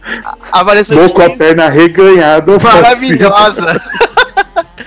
[0.52, 2.59] a, Vanessa Williams com a perna reganhada.
[2.59, 3.81] maravilhosa.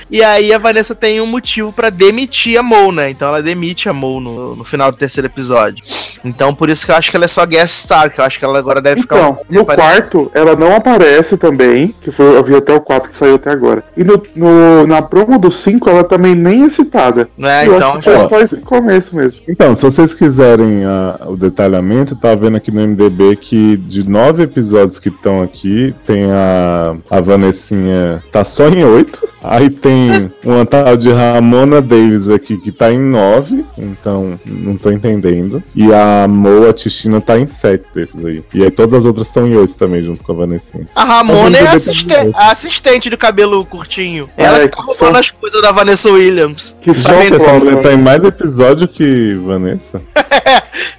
[0.09, 3.09] E aí a Vanessa tem um motivo pra demitir a Mo, né?
[3.09, 5.83] Então ela demite a Mo no, no final do terceiro episódio.
[6.23, 8.37] Então por isso que eu acho que ela é só guest star, que eu acho
[8.39, 9.93] que ela agora deve ficar Então, um no aparecendo.
[9.93, 13.51] quarto, ela não aparece também, que foi, eu vi até o 4 que saiu até
[13.51, 13.83] agora.
[13.95, 17.27] E no, no- na promo do 5, ela também nem é citada.
[17.37, 17.67] Né?
[17.67, 19.39] eu Então, acho que ela faz no começo mesmo.
[19.47, 24.43] Então, se vocês quiserem ah, o detalhamento, tá vendo aqui no MDB que de nove
[24.43, 29.27] episódios que estão aqui, tem a, a Vanessinha tá só em oito.
[29.43, 34.91] Aí tem uma tal de Ramona Davis aqui que tá em nove, então não tô
[34.91, 35.61] entendendo.
[35.75, 38.43] E a Moa Tichina tá em sete desses aí.
[38.53, 40.87] E aí todas as outras estão em oito também, junto com a Vanessinha.
[40.95, 44.29] A Ramona é a, Mas assiste- a assistente do cabelo curtinho.
[44.37, 46.75] Ela É, que tá roubando só- as coisas da Vanessa Williams.
[46.81, 47.83] Que Tá só mulher prova.
[47.83, 50.01] tá em mais episódio que Vanessa.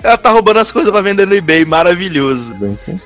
[0.03, 2.55] Ela tá roubando as coisas pra vender no eBay, maravilhoso.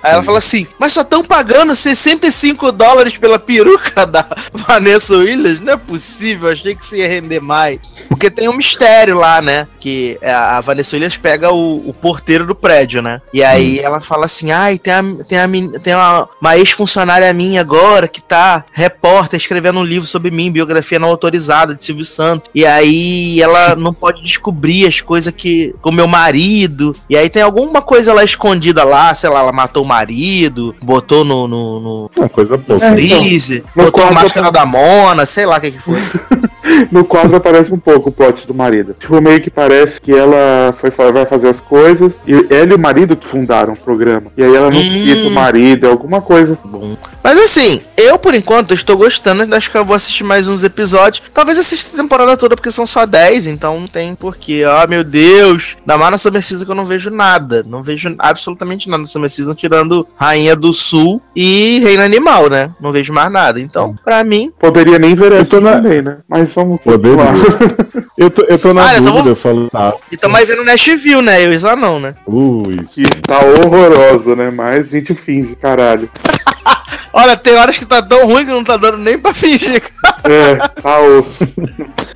[0.03, 5.61] Aí ela fala assim, mas só estão pagando 65 dólares pela peruca da Vanessa Williams?
[5.61, 7.81] Não é possível, achei que isso ia render mais.
[8.09, 9.67] Porque tem um mistério lá, né?
[9.81, 13.21] Que a a Vanessa Williams pega o, o porteiro do prédio, né?
[13.33, 15.49] E aí ela fala assim, ai, tem, a, tem, a,
[15.81, 20.99] tem uma, uma ex-funcionária minha agora que tá repórter escrevendo um livro sobre mim, biografia
[20.99, 22.51] não autorizada de Silvio Santos.
[22.55, 26.95] E aí ela não pode descobrir as coisas que com meu marido.
[27.09, 31.25] E aí tem alguma coisa lá escondida lá, sei lá, ela matou o marido, botou
[31.25, 32.55] no, no, no Uma coisa.
[32.55, 35.79] É, então, freezer, no botou a quadro- máscara da Mona, sei lá o que que
[35.79, 36.03] foi.
[36.91, 38.95] No quadro aparece um pouco o plot do marido.
[38.99, 42.79] Tipo, meio que parece que ela foi, vai fazer as coisas e ela e o
[42.79, 44.31] marido que fundaram o programa.
[44.37, 45.05] E aí ela não Hum.
[45.05, 46.59] cita o marido, é alguma coisa.
[46.65, 46.97] Bom.
[47.23, 51.23] Mas assim, eu por enquanto estou gostando, acho que eu vou assistir mais uns episódios.
[51.33, 54.65] Talvez assista a temporada toda, porque são só 10, então não tem porquê.
[54.67, 55.77] Ah, meu Deus!
[55.87, 57.65] Na Summer Season que eu não vejo nada.
[57.67, 62.71] Não vejo absolutamente nada na Summer Season, tirando Rainha do Sul e Reino Animal, né?
[62.81, 63.61] Não vejo mais nada.
[63.61, 64.53] Então, pra mim.
[64.59, 66.19] Poderia nem ver essa também, né?
[66.29, 67.17] Mas vamos Poderia.
[67.17, 68.05] continuar.
[68.19, 69.95] Eu tô, eu tô na Ah, dúvida, eu falo, tá.
[70.11, 71.45] E tamo aí vendo Nashville, né?
[71.45, 72.15] Eu e Zanon, né?
[72.27, 74.51] Ui, que está horrorosa, né?
[74.51, 76.09] Mas a gente finge, caralho.
[77.15, 79.83] Olha, tem horas que tá tão ruim que não tá dando nem pra fingir.
[80.25, 81.47] É, tá osso.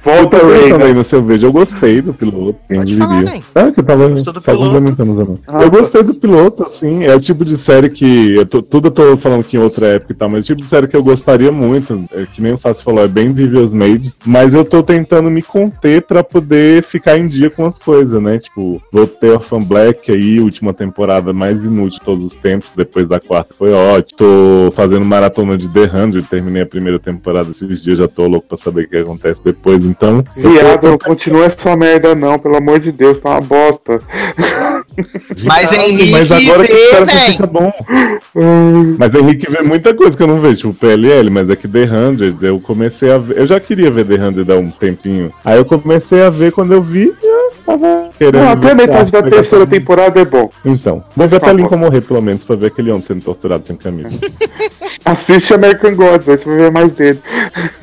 [0.03, 0.89] Volta, Eu aí Reina.
[0.95, 2.59] no seu vídeo, eu gostei do piloto.
[2.67, 3.31] quem Pode falar, diria.
[3.33, 3.45] Ney.
[3.57, 4.65] É, que eu tava gostou do só piloto?
[4.73, 5.39] complementando também.
[5.49, 5.79] Ah, eu tá.
[5.79, 8.37] gostei do piloto, assim, é o tipo de série que.
[8.37, 10.45] Eu tô- tudo eu tô falando que em outra época e tal, mas é o
[10.45, 13.33] tipo de série que eu gostaria muito, é, que nem o Sassi falou, é bem
[13.33, 17.79] Devious Made, mas eu tô tentando me conter pra poder ficar em dia com as
[17.79, 18.39] coisas, né?
[18.39, 23.21] Tipo, voltei Orphan Black aí, última temporada mais inútil de todos os tempos, depois da
[23.21, 24.19] quarta foi ótimo.
[24.19, 28.49] Tô fazendo maratona de The 100, terminei a primeira temporada esses dias, já tô louco
[28.49, 30.25] pra saber o que acontece depois, então.
[30.37, 34.01] eu tô- Viado, não continua essa merda não, pelo amor de Deus, tá uma bosta.
[35.45, 37.33] Mas Verdade, Henrique mas agora que vê, bem.
[37.33, 37.73] fica bom.
[38.99, 41.87] Mas Henrique vê muita coisa que eu não vejo, tipo PLL, mas é que The
[41.87, 43.39] 100, eu comecei a ver.
[43.39, 45.33] Eu já queria ver The 100 há um tempinho.
[45.45, 48.43] Aí eu comecei a ver quando eu vi, eu tava querendo.
[48.43, 50.49] Não, até a ver metade da terceira temporada é bom.
[50.65, 53.77] Então, mas até Tá Lincoln morrer, pelo menos, pra ver aquele homem sendo torturado sem
[53.77, 54.19] camisa.
[55.05, 57.21] Assiste American Gods, aí você vai ver mais dele.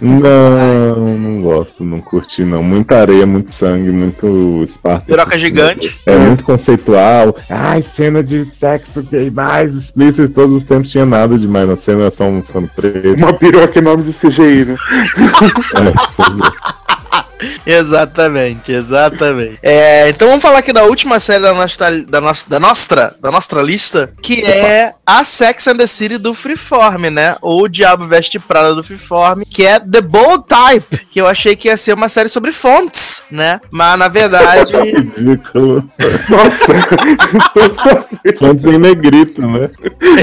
[0.02, 2.62] não, não gosto, não curti, não.
[2.62, 5.06] Muita areia, muito sangue, muito espaço.
[5.06, 5.98] Piroca gigante.
[6.06, 7.36] É muito conceitual.
[7.50, 11.78] Ai, cena de sexo gay mais explícito de todos os tempos tinha nada demais na
[11.78, 13.16] cena, era só um pano preto.
[13.16, 14.76] Uma piroca enorme de CGI, né?
[17.66, 19.60] Exatamente, exatamente.
[19.62, 23.32] É, então vamos falar aqui da última série da nossa, da nossa, da nossa, da
[23.32, 27.36] nossa lista, que é a Sex and the City do Freeform, né?
[27.42, 31.56] Ou o Diabo Veste Prada do Freeform, que é The Bold Type, que eu achei
[31.56, 33.60] que ia ser uma série sobre fontes, né?
[33.72, 35.84] Mas na verdade, Ridículo.
[36.30, 36.74] Nossa!
[38.40, 39.70] Fontes em negrito, né?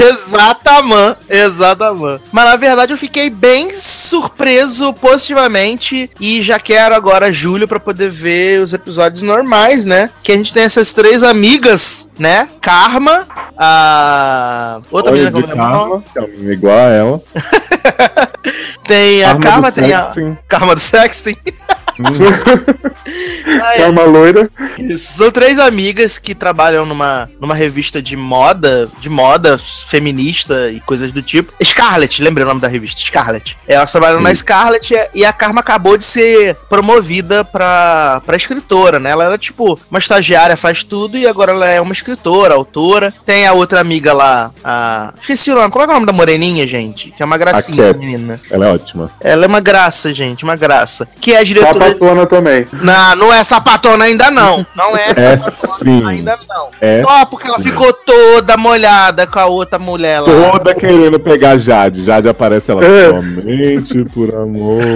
[0.09, 2.23] exatamente, exatamente.
[2.31, 8.09] Mas na verdade eu fiquei bem surpreso positivamente e já quero agora julho pra poder
[8.09, 10.09] ver os episódios normais, né?
[10.23, 12.47] Que a gente tem essas três amigas, né?
[12.61, 13.25] Karma,
[13.57, 17.21] a outra Olha menina que eu não lembro que é igual a ela.
[18.87, 20.13] Tem a Karma tem a.
[20.47, 21.35] Karma do Sexting.
[23.63, 24.49] Ai, Karma loira.
[24.77, 25.17] Isso.
[25.17, 31.11] São três amigas que trabalham numa, numa revista de moda, de moda feminista e coisas
[31.11, 31.53] do tipo.
[31.63, 33.57] Scarlett, lembrei o nome da revista, Scarlett.
[33.67, 38.99] Elas trabalham na Scarlett e- e a Karma acabou de ser promovida pra, pra escritora,
[38.99, 39.09] né?
[39.11, 42.10] Ela era tipo uma estagiária, faz tudo e agora ela é uma escritora,
[42.55, 43.13] autora.
[43.25, 45.13] Tem a outra amiga lá, a.
[45.21, 47.11] Esqueci o nome, é que é o nome da moreninha, gente?
[47.11, 48.39] Que é uma gracinha, essa menina.
[48.49, 49.09] Ela é ótima.
[49.19, 51.07] Ela é uma graça, gente, uma graça.
[51.19, 51.73] Que é a diretora.
[51.85, 52.65] Sapatona também.
[52.73, 54.65] Não, não é sapatona ainda não.
[54.75, 56.05] Não é É sapatona sim.
[56.07, 56.69] ainda não.
[56.79, 60.27] É Só porque ela ficou toda molhada com a outra mulher lá.
[60.51, 62.03] toda querendo pegar Jade.
[62.03, 63.09] Jade aparece ela É.
[63.09, 64.81] somente por amor.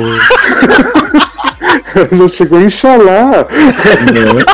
[2.11, 3.45] Não chegou a enxalar.
[3.47, 4.45] né?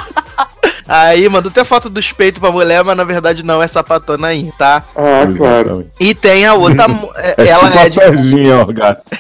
[0.94, 4.52] Aí mandou até foto dos peitos pra mulher, mas na verdade não é sapatona aí,
[4.58, 4.84] tá?
[4.94, 5.86] Ah, claro.
[5.98, 6.84] E tem a outra.
[7.16, 7.96] é- ela tipo é de.
[7.96, 9.18] Serginha orgástica.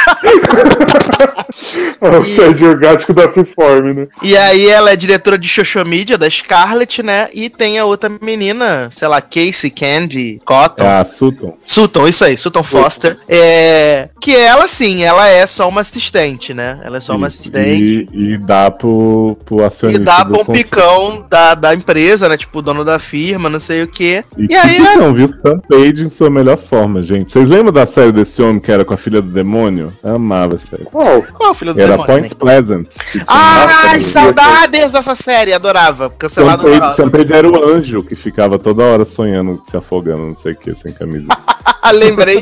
[2.01, 4.07] o Sérgio Orgático da Freeform, né?
[4.21, 7.27] E aí ela é diretora de social media da Scarlett, né?
[7.33, 10.83] E tem a outra menina, sei lá, Casey Candy Cotton.
[10.83, 11.57] É a Sutton.
[11.65, 13.17] Sutton, isso aí, Sutton Foster.
[13.27, 14.09] É.
[14.19, 16.79] Que ela, sim, ela é só uma assistente, né?
[16.83, 17.41] Ela é só uma Isso.
[17.41, 18.07] assistente.
[18.13, 20.03] E, e dá pro, pro E acionista.
[20.03, 20.63] dá do bom conselho.
[20.65, 22.37] picão da, da empresa, né?
[22.37, 24.23] Tipo, o dono da firma, não sei o quê.
[24.37, 25.27] E, E aí, não, viu?
[25.29, 27.31] Sam Page em sua melhor forma, gente.
[27.33, 29.91] Vocês lembram da série desse homem que era com a filha do demônio?
[30.03, 30.85] Amava essa série.
[30.85, 31.21] Qual?
[31.21, 32.07] Qual, filho do Era demônio?
[32.07, 32.39] Point né?
[32.39, 32.87] Pleasant.
[33.27, 36.05] Ai, saudades dessa série, adorava.
[36.05, 39.77] Sam Cancelado Page, no Sam Page era o anjo que ficava toda hora sonhando, se
[39.77, 41.27] afogando, não sei o que, sem camisa.
[41.93, 42.41] Lembrei.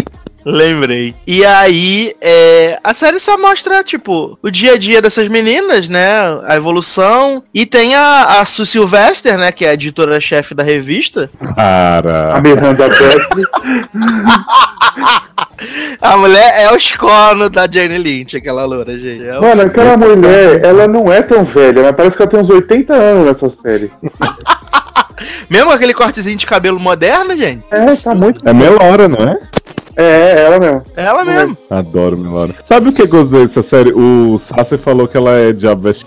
[0.52, 1.14] Lembrei.
[1.28, 6.08] E aí, é, a série só mostra, tipo, o dia a dia dessas meninas, né?
[6.46, 7.44] A evolução.
[7.54, 9.52] E tem a, a Sue Sylvester, né?
[9.52, 11.30] Que é a editora-chefe da revista.
[11.42, 13.30] A Cara, Miranda Beth.
[16.02, 19.26] A mulher é os cornos da Jane Lynch, aquela loura, gente.
[19.28, 22.40] É o- Mano, aquela mulher, ela não é tão velha, mas parece que ela tem
[22.40, 23.92] uns 80 anos nessa série.
[25.50, 27.66] Mesmo aquele cortezinho de cabelo moderno, gente.
[27.70, 28.48] É, tá muito.
[28.48, 29.38] é Melora, não é?
[30.00, 30.82] É, é ela mesmo.
[30.96, 31.58] Ela mesmo.
[31.70, 32.56] Adoro Melora.
[32.66, 33.92] Sabe o que eu gostei dessa série?
[33.92, 35.50] O Sasser falou que ela é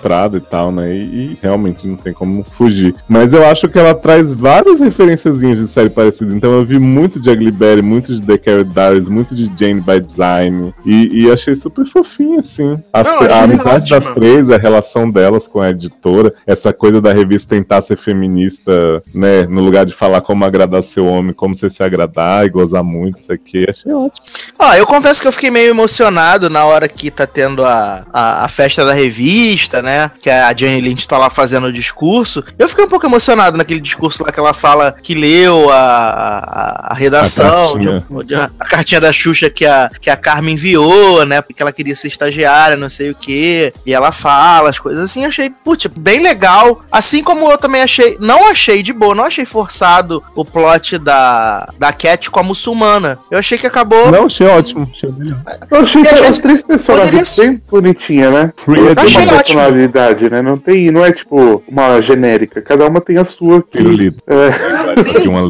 [0.01, 0.95] Prada e tal, né?
[0.95, 2.95] E, e realmente não tem como fugir.
[3.09, 6.33] Mas eu acho que ela traz várias referenciazinhas de série parecida.
[6.35, 9.81] Então eu vi muito de Ugly Betty, muito de The Carrie Diaries, muito de Jane
[9.81, 10.75] by Design.
[10.87, 12.79] E, e achei super fofinho, assim.
[12.93, 17.01] As- Não, a achei amizade das três, a relação delas com a editora, essa coisa
[17.01, 19.45] da revista tentar ser feminista, né?
[19.47, 23.19] No lugar de falar como agradar seu homem, como você se agradar e gozar muito,
[23.21, 23.65] isso aqui.
[23.69, 24.13] Achei ótimo.
[24.59, 28.45] Ó, eu confesso que eu fiquei meio emocionado na hora que tá tendo a, a,
[28.45, 30.11] a festa da revista, né?
[30.21, 32.45] Que a Jane Lynch tá lá fazendo o discurso.
[32.59, 36.93] Eu fiquei um pouco emocionado naquele discurso lá que ela fala que leu a, a,
[36.93, 38.25] a redação, A de cartinha.
[38.25, 41.41] de uma- a cartinha da Xuxa que a, que a Carmen enviou, né?
[41.43, 43.73] Porque ela queria ser estagiária, não sei o quê.
[43.87, 46.83] E ela fala as coisas assim, eu achei, putz, bem legal.
[46.91, 51.69] Assim como eu também achei, não achei de boa, não achei forçado o plot da,
[51.79, 53.19] da Cat com a muçulmana.
[53.31, 54.11] Eu achei que que acabou.
[54.11, 54.89] Não, achei ótimo.
[54.93, 55.39] Achei melhor.
[55.71, 58.53] Eu achei que vezes três personagens poderia- bem bonitinha, né?
[58.65, 59.37] Free é Tem uma ótimo.
[59.37, 60.43] personalidade, né?
[60.43, 62.61] Não, tem, não é tipo uma genérica.
[62.61, 63.63] Cada uma tem a sua.
[63.63, 64.23] Que, Pirulito.
[64.27, 65.47] é, uma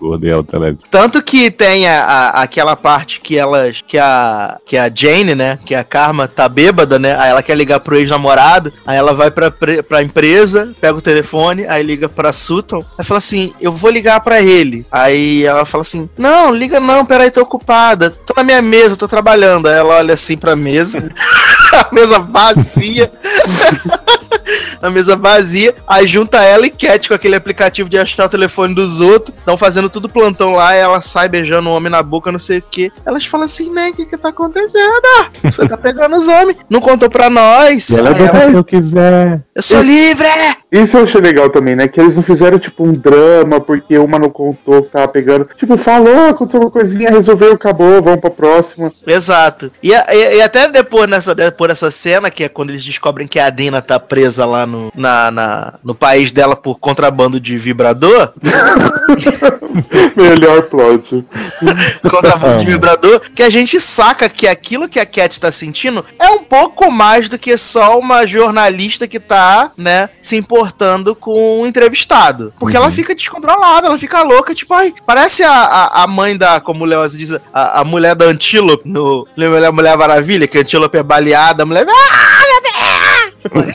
[0.00, 0.78] gorda e alta leve.
[0.90, 3.82] Tanto que tem a, a- aquela parte que elas.
[3.86, 4.58] Que a.
[4.66, 5.58] Que a Jane, né?
[5.64, 7.16] Que a Karma tá bêbada, né?
[7.18, 8.72] Aí ela quer ligar pro ex-namorado.
[8.86, 12.84] Aí ela vai pra, pra empresa, pega o telefone, aí liga pra Sutton.
[12.98, 14.84] Aí fala assim: Eu vou ligar pra ele.
[14.90, 18.10] Aí ela fala assim: Não, liga não, peraí, tô ocupada.
[18.10, 19.66] Tô na minha mesa, tô trabalhando.
[19.66, 20.98] Aí ela olha assim pra mesa.
[21.72, 23.10] a mesa vazia.
[24.80, 28.74] a mesa vazia, aí junta ela e Cat com aquele aplicativo de achar o telefone
[28.74, 32.38] dos outros, estão fazendo tudo plantão lá, ela sai beijando o homem na boca, não
[32.38, 32.92] sei o que.
[33.04, 35.02] Elas falam assim, né, o que que tá acontecendo?
[35.44, 37.90] Você tá pegando os homens, não contou pra nós.
[37.90, 39.42] E ela ela, se eu quiser.
[39.54, 40.26] eu sou livre!
[40.70, 41.86] Isso eu achei legal também, né?
[41.86, 45.48] Que eles não fizeram tipo um drama porque uma não contou que tava pegando.
[45.56, 48.92] Tipo, falou, aconteceu uma coisinha, resolveu, acabou, vamos pra próxima.
[49.06, 49.70] Exato.
[49.82, 53.38] E, e- e até depois, nessa, depois dessa cena, que é quando eles descobrem que
[53.38, 58.32] a Dina tá presa lá no, na, na- no país dela por contrabando de vibrador,
[60.16, 61.24] Melhor plot.
[62.10, 66.30] contrabando de vibrador, que a gente saca que aquilo que a Cat tá sentindo é
[66.30, 71.66] um pouco mais do que só uma jornalista que tá, né, se importando com um
[71.66, 72.52] entrevistado.
[72.58, 76.60] Porque ela fica descontrolada, ela fica louca, tipo, ai, parece a, a, a mãe da,
[76.60, 80.58] como o Leoz diz, a, a mulher da Antílope no Lembra a Mulher Maravilha, que
[80.58, 81.86] a Antílope é baleada, a mulher.
[81.88, 82.55] Ah,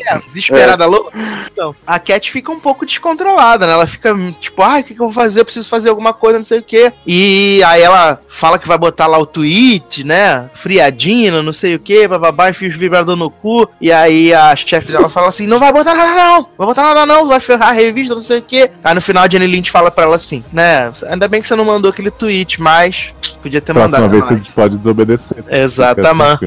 [0.06, 1.12] É, desesperada, louca.
[1.52, 3.74] Então, a Cat fica um pouco descontrolada, né?
[3.74, 5.42] Ela fica tipo, ai, o que, que eu vou fazer?
[5.42, 6.92] Eu preciso fazer alguma coisa, não sei o quê.
[7.06, 10.50] E aí ela fala que vai botar lá o tweet, né?
[10.54, 13.68] Friadina, não sei o quê, bababá, enfia os vibrador no cu.
[13.80, 16.50] E aí a chefe dela fala assim: não vai botar nada, não!
[16.58, 18.72] Vai botar nada, não, vai ferrar a revista, não sei o quê.
[18.84, 20.92] Aí no final a Jenny Lynch fala pra ela assim, né?
[21.08, 24.12] Ainda bem que você não mandou aquele tweet, mas podia ter Próxima mandado.
[24.12, 25.44] vez mais." você pode desobedecer.
[25.50, 26.46] Exatamente.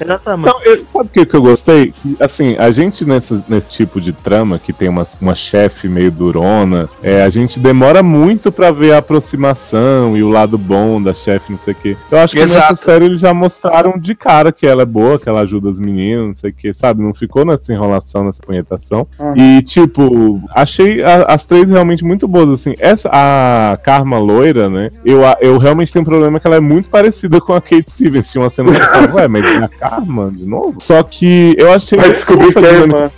[0.00, 0.52] Exatamente.
[0.52, 1.94] Não, eu, sabe o que, que eu gostei?
[2.18, 6.88] Assim, a gente nesse, nesse tipo de trama, que tem uma, uma chefe meio durona,
[7.02, 11.52] é, a gente demora muito pra ver a aproximação e o lado bom da chefe,
[11.52, 11.96] não sei o quê.
[12.10, 12.70] Eu acho que Exato.
[12.72, 15.78] nessa série eles já mostraram de cara que ela é boa, que ela ajuda os
[15.78, 17.02] meninos, não sei o quê, sabe?
[17.02, 19.06] Não ficou nessa enrolação, nessa punhetação.
[19.18, 19.34] Uhum.
[19.36, 22.74] E, tipo, achei a- as três realmente muito boas, assim.
[22.78, 24.90] Essa, a Karma loira, né?
[25.04, 27.90] Eu, a- eu realmente tenho um problema que ela é muito parecida com a Kate
[27.90, 28.30] Stevens.
[28.30, 30.76] Tinha uma cena que eu falava, ué, mas é a Karma de novo?
[30.82, 31.98] Só que eu achei.
[31.98, 33.10] Vai descobrir dinâmica irmã,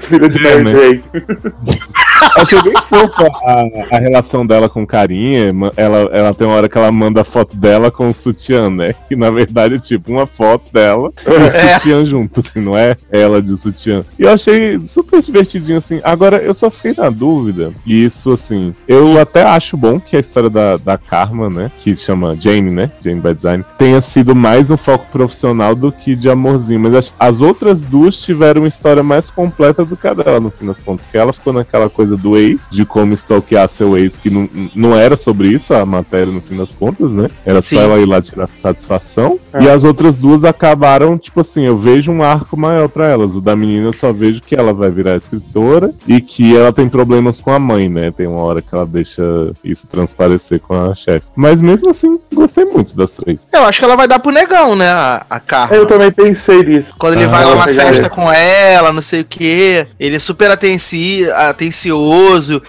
[0.00, 0.78] filha de É, Mary?
[0.78, 1.02] Jane.
[2.36, 5.52] Achei bem fofa a, a relação dela com carinha.
[5.76, 8.94] Ela, ela tem uma hora que ela manda a foto dela com o sutiã, né?
[9.08, 12.96] Que na verdade é tipo uma foto dela e o sutiã junto, assim, não é
[13.10, 14.04] ela de sutiã.
[14.18, 16.00] E eu achei super divertidinho, assim.
[16.02, 20.20] Agora, eu só fiquei na dúvida, e isso, assim, eu até acho bom que a
[20.20, 21.70] história da, da Karma, né?
[21.78, 22.90] Que chama Jane, né?
[23.00, 26.80] Jane by Design, tenha sido mais um foco profissional do que de amorzinho.
[26.80, 30.50] Mas as, as outras duas tiveram uma história mais completa do que a dela, no
[30.50, 31.04] fim das contas.
[31.04, 34.96] Porque ela ficou naquela coisa do ex, de como stalkear seu ex, que não, não
[34.96, 37.28] era sobre isso a matéria, no fim das contas, né?
[37.44, 37.76] Era Sim.
[37.76, 39.38] só ela ir lá tirar satisfação.
[39.60, 43.34] E as outras duas acabaram, tipo assim, eu vejo um arco maior pra elas.
[43.34, 46.88] O da menina eu só vejo que ela vai virar escritora e que ela tem
[46.88, 48.10] problemas com a mãe, né?
[48.10, 49.22] Tem uma hora que ela deixa
[49.64, 51.26] isso transparecer com a chefe.
[51.34, 53.46] Mas mesmo assim, gostei muito das três.
[53.52, 54.88] Eu acho que ela vai dar pro negão, né?
[54.88, 55.74] A, a Karma.
[55.74, 56.94] Eu também pensei nisso.
[56.98, 60.18] Quando ele Ah, vai lá na festa com ela, não sei o que, ele é
[60.18, 61.99] super atenci atencioso,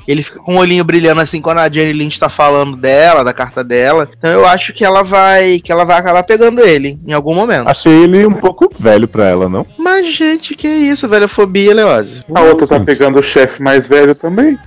[0.08, 3.34] ele fica com o olhinho brilhando assim quando a Jenny Lynch tá falando dela, da
[3.34, 4.10] carta dela.
[4.18, 7.68] Então eu acho que ela vai que ela vai acabar pegando ele em algum momento.
[7.68, 9.66] Achei ele um pouco velho pra ela, não?
[9.78, 12.24] Mas gente, que isso, velho, fobia, Leose.
[12.34, 14.58] A outra tá pegando o chefe mais velho também.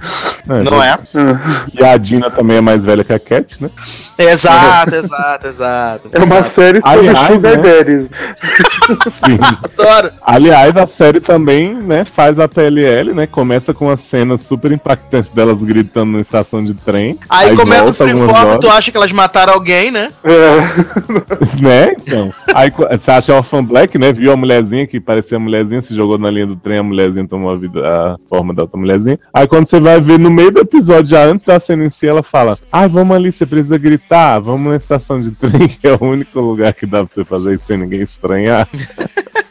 [0.46, 0.98] Não é?
[1.72, 3.70] E a Dina também é mais velha que a Cat, né?
[4.18, 6.08] Exato, exato, exato.
[6.12, 6.50] É uma exato.
[6.50, 8.08] série sobre Aliás, Sugar né?
[9.10, 9.38] Sim.
[9.62, 10.12] Adoro.
[10.22, 13.26] Aliás, a série também, né, faz a PLL, né?
[13.26, 17.18] Começa com uma cena super impactante delas gritando na estação de trem.
[17.28, 20.10] Aí, comendo volta algumas freeform, tu acha que elas mataram alguém, né?
[20.22, 21.54] É.
[21.60, 21.94] Né?
[22.00, 22.30] Então.
[22.54, 24.12] Aí você acha Orphan Black, né?
[24.12, 27.26] Viu a mulherzinha que parecia a mulherzinha, se jogou na linha do trem, a mulherzinha
[27.26, 29.18] tomou a, vida, a forma da outra mulherzinha.
[29.32, 32.06] Aí quando você vai ver no meio do episódio, já antes da cena em si,
[32.06, 35.92] ela fala: Ah, vamos ali, você precisa gritar, vamos na estação de trem, que é
[35.92, 38.68] o único lugar que dá pra você fazer isso sem ninguém estranhar.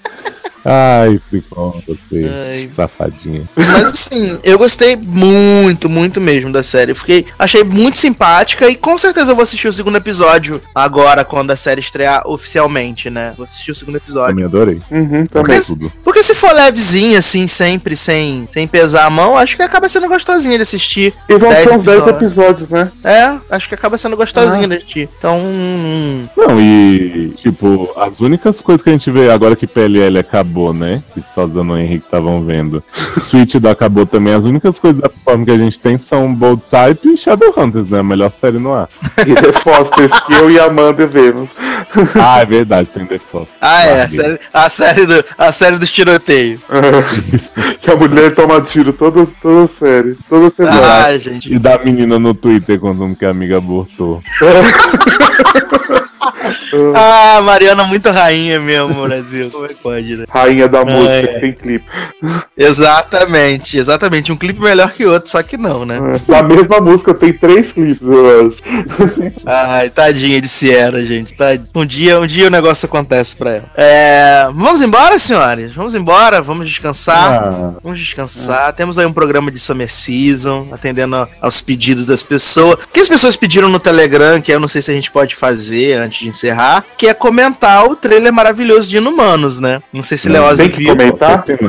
[0.66, 2.70] Ai, ficou você, Ai.
[2.76, 3.44] safadinha.
[3.56, 6.94] Mas assim, eu gostei muito, muito mesmo da série.
[6.94, 11.52] Fiquei, achei muito simpática e com certeza eu vou assistir o segundo episódio agora, quando
[11.52, 13.34] a série estrear oficialmente, né?
[13.36, 14.30] Vou assistir o segundo episódio.
[14.30, 14.82] Também adorei.
[14.90, 15.62] Uhum, Porque, também.
[15.62, 15.92] Tudo.
[16.04, 20.08] porque se for levezinha, assim, sempre, sem, sem pesar a mão, acho que acaba sendo
[20.08, 21.14] gostosinha de assistir.
[21.28, 22.70] E vão Dez ser uns 10 episódios.
[22.70, 22.92] né?
[23.04, 24.18] É, acho que acaba sendo Ah.
[24.18, 25.10] gostosinha de assistir.
[25.18, 30.18] Então, hum, Não, e, tipo, as únicas coisas que a gente vê agora que PLL
[30.20, 31.02] acabou, né?
[31.14, 32.84] Que só Zano e Henrique estavam vendo.
[33.22, 34.34] Switch do acabou também.
[34.34, 38.00] As únicas coisas da forma que a gente tem são Bold Type e Shadowhunters, né?
[38.00, 38.88] A melhor série no ar.
[39.26, 41.50] E The Fosters que eu e a Amanda vemos.
[42.16, 43.52] Ah, é verdade, tem The Force.
[43.62, 46.62] Ah, é, a série, a série, do, a série dos tiroteios.
[47.82, 50.18] que a mulher toma tiro toda, toda série.
[50.30, 51.06] Toda semana.
[51.06, 51.54] Ah, gente.
[51.54, 54.22] E da menina no Twitter contando que a amiga abortou.
[56.96, 59.50] Ah, Mariana muito rainha mesmo, Brasil.
[59.52, 60.26] Como é que pode, né?
[60.30, 61.40] Rainha da música é.
[61.40, 61.86] tem clipe.
[62.58, 64.32] Exatamente, exatamente.
[64.32, 66.00] Um clipe melhor que outro, só que não, né?
[66.28, 68.58] Da mesma música tem três clipes, eu acho.
[69.46, 71.34] Ai, tadinha de Sierra, gente.
[71.34, 71.48] Tá...
[71.76, 73.66] Um, dia, um dia o negócio acontece pra ela.
[73.76, 74.46] É...
[74.54, 75.74] Vamos embora, senhores?
[75.74, 77.44] Vamos embora, vamos descansar.
[77.44, 78.74] Ah, Vamos descansar.
[78.74, 82.76] Temos aí um programa de Summer Season, atendendo aos pedidos das pessoas.
[82.76, 85.36] O que as pessoas pediram no Telegram, que eu não sei se a gente pode
[85.36, 86.63] fazer antes de encerrar,
[86.98, 89.82] que é comentar o trailer maravilhoso de Inumanos, né?
[89.92, 90.90] Não sei se Não, Leozio viu.
[90.90, 91.44] comentar.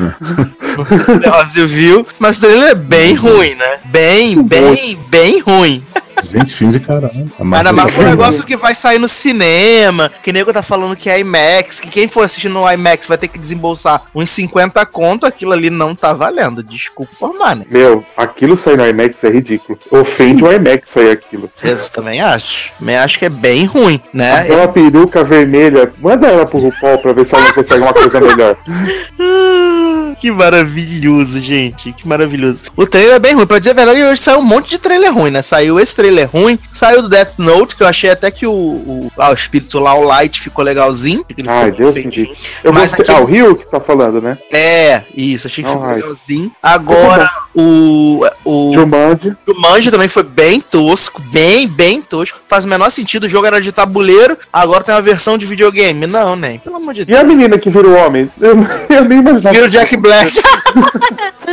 [0.77, 0.87] não.
[0.87, 3.79] Sei se o Leozio viu, mas o trailer é bem ruim, né?
[3.85, 5.83] Bem, bem, bem ruim.
[6.23, 7.31] Gente, fim de caralho.
[7.39, 11.11] A Mas mas o negócio que vai sair no cinema, que nego tá falando que
[11.11, 15.27] é IMAX, que quem for assistir no IMAX vai ter que desembolsar uns 50 conto,
[15.27, 16.63] aquilo ali não tá valendo.
[16.63, 17.67] Desculpa informar, né?
[17.71, 19.79] Meu, aquilo sair no IMAX é ridículo.
[19.91, 21.51] Ofende o IMAX sair aquilo.
[21.63, 22.73] Eu também acho.
[22.79, 24.41] Também acho que é bem ruim, né?
[24.41, 28.57] Aquela peruca vermelha, manda ela pro RuPaul pra ver se ela consegue uma coisa melhor.
[30.25, 31.93] Que maravilhoso, gente.
[31.93, 32.65] Que maravilhoso.
[32.75, 33.47] O trailer é bem ruim.
[33.47, 35.43] Pra dizer a verdade, hoje saiu um monte de trailer ruim, né?
[35.43, 36.59] Saiu esse trailer ruim.
[36.73, 39.95] Saiu do Death Note, que eu achei até que o, o, ah, o espírito lá,
[39.95, 41.25] o Light, ficou legalzinho.
[41.37, 42.31] ele Ai, ficou Deus feitinho.
[42.63, 43.03] Eu Mas gostei.
[43.05, 44.37] aquele- Ah, o Rio que tá falando, né?
[44.53, 45.47] É, isso.
[45.47, 46.53] Achei que ficou legalzinho.
[46.63, 48.25] Agora, o...
[48.45, 49.35] O Jumanji.
[49.47, 51.23] o Manji também foi bem tosco.
[51.33, 52.39] Bem, bem tosco.
[52.47, 53.25] Faz o menor sentido.
[53.25, 54.37] O jogo era de tabuleiro.
[54.53, 56.07] Agora tem uma versão de videogame.
[56.07, 56.59] Não, nem.
[56.59, 57.21] Pelo amor de E Deus.
[57.21, 58.31] a menina que vira o homem?
[58.41, 58.55] Eu,
[58.95, 59.55] eu nem imaginava.
[59.55, 60.33] Vira o Jack Black.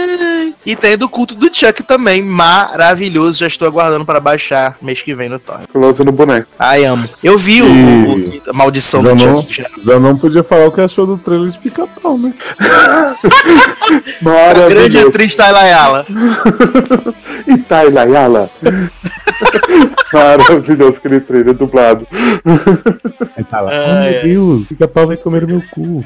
[0.66, 2.22] e tem do culto do Chuck também.
[2.22, 3.40] Maravilhoso.
[3.40, 5.66] Já estou aguardando para baixar mês que vem no Torre.
[5.72, 6.48] Close no boneco.
[6.60, 7.08] Ai, amo.
[7.24, 9.54] Eu vi o, E- o- a maldição do Zanon, Chuck.
[9.62, 9.70] já.
[9.86, 12.34] Zanon podia falar o que achou do trailer de pica-pau, né?
[14.22, 15.08] A grande Maravilhoso.
[15.08, 16.06] atriz Taylayala.
[17.48, 18.50] E Tailayala.
[20.14, 22.06] Maravilhoso aquele trailer dublado.
[23.36, 24.24] Aí tá lá, é.
[24.24, 26.06] meu Deus, pica-pau vai comer meu cu.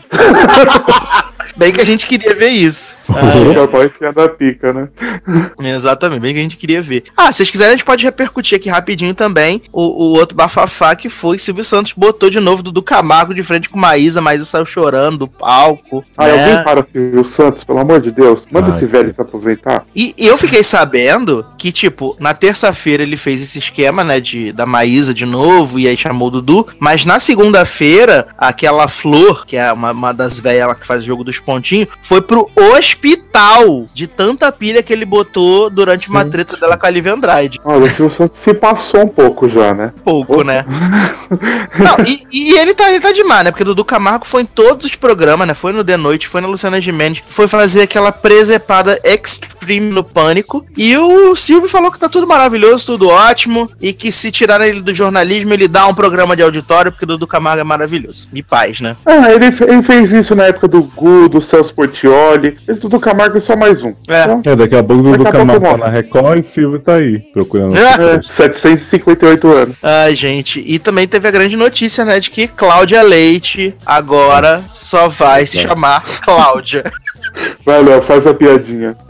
[1.55, 2.97] Bem que a gente queria ver isso.
[3.15, 4.89] O papai enfiar da pica, né?
[5.59, 7.03] Exatamente, bem que a gente queria ver.
[7.15, 10.95] Ah, se vocês quiserem, a gente pode repercutir aqui rapidinho também o, o outro bafafá
[10.95, 14.65] que foi Silvio Santos botou de novo Dudu Camargo de frente com Maísa, Maísa saiu
[14.65, 16.03] chorando do palco.
[16.17, 16.31] Ah, né?
[16.31, 18.45] alguém para Silvio Santos, pelo amor de Deus.
[18.51, 19.85] Manda Ai, esse velho se aposentar.
[19.95, 24.51] E e eu fiquei sabendo que, tipo, na terça-feira ele fez esse esquema, né, de,
[24.51, 29.57] da Maísa de novo, e aí chamou o Dudu, mas na segunda-feira, aquela Flor, que
[29.57, 34.07] é uma, uma das velhas que faz o jogo dos pontinhos, foi pro hospital de
[34.07, 37.59] tanta pilha que ele botou durante uma treta dela com a Lívia Andrade.
[37.63, 39.93] Olha, o Silvio Santos se passou um pouco já, né?
[40.03, 40.65] pouco, né?
[41.77, 43.51] Não, e, e ele tá, ele tá demais, né?
[43.51, 45.53] Porque o Dudu Camargo foi em todos os programas, né?
[45.53, 50.65] Foi no The Noite, foi na Luciana Gimenez, foi fazer aquela presepada extreme no pânico.
[50.77, 53.69] E o Silvio falou que tá tudo maravilhoso, tudo ótimo.
[53.81, 57.27] E que se tirarem ele do jornalismo, ele dá um programa de auditório, porque Dudu
[57.27, 58.29] Camargo é maravilhoso.
[58.33, 58.95] E paz, né?
[59.05, 62.55] Ah, ele, ele fez isso na época do Gu, do Celso Portioli.
[62.67, 63.93] Esse Dudu Camargo é só mais um.
[64.07, 64.23] É.
[64.23, 67.19] Então, É, daqui a pouco o Dudu Camargo tá na Record e Silvio tá aí,
[67.33, 67.75] procurando.
[67.77, 69.75] é, 758 anos.
[69.83, 70.63] Ai, gente.
[70.65, 72.19] E também teve a grande notícia, né?
[72.19, 76.83] De que Cláudia Leite agora só vai se chamar Cláudia.
[77.65, 78.95] Vai, Léo, faz a piadinha.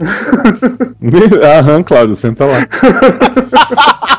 [1.60, 2.66] Aham, Cláudio, senta lá.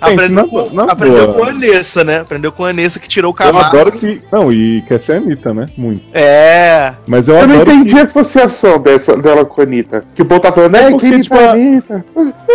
[0.00, 1.34] Aprendeu, na- com, na aprendeu boa.
[1.34, 2.16] com a Anessa, né?
[2.20, 3.68] Aprendeu com a Anessa que tirou o Eu Camargo.
[3.76, 4.20] adoro que.
[4.32, 5.66] Não, e quer ser a Anitta, né?
[5.78, 6.02] Muito.
[6.12, 6.92] É.
[7.06, 10.04] Mas eu, Eu não entendi a associação dessa, dela com a Anitta.
[10.14, 12.04] Que o povo tá falando, é, porque, quem tipo, a- Anitta?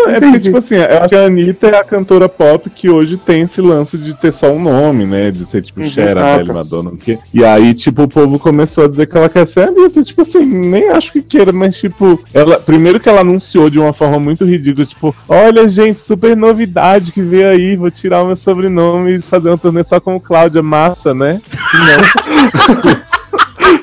[0.08, 3.16] É porque, tipo assim, eu acho que a Anitta é a cantora pop que hoje
[3.16, 5.32] tem esse lance de ter só um nome, né?
[5.32, 5.90] De ser, tipo, Uhum.
[5.90, 6.54] Cher, Ah, Adele, tá.
[6.54, 6.92] Madonna.
[7.34, 10.04] E aí, tipo, o povo começou a dizer que ela quer ser a Anitta.
[10.04, 12.60] Tipo assim, nem acho que queira, mas, tipo, ela.
[12.60, 17.22] Primeiro que ela anunciou de uma forma muito ridícula, tipo, olha, gente, super novidade que
[17.22, 21.14] veio aí, vou tirar o meu sobrenome e fazer uma turnê só com Cláudia Massa,
[21.14, 21.40] né?
[21.74, 23.08] Não.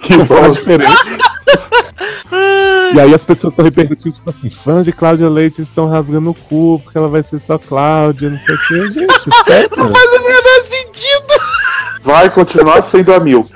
[0.00, 0.50] Que bom.
[0.50, 1.04] diferença?
[2.94, 6.34] E aí as pessoas estão repercutindo, tipo assim, fãs de Cláudia Leite estão rasgando o
[6.34, 9.00] cu, porque ela vai ser só Cláudia, não sei o que.
[9.00, 9.06] Gente.
[9.76, 11.53] Não faz o menor sentido.
[12.04, 13.48] Vai continuar sendo a mil.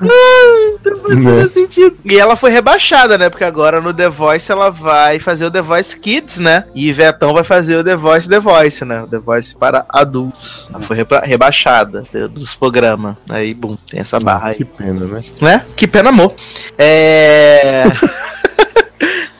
[0.00, 1.48] Não faz Né?
[1.48, 1.96] sentido.
[2.04, 3.30] E ela foi rebaixada, né?
[3.30, 6.64] Porque agora no The Voice ela vai fazer o The Voice Kids, né?
[6.74, 9.02] E Vetão vai fazer o The Voice The Voice, né?
[9.02, 10.68] O The Voice para adultos.
[10.74, 13.14] Ela foi reba- rebaixada dos programas.
[13.30, 14.56] Aí, bum, tem essa barra aí.
[14.56, 15.24] Que pena, né?
[15.40, 15.64] Né?
[15.76, 16.34] Que pena, amor.
[16.76, 17.84] É.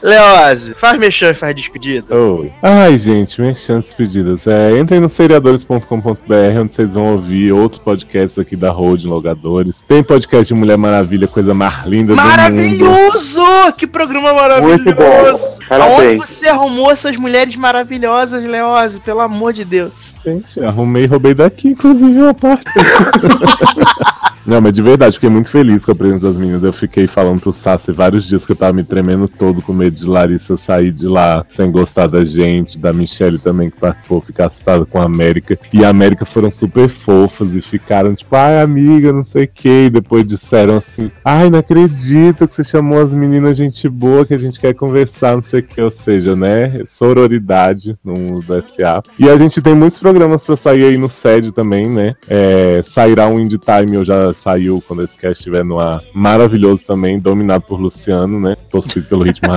[0.03, 2.15] Leose, faz mexer e faz despedida.
[2.15, 2.53] Oi.
[2.63, 4.47] Ai, gente, minhas chances pedidas.
[4.47, 9.77] É, entrem no seriadores.com.br, onde vocês vão ouvir outros podcasts aqui da Road Logadores.
[9.89, 12.27] Tem podcast de Mulher Maravilha, coisa mais linda do mundo.
[12.27, 13.41] Maravilhoso!
[13.77, 14.85] Que programa maravilhoso!
[14.85, 15.57] Muito bom.
[15.69, 15.99] Parabéns.
[15.99, 19.01] Aonde você arrumou essas mulheres maravilhosas, Leose?
[19.01, 20.15] Pelo amor de Deus.
[20.25, 22.67] Gente, arrumei e roubei daqui, inclusive, uma parte.
[24.47, 26.63] Não, mas de verdade, fiquei muito feliz com a presença das meninas.
[26.63, 29.86] Eu fiquei falando pro Sassi vários dias que eu tava me tremendo todo com medo
[29.91, 34.47] de Larissa sair de lá sem gostar da gente, da Michelle também que participou, ficar
[34.47, 35.59] assustada com a América.
[35.73, 39.87] E a América foram super fofas e ficaram tipo, ai amiga, não sei o que.
[39.87, 44.35] E depois disseram assim, ai, não acredito que você chamou as meninas gente boa, que
[44.35, 45.81] a gente quer conversar, não sei o que.
[45.81, 49.03] Ou seja, né, sororidade no do SA.
[49.19, 52.15] E a gente tem muitos programas pra sair aí no SED também, né?
[52.29, 56.03] É, sairá um Indie Time, ou já saiu quando esse cast estiver no ar.
[56.13, 58.57] Maravilhoso também, dominado por Luciano, né?
[58.71, 59.53] Torcido pelo ritmo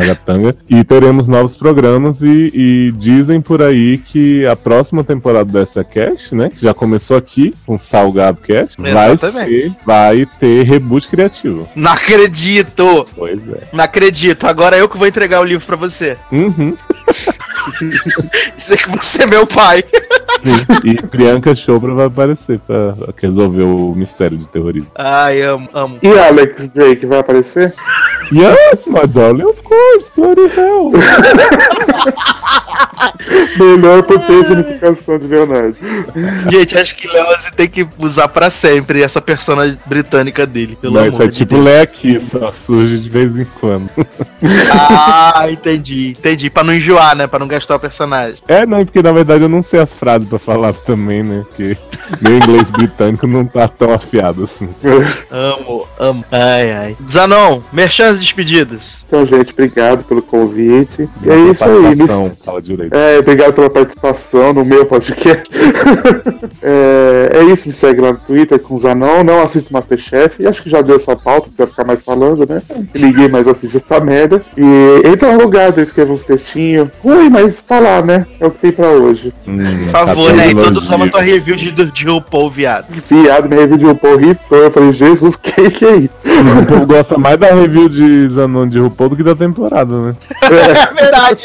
[0.69, 6.35] E teremos novos programas e, e dizem por aí que a próxima temporada dessa cast,
[6.35, 6.49] né?
[6.49, 11.67] Que já começou aqui com Salgado Cast, vai, ser, vai ter reboot criativo.
[11.75, 13.05] Não acredito!
[13.15, 13.61] Pois é.
[13.73, 14.45] Não acredito.
[14.45, 16.17] Agora eu que vou entregar o livro pra você.
[16.31, 16.75] Uhum.
[18.55, 19.83] Dizer que você é meu pai.
[20.41, 20.65] Sim.
[20.83, 24.89] E Priyanka Chopra vai aparecer pra resolver o mistério de terrorismo.
[24.95, 25.99] Ai, amo, amo.
[26.01, 27.73] E Alex Drake vai aparecer?
[28.31, 30.91] Yes, my darling, of course, bloody hell.
[33.57, 35.77] Melhor personificação de Leonardo.
[36.51, 40.77] Gente, acho que Leose tem que usar pra sempre essa persona britânica dele.
[40.79, 41.65] Pelo Mas amor é de tipo Deus.
[41.65, 43.89] Lé aqui, só surge de vez em quando.
[44.71, 46.49] Ah, entendi, entendi.
[46.49, 47.27] Pra não enjoar, né?
[47.27, 48.37] Pra não gastar o personagem.
[48.47, 51.45] É, não, porque na verdade eu não sei as frases pra falar também, né?
[51.47, 51.77] Porque
[52.21, 54.69] meu inglês britânico não tá tão afiado assim.
[55.29, 56.25] Amo, amo.
[56.31, 56.97] Ai, ai.
[57.07, 59.03] Zanon, merchans despedidas.
[59.07, 61.09] Então, gente, obrigado pelo convite.
[61.23, 61.81] E é isso aí.
[61.81, 62.95] participação, Fala direito.
[62.95, 65.49] É, obrigado pela participação no meu podcast.
[66.61, 70.47] é, é isso, me segue lá no Twitter com o Zanon, não assisto Masterchef, e
[70.47, 72.61] acho que já deu essa pauta, precisa ficar mais falando, né?
[72.95, 74.43] Ninguém mais assiste essa merda.
[74.57, 76.89] E entra no lugar, eu escrevo uns textinhos.
[77.03, 78.25] Ui, mas tá lá, né?
[78.39, 79.33] É o que tem pra hoje.
[79.47, 80.49] Hum, favor, tá né?
[80.51, 81.11] E todos amam elogio.
[81.11, 82.85] tua review de, de RuPaul, viado.
[83.09, 86.13] Viado, me reviu um porra eu falei, Jesus, que que é isso?
[86.23, 90.15] O povo gosta mais da review de Zanon de RuPaul do que da temporada, né?
[90.89, 91.43] É verdade.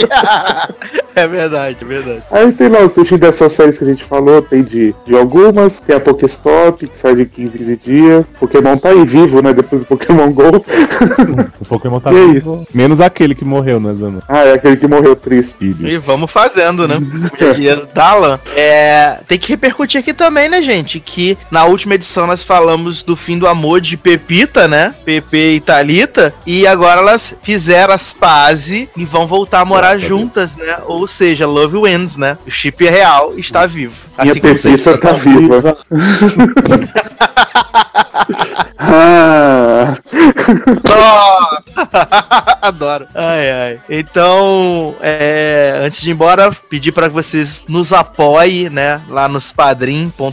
[1.22, 2.22] é verdade, é verdade.
[2.30, 5.80] Aí tem lá o textinho dessas séries que a gente falou, tem de, de algumas,
[5.80, 8.26] tem a Pokéstop, que sai de 15 em 15 dias.
[8.38, 9.52] Pokémon tá aí vivo, né?
[9.52, 10.42] Depois do Pokémon GO.
[11.60, 12.66] O Pokémon tá Que vivo.
[12.72, 14.20] Menos aquele que morreu, né, Zanon?
[14.28, 15.54] ah, é aquele que morreu triste.
[15.60, 16.96] E vamos fazendo, né?
[17.40, 18.40] O dinheiro da Alan.
[18.56, 21.00] É, tem que repercutir aqui também, né, gente?
[21.00, 24.94] Que na última edição nós falamos do fim do amor de Pepita, né?
[25.04, 26.34] Pepe e Thalita.
[26.46, 30.78] E agora elas fizeram as pazes e vão voltar a morar juntas, né?
[30.86, 32.38] Ou seja, Love Wins, né?
[32.46, 33.94] O chip real está vivo.
[34.18, 35.76] Minha Assim como vocês tá viva.
[38.86, 39.96] Ah,
[40.88, 41.63] Nossa!
[42.62, 43.06] Adoro.
[43.14, 43.80] Ai, ai.
[43.88, 49.02] Então, é, antes de ir embora, pedir para que vocês nos apoiem, né?
[49.08, 50.32] Lá nos padrim.com.br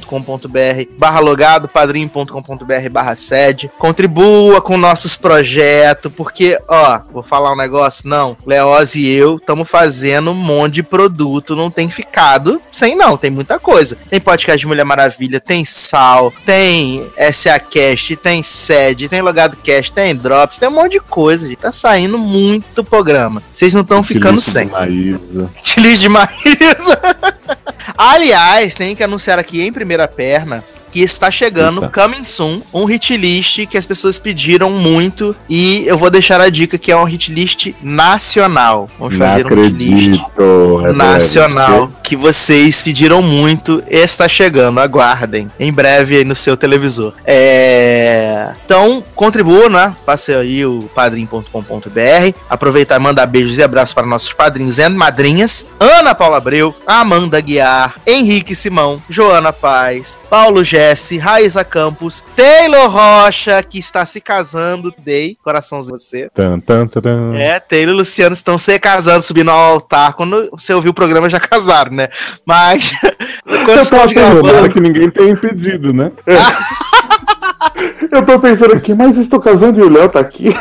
[0.97, 3.71] barra logado, padrim.com.br barra sede.
[3.77, 8.37] Contribua com nossos projetos, porque, ó, vou falar um negócio, não.
[8.45, 13.29] Leoz e eu estamos fazendo um monte de produto, não tem ficado sem não, tem
[13.29, 13.97] muita coisa.
[14.09, 19.91] Tem podcast de Mulher Maravilha, tem Sal, tem SA Cast, tem Sede, tem Logado Cast,
[19.91, 21.57] tem Drops, tem um monte de coisa, gente.
[21.57, 23.41] Tá saindo muito programa.
[23.53, 24.67] Vocês não estão ficando sem.
[24.67, 25.49] Maísa.
[25.63, 26.29] Feliz demais.
[27.97, 32.01] Aliás, tem que anunciar aqui em primeira perna que está chegando, Eita.
[32.01, 36.49] coming soon, um hit list que as pessoas pediram muito e eu vou deixar a
[36.49, 38.89] dica que é um hit list nacional.
[38.99, 40.93] Vamos Não fazer um hit list acredito.
[40.93, 47.13] Nacional que vocês pediram muito está chegando, aguardem em breve aí no seu televisor.
[47.25, 48.51] É...
[48.65, 49.95] Então contribua, né?
[50.05, 55.65] Passe aí o padrim.com.br, aproveitar e mandar beijos e abraços para nossos padrinhos e madrinhas:
[55.79, 62.89] Ana Paula Abreu, Amanda Guiar, Henrique Simão, Joana Paz, Paulo Gé Jesse, Raíza Campos, Taylor
[62.89, 66.27] Rocha, que está se casando, Dei, coraçãozinho você.
[66.33, 67.35] Tan, tan, taran.
[67.35, 70.13] É, Taylor e Luciano estão se casando, subindo ao altar.
[70.13, 72.09] Quando você ouviu o programa, já casaram, né?
[72.43, 72.93] Mas,
[73.45, 74.73] quando tava estamos gravando.
[74.73, 76.11] que ninguém tem impedido, né?
[78.11, 80.49] Eu tô pensando aqui, mas estou casando e o Léo tá aqui.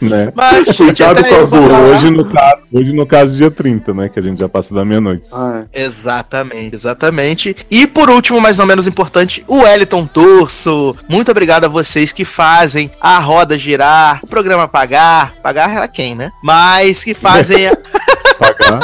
[0.00, 0.32] né?
[0.34, 3.36] Mas, gente, Cuidado até com a eu vou falar- Hoje no, caso, hoje, no caso,
[3.36, 4.08] dia 30, né?
[4.08, 5.24] Que a gente já passa da meia-noite.
[5.32, 7.56] Ah, Exatamente, exatamente.
[7.70, 10.96] E por último, mas não menos importante, o Wellington Torso.
[11.08, 15.34] Muito obrigado a vocês que fazem a roda girar, o programa pagar.
[15.42, 16.30] Pagar era quem, né?
[16.42, 17.68] Mas que fazem.
[17.68, 17.76] a-
[18.38, 18.80] Pagar.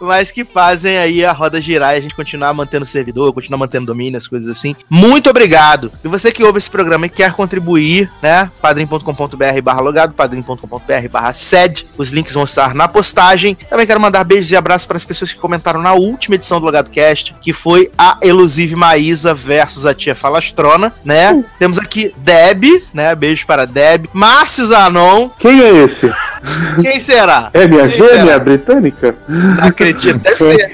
[0.00, 3.58] Mas que fazem aí a roda girar e a gente continuar mantendo o servidor, continuar
[3.58, 4.74] mantendo domínio, as coisas assim.
[4.88, 5.90] Muito obrigado.
[6.04, 8.50] E você que ouve esse programa e quer contribuir, né?
[8.60, 11.86] padrim.com.br barra logado, padrim.com.br barra sed.
[11.96, 13.54] Os links vão estar na postagem.
[13.54, 16.66] Também quero mandar beijos e abraços para as pessoas que comentaram na última edição do
[16.66, 21.44] Logado Cast, que foi a Elusive Maísa versus a tia Falastrona, né?
[21.58, 23.14] Temos aqui Deb, né?
[23.14, 24.06] Beijo para Deb.
[24.12, 25.30] Márcio Zanon.
[25.38, 26.12] Quem é esse?
[26.82, 27.50] Quem será?
[27.54, 28.38] É minha Quem gêmea será?
[28.38, 29.14] britânica?
[29.60, 30.72] Acredito, deve ser.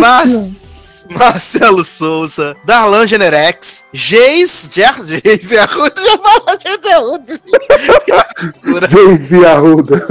[0.00, 0.73] Mas.
[1.18, 7.40] Marcelo Souza, Darlan Generex, Geis, Geis e Arruda, já fala Geis e Arruda.
[8.90, 10.06] Jay-Z Arruda.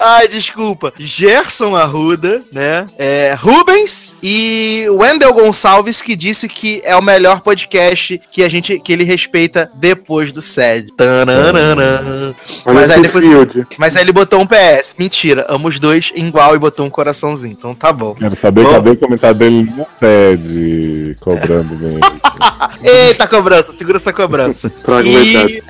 [0.00, 0.92] Ai, desculpa.
[0.98, 2.86] Gerson Arruda, né?
[2.98, 8.78] É, Rubens e Wendel Gonçalves, que disse que é o melhor podcast que a gente
[8.78, 10.92] que ele respeita depois do SED.
[10.92, 12.34] Tananana.
[12.66, 13.24] Mas aí depois.
[13.24, 13.66] field.
[13.78, 14.94] Mas aí ele botou um PS.
[14.98, 17.54] Mentira, amo os dois igual e botou um coraçãozinho.
[17.56, 18.14] Então tá bom.
[18.14, 18.90] Quero saber Bom.
[18.90, 22.00] o comentário dele no sede, cobrando mesmo.
[22.82, 24.70] Eita, cobrança, segura essa cobrança.
[25.04, 25.62] E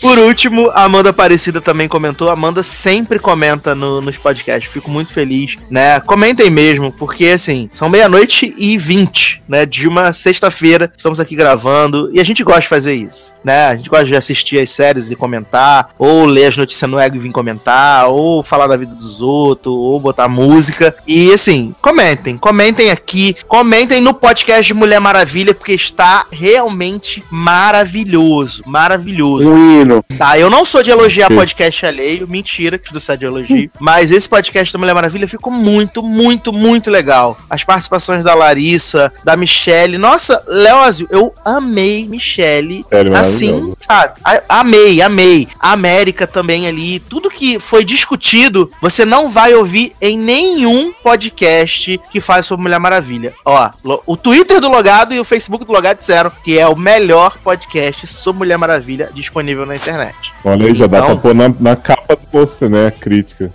[0.00, 2.30] por último, a Amanda Aparecida também comentou.
[2.30, 4.70] Amanda sempre comenta no- nos podcasts.
[4.72, 6.00] Fico muito feliz, né?
[6.00, 9.64] Comentem mesmo, porque assim, são meia-noite e vinte, né?
[9.66, 10.92] De uma sexta-feira.
[10.96, 13.66] Estamos aqui gravando e a gente gosta de fazer isso, né?
[13.68, 17.16] A gente gosta de assistir as séries e comentar, ou ler as notícias no Ego
[17.16, 20.94] e vir comentar, ou falar da vida dos outros, ou botar música.
[21.06, 28.62] E assim, comentem, comentem aqui, comentem no podcast de Mulher Maravilha, porque está realmente maravilhoso,
[28.66, 29.50] maravilhoso.
[29.50, 30.04] Um hino.
[30.18, 31.36] Tá, eu não sou de elogiar Sim.
[31.36, 35.52] podcast alheio, mentira, que do site de elogio, mas esse podcast da Mulher Maravilha ficou
[35.52, 37.36] muito, muito, muito legal.
[37.48, 44.14] As participações da Larissa, da Michelle, nossa, Leózio, eu amei Michelle, Michelle assim, sabe?
[44.24, 45.48] A- Amei, amei.
[45.60, 52.00] A América também ali, tudo que foi discutido, você não vai ouvir em nenhum podcast
[52.10, 53.32] que faz sobre Mulher Maravilha.
[53.44, 53.70] Ó,
[54.06, 58.06] o Twitter do Logado e o Facebook do Logado disseram que é o melhor podcast
[58.06, 60.32] sobre Mulher Maravilha disponível na internet.
[60.44, 62.88] Olha aí, já dá Então- pra pôr na, na capa do posto, né?
[62.88, 63.50] A crítica.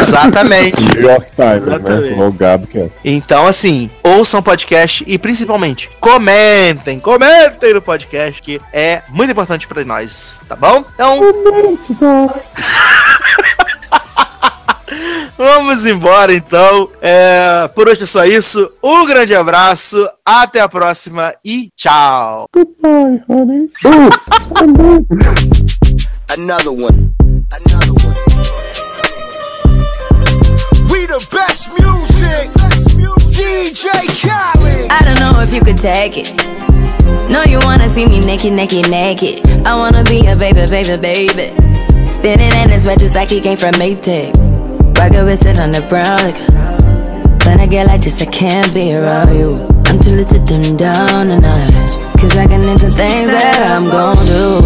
[0.00, 0.80] Exatamente.
[0.80, 2.10] New York Times, Exatamente.
[2.10, 2.16] né?
[2.16, 2.90] Logado que é.
[3.04, 9.66] Então, assim, ouçam o podcast e principalmente comentem, comentem no podcast, que é muito importante
[9.68, 10.84] pra nós, tá bom?
[10.94, 11.20] Então,
[15.40, 16.90] vamos embora então.
[17.00, 18.70] É, por hoje é só isso.
[18.82, 22.46] Um grande abraço, até a próxima e tchau.
[26.28, 27.12] Another one.
[27.50, 28.14] Another one.
[30.90, 32.50] We the best music.
[33.30, 33.88] DJ
[34.20, 34.90] Khaled.
[34.90, 36.34] I don't know if you could take it.
[37.30, 39.40] No, you wanna see me naked, naked, naked.
[39.64, 41.52] I wanna be a baby, baby, baby.
[42.06, 44.59] Spinning in his red just like he came from Maytag.
[45.00, 46.52] Rocket with it on the brown liquor.
[47.48, 49.66] When I get like this, I can't be around you.
[49.86, 51.72] I'm too little to dim down a notch.
[52.20, 54.60] Cause I can into things that I'm gon' do.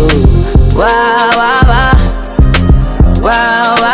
[0.77, 1.95] Wow, wow, wow.
[3.23, 3.94] Wow, wow,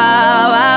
[0.00, 0.69] Wow, wow,